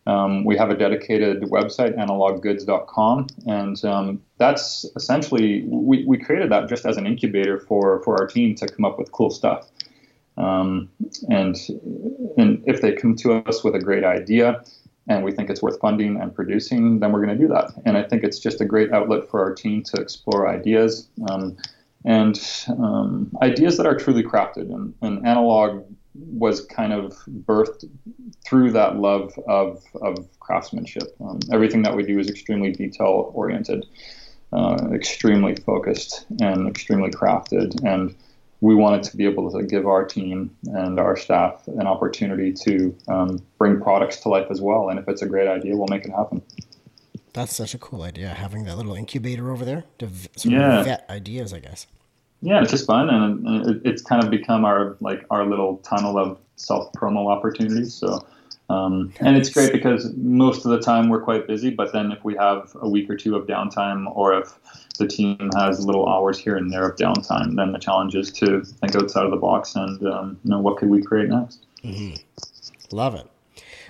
Um, 0.07 0.45
we 0.45 0.57
have 0.57 0.71
a 0.71 0.77
dedicated 0.77 1.43
website, 1.43 1.97
analoggoods.com, 1.97 3.27
and 3.47 3.85
um, 3.85 4.23
that's 4.39 4.85
essentially 4.95 5.65
we, 5.67 6.05
we 6.07 6.17
created 6.17 6.51
that 6.53 6.69
just 6.69 6.87
as 6.87 6.97
an 6.97 7.07
incubator 7.07 7.59
for 7.59 8.03
for 8.03 8.21
our 8.21 8.27
team 8.27 8.55
to 8.57 8.67
come 8.67 8.85
up 8.85 8.99
with 8.99 9.13
cool 9.13 9.31
stuff. 9.31 9.69
Um, 10.37 10.91
and 11.29 11.57
and 12.37 12.63
if 12.67 12.83
they 12.83 12.93
come 12.93 13.17
to 13.17 13.35
us 13.49 13.65
with 13.65 13.75
a 13.75 13.81
great 13.81 14.05
idea 14.05 14.63
and 15.09 15.25
we 15.25 15.33
think 15.33 15.51
it's 15.51 15.63
worth 15.63 15.81
funding 15.81 16.21
and 16.21 16.35
producing, 16.35 17.01
then 17.01 17.13
we're 17.13 17.25
going 17.25 17.37
to 17.37 17.43
do 17.43 17.49
that. 17.49 17.71
And 17.85 17.97
I 17.97 18.03
think 18.03 18.25
it's 18.25 18.39
just 18.39 18.61
a 18.61 18.65
great 18.65 18.93
outlet 18.93 19.29
for 19.31 19.41
our 19.41 19.55
team 19.55 19.83
to 19.85 20.01
explore 20.01 20.49
ideas 20.49 21.09
um, 21.31 21.57
and 22.05 22.41
um, 22.69 23.31
ideas 23.43 23.77
that 23.77 23.87
are 23.87 23.97
truly 23.97 24.23
crafted. 24.23 24.73
And, 24.73 24.95
and, 25.03 25.27
analog 25.27 25.85
was 26.15 26.65
kind 26.65 26.93
of 26.93 27.13
birthed 27.45 27.85
through 28.45 28.73
that 28.73 28.97
love 28.97 29.33
of, 29.47 29.83
of 30.03 30.27
craftsmanship. 30.41 31.15
Um, 31.21 31.41
everything 31.53 31.83
that 31.83 31.95
we 31.95 32.03
do 32.03 32.19
is 32.19 32.29
extremely 32.29 32.73
detail 32.73 33.31
oriented, 33.35 33.87
uh, 34.53 34.89
extremely 34.93 35.57
focused, 35.57 36.27
and 36.41 36.69
extremely 36.69 37.11
crafted. 37.11 37.85
And 37.85 38.15
we 38.61 38.75
wanted 38.75 39.03
to 39.05 39.17
be 39.17 39.25
able 39.25 39.51
to 39.51 39.63
give 39.63 39.87
our 39.87 40.05
team 40.05 40.57
and 40.65 40.99
our 40.99 41.17
staff 41.17 41.67
an 41.69 41.87
opportunity 41.87 42.53
to 42.53 42.97
um, 43.09 43.43
bring 43.59 43.81
products 43.81 44.19
to 44.19 44.29
life 44.29 44.47
as 44.51 44.61
well. 44.61 44.89
And 44.89 44.99
if 44.99 45.09
it's 45.09 45.23
a 45.23 45.27
great 45.27 45.49
idea, 45.49 45.77
we'll 45.77 45.89
make 45.89 46.05
it 46.05 46.11
happen. 46.11 46.43
That's 47.33 47.55
such 47.55 47.75
a 47.75 47.79
cool 47.79 48.03
idea, 48.03 48.29
having 48.29 48.65
that 48.65 48.77
little 48.77 48.95
incubator 48.95 49.51
over 49.51 49.65
there 49.65 49.85
to 49.99 50.09
sort 50.37 50.55
yeah. 50.55 50.79
of 50.79 50.87
vet 50.87 51.07
ideas, 51.11 51.53
I 51.53 51.61
guess. 51.61 51.87
Yeah, 52.41 52.63
it's 52.63 52.71
just 52.71 52.87
fun, 52.87 53.11
and 53.11 53.85
it's 53.85 54.03
kind 54.03 54.23
of 54.23 54.31
become 54.31 54.65
our 54.65 54.97
like 55.01 55.25
our 55.31 55.45
little 55.47 55.79
tunnel 55.79 56.19
of 56.19 56.39
self 56.57 56.93
promo 56.93 57.31
opportunities. 57.31 57.95
So 57.95 58.27
um, 58.69 59.13
and 59.21 59.37
it's 59.37 59.49
great 59.49 59.73
because 59.73 60.13
most 60.17 60.65
of 60.65 60.73
the 60.73 60.81
time 60.81 61.09
we're 61.09 61.23
quite 61.23 61.47
busy, 61.47 61.71
but 61.71 61.93
then 61.93 62.11
if 62.11 62.25
we 62.25 62.35
have 62.35 62.77
a 62.81 62.89
week 62.89 63.09
or 63.09 63.17
two 63.17 63.37
of 63.37 63.47
downtime, 63.47 64.11
or 64.15 64.37
if 64.39 64.59
the 64.99 65.07
team 65.07 65.51
has 65.57 65.85
little 65.85 66.09
hours 66.09 66.39
here 66.39 66.57
and 66.57 66.73
there 66.73 66.89
of 66.89 66.97
downtime, 66.97 67.57
then 67.57 67.73
the 67.73 67.79
challenge 67.79 68.15
is 68.15 68.33
to 68.33 68.65
think 68.65 68.97
outside 68.97 69.25
of 69.25 69.31
the 69.31 69.37
box 69.37 69.77
and 69.77 70.05
um, 70.07 70.39
you 70.43 70.51
know 70.51 70.59
what 70.59 70.79
could 70.79 70.89
we 70.89 71.03
create 71.03 71.29
next. 71.29 71.67
Mm-hmm. 71.85 72.15
Love 72.97 73.15
it. 73.15 73.29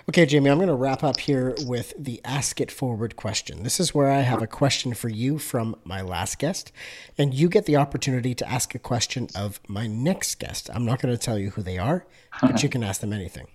Okay, 0.09 0.25
Jamie, 0.25 0.51
I'm 0.51 0.59
going 0.59 0.69
to 0.69 0.75
wrap 0.75 1.03
up 1.03 1.19
here 1.19 1.53
with 1.63 1.93
the 1.99 2.21
Ask 2.25 2.61
It 2.61 2.71
Forward 2.71 3.17
question. 3.17 3.65
This 3.65 3.81
is 3.81 3.93
where 3.93 4.09
I 4.09 4.21
have 4.21 4.41
a 4.41 4.47
question 4.47 4.95
for 4.95 5.09
you 5.09 5.37
from 5.39 5.75
my 5.83 6.01
last 6.01 6.39
guest, 6.39 6.71
and 7.19 7.35
you 7.35 7.49
get 7.49 7.67
the 7.67 7.75
opportunity 7.75 8.33
to 8.37 8.49
ask 8.49 8.73
a 8.77 8.79
question 8.79 9.27
of 9.35 9.59
my 9.67 9.89
next 9.89 10.37
guest. 10.39 10.71
I'm 10.73 10.85
not 10.85 11.03
going 11.03 11.13
to 11.13 11.19
tell 11.19 11.41
you 11.41 11.51
who 11.51 11.63
they 11.63 11.79
are, 11.79 12.07
but 12.41 12.63
you 12.63 12.69
can 12.69 12.85
ask 12.85 13.01
them 13.01 13.13
anything. 13.13 13.49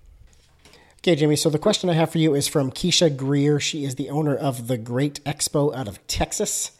Okay, 1.03 1.15
Jamie. 1.15 1.35
So 1.35 1.49
the 1.49 1.57
question 1.57 1.89
I 1.89 1.93
have 1.93 2.11
for 2.11 2.19
you 2.19 2.35
is 2.35 2.47
from 2.47 2.71
Keisha 2.71 3.17
Greer. 3.17 3.59
She 3.59 3.85
is 3.85 3.95
the 3.95 4.11
owner 4.11 4.35
of 4.35 4.67
the 4.67 4.77
Great 4.77 5.19
Expo 5.23 5.75
out 5.75 5.87
of 5.87 6.05
Texas. 6.05 6.73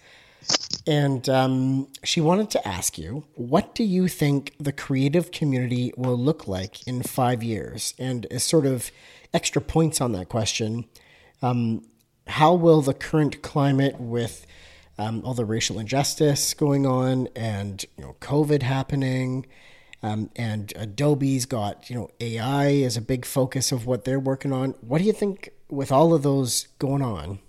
And 0.85 1.27
um, 1.27 1.87
she 2.03 2.21
wanted 2.21 2.51
to 2.51 2.67
ask 2.67 2.99
you, 2.99 3.23
what 3.33 3.73
do 3.73 3.83
you 3.83 4.07
think 4.07 4.53
the 4.59 4.71
creative 4.71 5.31
community 5.31 5.91
will 5.97 6.19
look 6.19 6.47
like 6.47 6.87
in 6.87 7.01
five 7.01 7.41
years? 7.41 7.95
And 7.97 8.27
as 8.27 8.43
sort 8.43 8.67
of 8.67 8.91
extra 9.33 9.59
points 9.59 9.99
on 9.99 10.11
that 10.11 10.29
question, 10.29 10.85
um, 11.41 11.83
how 12.27 12.53
will 12.53 12.83
the 12.83 12.93
current 12.93 13.41
climate 13.41 13.99
with 13.99 14.45
um, 14.99 15.23
all 15.25 15.33
the 15.33 15.45
racial 15.45 15.79
injustice 15.79 16.53
going 16.53 16.85
on 16.85 17.27
and 17.35 17.83
you 17.97 18.03
know 18.03 18.15
COVID 18.21 18.61
happening, 18.61 19.47
um, 20.03 20.29
and 20.35 20.73
Adobe's 20.75 21.45
got, 21.45 21.89
you 21.89 21.95
know, 21.95 22.09
AI 22.19 22.67
is 22.67 22.97
a 22.97 23.01
big 23.01 23.25
focus 23.25 23.71
of 23.71 23.85
what 23.85 24.03
they're 24.03 24.19
working 24.19 24.51
on. 24.51 24.71
What 24.81 24.99
do 24.99 25.03
you 25.03 25.13
think 25.13 25.49
with 25.69 25.91
all 25.91 26.13
of 26.13 26.23
those 26.23 26.67
going 26.79 27.01
on? 27.01 27.39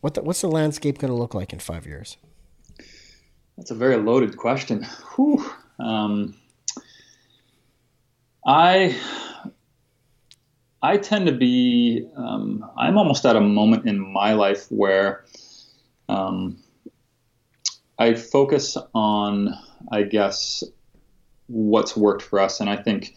What 0.00 0.14
the, 0.14 0.22
what's 0.22 0.40
the 0.40 0.48
landscape 0.48 0.98
going 0.98 1.10
to 1.10 1.16
look 1.16 1.34
like 1.34 1.52
in 1.52 1.58
five 1.58 1.86
years? 1.86 2.16
That's 3.56 3.70
a 3.70 3.74
very 3.74 3.96
loaded 3.96 4.36
question. 4.36 4.86
Um, 5.80 6.36
I 8.46 8.96
I 10.80 10.96
tend 10.96 11.26
to 11.26 11.32
be 11.32 12.08
um, 12.16 12.64
I'm 12.76 12.96
almost 12.96 13.26
at 13.26 13.36
a 13.36 13.40
moment 13.40 13.86
in 13.86 13.98
my 13.98 14.32
life 14.32 14.66
where 14.70 15.24
um, 16.08 16.58
I 17.98 18.14
focus 18.14 18.76
on 18.94 19.54
I 19.90 20.02
guess 20.02 20.62
what's 21.48 21.96
worked 21.96 22.22
for 22.22 22.40
us. 22.40 22.60
And 22.60 22.70
I 22.70 22.76
think 22.76 23.16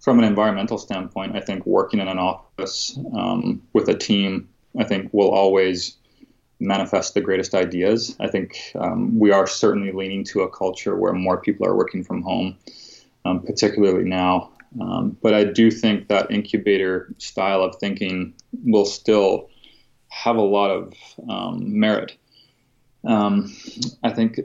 from 0.00 0.18
an 0.18 0.24
environmental 0.24 0.78
standpoint, 0.78 1.36
I 1.36 1.40
think 1.40 1.64
working 1.66 2.00
in 2.00 2.08
an 2.08 2.18
office 2.18 2.98
um, 3.16 3.62
with 3.72 3.88
a 3.88 3.94
team, 3.96 4.48
I 4.78 4.84
think 4.84 5.12
will 5.12 5.30
always 5.30 5.96
manifest 6.60 7.14
the 7.14 7.20
greatest 7.20 7.54
ideas. 7.54 8.16
I 8.20 8.28
think 8.28 8.72
um, 8.74 9.18
we 9.18 9.32
are 9.32 9.46
certainly 9.46 9.92
leaning 9.92 10.24
to 10.24 10.42
a 10.42 10.50
culture 10.50 10.96
where 10.96 11.12
more 11.12 11.40
people 11.40 11.66
are 11.66 11.76
working 11.76 12.04
from 12.04 12.22
home, 12.22 12.56
um, 13.24 13.42
particularly 13.42 14.04
now. 14.04 14.50
Um, 14.80 15.16
but 15.22 15.34
I 15.34 15.44
do 15.44 15.70
think 15.70 16.08
that 16.08 16.30
incubator 16.30 17.12
style 17.18 17.62
of 17.62 17.76
thinking 17.76 18.34
will 18.64 18.86
still 18.86 19.48
have 20.08 20.36
a 20.36 20.42
lot 20.42 20.70
of 20.70 20.94
um, 21.28 21.78
merit. 21.78 22.16
Um, 23.06 23.54
I 24.02 24.10
think 24.10 24.40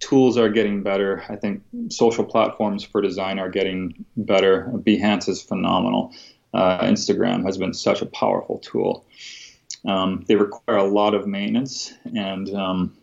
tools 0.00 0.36
are 0.36 0.48
getting 0.48 0.82
better. 0.82 1.22
I 1.28 1.36
think 1.36 1.62
social 1.90 2.24
platforms 2.24 2.82
for 2.82 3.00
design 3.00 3.38
are 3.38 3.50
getting 3.50 4.04
better. 4.16 4.70
Behance 4.74 5.28
is 5.28 5.42
phenomenal. 5.42 6.12
Uh, 6.52 6.80
Instagram 6.80 7.44
has 7.44 7.58
been 7.58 7.74
such 7.74 8.02
a 8.02 8.06
powerful 8.06 8.58
tool. 8.58 9.06
Um, 9.86 10.24
they 10.26 10.36
require 10.36 10.78
a 10.78 10.84
lot 10.84 11.14
of 11.14 11.26
maintenance 11.26 11.92
and 12.04 12.52
um, 12.54 12.96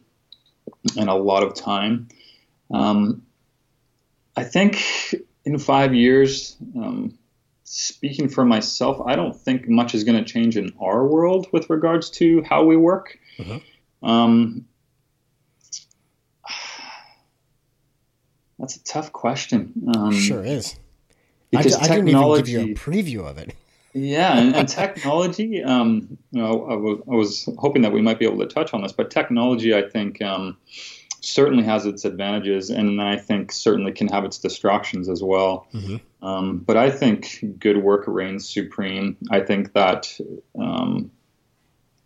and 0.98 1.10
a 1.10 1.16
lot 1.16 1.44
of 1.44 1.54
time. 1.56 2.10
Um, 2.72 3.24
I 4.36 4.44
think 4.44 4.84
in 5.46 5.58
five 5.58 5.96
years, 5.96 6.56
um, 6.76 7.18
speaking 7.64 8.30
for 8.30 8.46
myself, 8.46 9.02
I 9.06 9.16
don't 9.16 9.36
think 9.36 9.68
much 9.68 9.96
is 9.96 10.04
going 10.04 10.24
to 10.24 10.30
change 10.30 10.58
in 10.58 10.74
our 10.80 11.06
world 11.06 11.48
with 11.52 11.70
regards 11.70 12.10
to 12.12 12.44
how 12.44 12.66
we 12.66 12.76
work. 12.76 13.18
Mm-hmm. 13.38 14.08
Um, 14.08 14.66
That's 18.60 18.76
a 18.76 18.84
tough 18.84 19.12
question. 19.12 19.74
Um, 19.96 20.14
sure 20.14 20.44
is. 20.44 20.76
I, 21.56 21.60
I, 21.60 21.64
didn't 21.64 22.10
even 22.10 22.36
give 22.36 22.50
you 22.50 22.60
a 22.60 22.68
preview 22.76 23.30
of 23.30 23.38
it. 23.38 23.56
Yeah, 23.94 24.38
and, 24.38 24.56
and 24.56 24.68
technology. 24.68 25.64
Um, 25.64 26.20
you 26.32 26.40
know, 26.40 26.68
I 26.68 26.76
was, 26.76 27.00
I 27.12 27.16
was 27.16 27.50
hoping 27.58 27.82
that 27.82 27.92
we 27.92 28.02
might 28.02 28.20
be 28.20 28.26
able 28.26 28.38
to 28.40 28.46
touch 28.46 28.72
on 28.72 28.84
this, 28.84 28.92
but 28.92 29.10
technology, 29.10 29.74
I 29.74 29.82
think, 29.82 30.22
um, 30.22 30.58
certainly 31.22 31.64
has 31.64 31.86
its 31.86 32.06
advantages, 32.06 32.70
and 32.70 33.02
I 33.02 33.18
think 33.18 33.52
certainly 33.52 33.92
can 33.92 34.08
have 34.10 34.24
its 34.24 34.38
distractions 34.38 35.10
as 35.10 35.24
well. 35.24 35.68
Mm-hmm. 35.74 36.26
Um, 36.26 36.60
but 36.60 36.78
I 36.78 36.92
think 36.92 37.44
good 37.60 37.78
work 37.78 38.04
reigns 38.08 38.48
supreme. 38.48 39.18
I 39.32 39.40
think 39.40 39.74
that 39.74 40.16
um, 40.60 41.12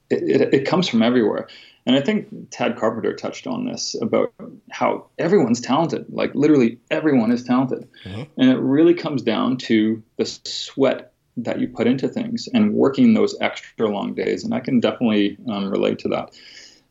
it, 0.09 0.41
it, 0.41 0.53
it, 0.53 0.65
comes 0.65 0.87
from 0.87 1.01
everywhere. 1.01 1.47
And 1.85 1.95
I 1.95 2.01
think 2.01 2.27
Tad 2.51 2.77
Carpenter 2.77 3.13
touched 3.13 3.47
on 3.47 3.65
this 3.65 3.95
about 4.01 4.33
how 4.69 5.07
everyone's 5.17 5.59
talented. 5.59 6.05
Like 6.09 6.33
literally 6.35 6.79
everyone 6.91 7.31
is 7.31 7.43
talented. 7.43 7.87
Mm-hmm. 8.03 8.23
And 8.37 8.51
it 8.51 8.59
really 8.59 8.93
comes 8.93 9.21
down 9.21 9.57
to 9.57 10.01
the 10.17 10.25
sweat 10.25 11.13
that 11.37 11.59
you 11.59 11.67
put 11.67 11.87
into 11.87 12.07
things 12.07 12.47
and 12.53 12.73
working 12.73 13.13
those 13.13 13.35
extra 13.41 13.89
long 13.89 14.13
days. 14.13 14.43
And 14.43 14.53
I 14.53 14.59
can 14.59 14.79
definitely 14.79 15.37
um, 15.49 15.71
relate 15.71 15.99
to 15.99 16.09
that. 16.09 16.31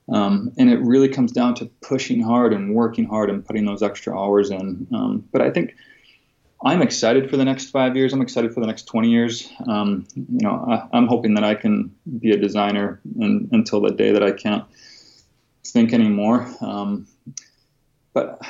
Um, 0.08 0.52
and 0.58 0.70
it 0.70 0.80
really 0.80 1.08
comes 1.08 1.30
down 1.30 1.54
to 1.56 1.66
pushing 1.82 2.20
hard 2.20 2.52
and 2.52 2.74
working 2.74 3.04
hard 3.04 3.30
and 3.30 3.44
putting 3.44 3.64
those 3.64 3.82
extra 3.82 4.18
hours 4.18 4.50
in. 4.50 4.88
Um, 4.92 5.28
but 5.30 5.40
I 5.40 5.50
think 5.50 5.76
I'm 6.62 6.82
excited 6.82 7.30
for 7.30 7.36
the 7.36 7.44
next 7.44 7.70
five 7.70 7.96
years. 7.96 8.12
I'm 8.12 8.20
excited 8.20 8.52
for 8.52 8.60
the 8.60 8.66
next 8.66 8.84
20 8.84 9.08
years. 9.08 9.50
Um, 9.66 10.06
you 10.14 10.46
know, 10.46 10.88
I, 10.92 10.96
am 10.96 11.06
hoping 11.06 11.34
that 11.34 11.44
I 11.44 11.54
can 11.54 11.94
be 12.18 12.32
a 12.32 12.36
designer 12.36 13.00
and, 13.18 13.48
until 13.52 13.80
the 13.80 13.90
day 13.90 14.12
that 14.12 14.22
I 14.22 14.32
can't 14.32 14.64
think 15.64 15.94
anymore. 15.94 16.48
Um, 16.60 17.06
but 18.12 18.42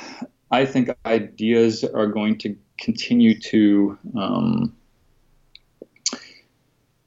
I 0.51 0.67
think 0.67 0.91
ideas 1.07 1.85
are 1.85 2.09
going 2.09 2.39
to 2.39 2.57
continue 2.79 3.39
to 3.41 3.99
um, 4.17 4.75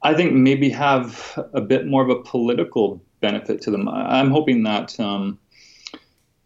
I 0.04 0.12
think 0.12 0.34
maybe 0.34 0.68
have 0.68 1.38
a 1.54 1.62
bit 1.62 1.86
more 1.86 2.02
of 2.02 2.10
a 2.10 2.22
political 2.22 3.02
benefit 3.20 3.62
to 3.62 3.70
them. 3.70 3.88
I'm 3.88 4.30
hoping 4.30 4.62
that 4.64 5.00
um, 5.00 5.38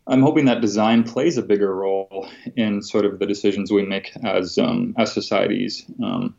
I'm 0.08 0.22
hoping 0.22 0.46
that 0.46 0.60
design 0.60 1.04
plays 1.04 1.36
a 1.36 1.42
bigger 1.42 1.74
role 1.74 2.28
in 2.56 2.82
sort 2.82 3.04
of 3.04 3.18
the 3.18 3.26
decisions 3.26 3.70
we 3.70 3.84
make 3.84 4.12
as 4.24 4.58
um, 4.58 4.94
as 4.98 5.12
societies, 5.12 5.84
um, 6.02 6.34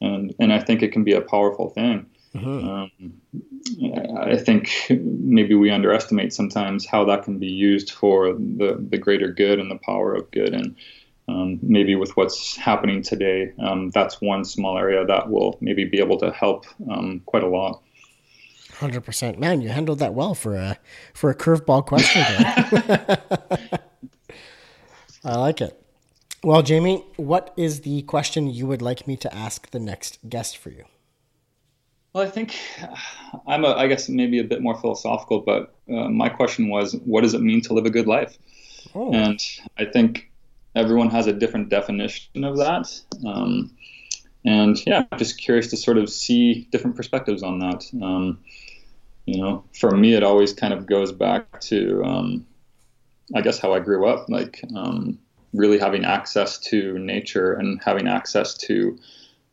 and 0.00 0.34
and 0.38 0.52
I 0.52 0.60
think 0.60 0.82
it 0.82 0.92
can 0.92 1.04
be 1.04 1.14
a 1.14 1.20
powerful 1.20 1.70
thing. 1.70 2.06
Mm-hmm. 2.34 2.68
Um, 2.68 2.90
I 4.18 4.36
think 4.36 4.70
maybe 4.90 5.54
we 5.54 5.70
underestimate 5.70 6.32
sometimes 6.34 6.86
how 6.86 7.06
that 7.06 7.22
can 7.24 7.38
be 7.38 7.48
used 7.48 7.92
for 7.92 8.32
the 8.32 8.76
the 8.78 8.98
greater 8.98 9.32
good 9.32 9.58
and 9.58 9.70
the 9.70 9.78
power 9.78 10.14
of 10.14 10.30
good 10.30 10.54
and 10.54 10.76
um, 11.28 11.58
maybe 11.62 11.94
with 11.94 12.16
what's 12.16 12.56
happening 12.56 13.02
today, 13.02 13.52
um, 13.58 13.90
that's 13.90 14.20
one 14.20 14.44
small 14.44 14.78
area 14.78 15.04
that 15.04 15.28
will 15.28 15.58
maybe 15.60 15.84
be 15.84 16.00
able 16.00 16.18
to 16.20 16.32
help 16.32 16.64
um, 16.90 17.20
quite 17.26 17.42
a 17.42 17.48
lot. 17.48 17.82
Hundred 18.78 19.04
percent, 19.04 19.40
man. 19.40 19.60
You 19.60 19.70
handled 19.70 19.98
that 19.98 20.14
well 20.14 20.34
for 20.34 20.54
a 20.54 20.78
for 21.12 21.30
a 21.30 21.34
curveball 21.34 21.84
question. 21.84 22.22
I 25.24 25.36
like 25.36 25.60
it. 25.60 25.82
Well, 26.44 26.62
Jamie, 26.62 27.04
what 27.16 27.52
is 27.56 27.80
the 27.80 28.02
question 28.02 28.46
you 28.46 28.68
would 28.68 28.80
like 28.80 29.08
me 29.08 29.16
to 29.16 29.34
ask 29.34 29.68
the 29.70 29.80
next 29.80 30.18
guest 30.28 30.56
for 30.56 30.70
you? 30.70 30.84
Well, 32.12 32.24
I 32.24 32.30
think 32.30 32.56
I'm, 33.48 33.64
a, 33.64 33.74
I 33.74 33.88
guess, 33.88 34.08
maybe 34.08 34.38
a 34.38 34.44
bit 34.44 34.62
more 34.62 34.78
philosophical, 34.80 35.40
but 35.40 35.74
uh, 35.92 36.08
my 36.08 36.28
question 36.28 36.68
was, 36.68 36.94
what 37.04 37.22
does 37.22 37.34
it 37.34 37.40
mean 37.40 37.60
to 37.62 37.74
live 37.74 37.84
a 37.84 37.90
good 37.90 38.06
life? 38.06 38.38
Oh. 38.94 39.12
And 39.12 39.40
I 39.76 39.86
think 39.86 40.30
everyone 40.76 41.10
has 41.10 41.26
a 41.26 41.32
different 41.32 41.68
definition 41.68 42.44
of 42.44 42.56
that. 42.58 42.88
Um, 43.26 43.72
and 44.44 44.84
yeah, 44.86 45.02
I'm 45.10 45.18
just 45.18 45.40
curious 45.40 45.66
to 45.70 45.76
sort 45.76 45.98
of 45.98 46.08
see 46.08 46.68
different 46.70 46.96
perspectives 46.96 47.42
on 47.42 47.58
that. 47.58 47.84
Um, 48.00 48.38
you 49.28 49.40
know, 49.42 49.62
for 49.78 49.90
me, 49.90 50.14
it 50.14 50.22
always 50.22 50.54
kind 50.54 50.72
of 50.72 50.86
goes 50.86 51.12
back 51.12 51.60
to, 51.60 52.02
um, 52.02 52.46
I 53.34 53.42
guess, 53.42 53.58
how 53.58 53.74
I 53.74 53.80
grew 53.80 54.08
up, 54.08 54.28
like 54.30 54.64
um, 54.74 55.18
really 55.52 55.78
having 55.78 56.04
access 56.04 56.58
to 56.70 56.98
nature 56.98 57.52
and 57.52 57.80
having 57.84 58.08
access 58.08 58.56
to 58.58 58.98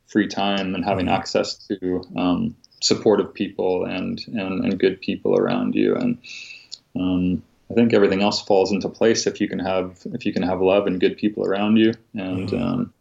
free 0.07 0.27
time 0.27 0.75
and 0.75 0.85
having 0.85 1.09
access 1.09 1.55
to 1.67 2.01
um, 2.15 2.55
supportive 2.81 3.33
people 3.33 3.83
and, 3.85 4.21
and, 4.27 4.63
and 4.63 4.79
good 4.79 5.01
people 5.01 5.37
around 5.37 5.75
you. 5.75 5.93
And, 5.95 6.17
um, 6.97 7.43
I 7.69 7.73
think 7.73 7.93
everything 7.93 8.21
else 8.21 8.41
falls 8.41 8.71
into 8.71 8.87
place 8.87 9.27
if 9.27 9.41
you 9.41 9.49
can 9.49 9.59
have 9.59 9.97
if 10.13 10.23
you 10.23 10.31
can 10.31 10.43
have 10.43 10.61
love 10.61 10.85
and 10.85 10.99
good 10.99 11.17
people 11.17 11.45
around 11.47 11.77
you, 11.77 11.93
and 12.13 12.49
mm-hmm. 12.49 12.63
um, 12.63 12.93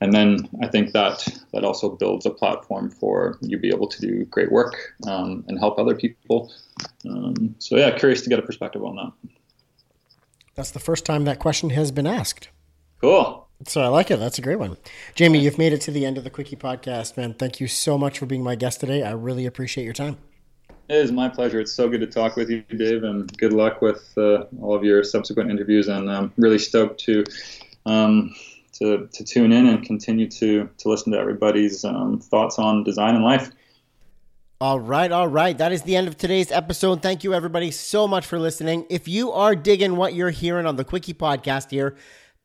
and 0.00 0.12
then 0.12 0.48
I 0.62 0.68
think 0.68 0.92
that 0.92 1.26
that 1.52 1.64
also 1.64 1.90
builds 1.90 2.26
a 2.26 2.30
platform 2.30 2.90
for 2.90 3.38
you 3.40 3.58
be 3.58 3.68
able 3.68 3.88
to 3.88 4.00
do 4.00 4.24
great 4.26 4.50
work 4.50 4.94
um, 5.06 5.44
and 5.48 5.58
help 5.58 5.78
other 5.78 5.94
people. 5.94 6.52
Um, 7.08 7.54
so 7.58 7.76
yeah, 7.76 7.90
curious 7.96 8.22
to 8.22 8.30
get 8.30 8.38
a 8.38 8.42
perspective 8.42 8.82
on 8.84 8.96
that. 8.96 9.12
That's 10.54 10.70
the 10.70 10.80
first 10.80 11.04
time 11.04 11.24
that 11.24 11.38
question 11.38 11.70
has 11.70 11.90
been 11.90 12.06
asked. 12.06 12.48
Cool. 13.00 13.46
So 13.66 13.82
I 13.82 13.88
like 13.88 14.10
it. 14.10 14.18
That's 14.18 14.38
a 14.38 14.42
great 14.42 14.58
one. 14.58 14.78
Jamie, 15.14 15.38
you've 15.38 15.58
made 15.58 15.72
it 15.72 15.82
to 15.82 15.90
the 15.90 16.06
end 16.06 16.16
of 16.16 16.24
the 16.24 16.30
Quickie 16.30 16.56
podcast, 16.56 17.16
man. 17.16 17.34
Thank 17.34 17.60
you 17.60 17.68
so 17.68 17.98
much 17.98 18.18
for 18.18 18.26
being 18.26 18.42
my 18.42 18.54
guest 18.54 18.80
today. 18.80 19.02
I 19.02 19.12
really 19.12 19.44
appreciate 19.44 19.84
your 19.84 19.92
time. 19.92 20.16
It 20.88 20.96
is 20.96 21.12
my 21.12 21.28
pleasure. 21.28 21.60
It's 21.60 21.72
so 21.72 21.88
good 21.88 22.00
to 22.00 22.06
talk 22.06 22.36
with 22.36 22.50
you, 22.50 22.62
Dave, 22.62 23.04
and 23.04 23.30
good 23.38 23.52
luck 23.52 23.80
with 23.80 24.12
uh, 24.16 24.44
all 24.60 24.74
of 24.74 24.82
your 24.82 25.04
subsequent 25.04 25.50
interviews. 25.50 25.88
And 25.88 26.10
I'm 26.10 26.32
really 26.36 26.58
stoked 26.58 27.00
to 27.04 27.24
um, 27.86 28.34
to, 28.72 29.08
to 29.12 29.24
tune 29.24 29.52
in 29.52 29.66
and 29.66 29.84
continue 29.84 30.28
to 30.30 30.68
to 30.78 30.88
listen 30.88 31.12
to 31.12 31.18
everybody's 31.18 31.84
um, 31.84 32.18
thoughts 32.18 32.58
on 32.58 32.84
design 32.84 33.14
and 33.14 33.24
life. 33.24 33.50
All 34.62 34.78
right, 34.78 35.10
all 35.10 35.28
right. 35.28 35.56
That 35.56 35.72
is 35.72 35.82
the 35.82 35.96
end 35.96 36.06
of 36.06 36.18
today's 36.18 36.52
episode. 36.52 37.00
Thank 37.00 37.24
you, 37.24 37.32
everybody, 37.32 37.70
so 37.70 38.06
much 38.06 38.26
for 38.26 38.38
listening. 38.38 38.84
If 38.90 39.08
you 39.08 39.32
are 39.32 39.56
digging 39.56 39.96
what 39.96 40.12
you're 40.12 40.28
hearing 40.30 40.66
on 40.66 40.76
the 40.76 40.84
Quickie 40.84 41.14
podcast 41.14 41.70
here, 41.70 41.96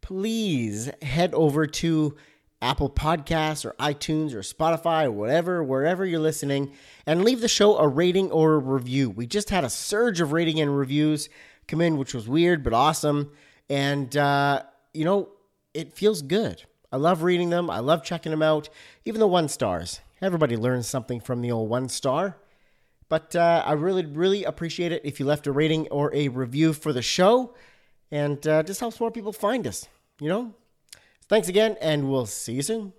please 0.02 0.90
head 1.02 1.34
over 1.34 1.68
to 1.68 2.16
Apple 2.62 2.90
Podcasts 2.90 3.66
or 3.66 3.74
iTunes 3.74 4.34
or 4.34 4.40
Spotify 4.40 5.06
or 5.06 5.12
whatever, 5.12 5.62
wherever 5.62 6.06
you're 6.06 6.22
listening, 6.22 6.72
and 7.06 7.24
leave 7.24 7.42
the 7.42 7.50
show 7.50 7.78
a 7.78 7.88
rating 7.88 8.32
or 8.32 8.54
a 8.54 8.60
review. 8.60 9.10
We 9.10 9.28
just 9.28 9.50
had 9.50 9.66
a 9.66 9.70
surge 9.70 10.22
of 10.22 10.32
rating 10.32 10.62
and 10.62 10.76
reviews 10.76 11.28
come 11.68 11.82
in, 11.82 11.98
which 11.98 12.14
was 12.14 12.30
weird 12.30 12.64
but 12.64 12.72
awesome. 12.72 13.32
And, 13.70 14.16
uh, 14.16 14.64
you 14.94 15.04
know, 15.04 15.30
it 15.76 15.94
feels 15.94 16.22
good. 16.22 16.64
I 16.92 16.98
love 16.98 17.24
reading 17.24 17.50
them, 17.50 17.70
I 17.70 17.80
love 17.80 18.04
checking 18.04 18.32
them 18.32 18.42
out, 18.42 18.70
even 19.04 19.20
the 19.20 19.28
one 19.28 19.50
stars. 19.50 20.00
Everybody 20.22 20.56
learns 20.56 20.88
something 20.88 21.20
from 21.20 21.42
the 21.42 21.52
old 21.52 21.70
one 21.70 21.90
star. 21.90 22.38
But 23.10 23.36
uh, 23.36 23.64
I 23.66 23.74
really, 23.74 24.06
really 24.06 24.44
appreciate 24.44 24.92
it 24.92 25.02
if 25.06 25.20
you 25.20 25.26
left 25.26 25.46
a 25.46 25.52
rating 25.52 25.88
or 25.90 26.14
a 26.16 26.30
review 26.30 26.74
for 26.74 26.94
the 26.94 27.02
show. 27.02 27.54
And 28.12 28.46
uh, 28.48 28.64
just 28.64 28.80
helps 28.80 29.00
more 29.00 29.12
people 29.12 29.34
find 29.34 29.68
us, 29.68 29.88
you 30.20 30.30
know? 30.30 30.54
Thanks 31.28 31.48
again, 31.48 31.76
and 31.82 32.10
we'll 32.10 32.28
see 32.28 32.54
you 32.54 32.62
soon. 32.62 32.94